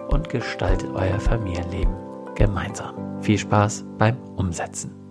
und 0.09 0.29
gestaltet 0.29 0.91
euer 0.95 1.21
Familienleben 1.21 1.95
gemeinsam. 2.35 2.95
Viel 3.21 3.39
Spaß 3.39 3.85
beim 3.99 4.17
Umsetzen. 4.37 5.06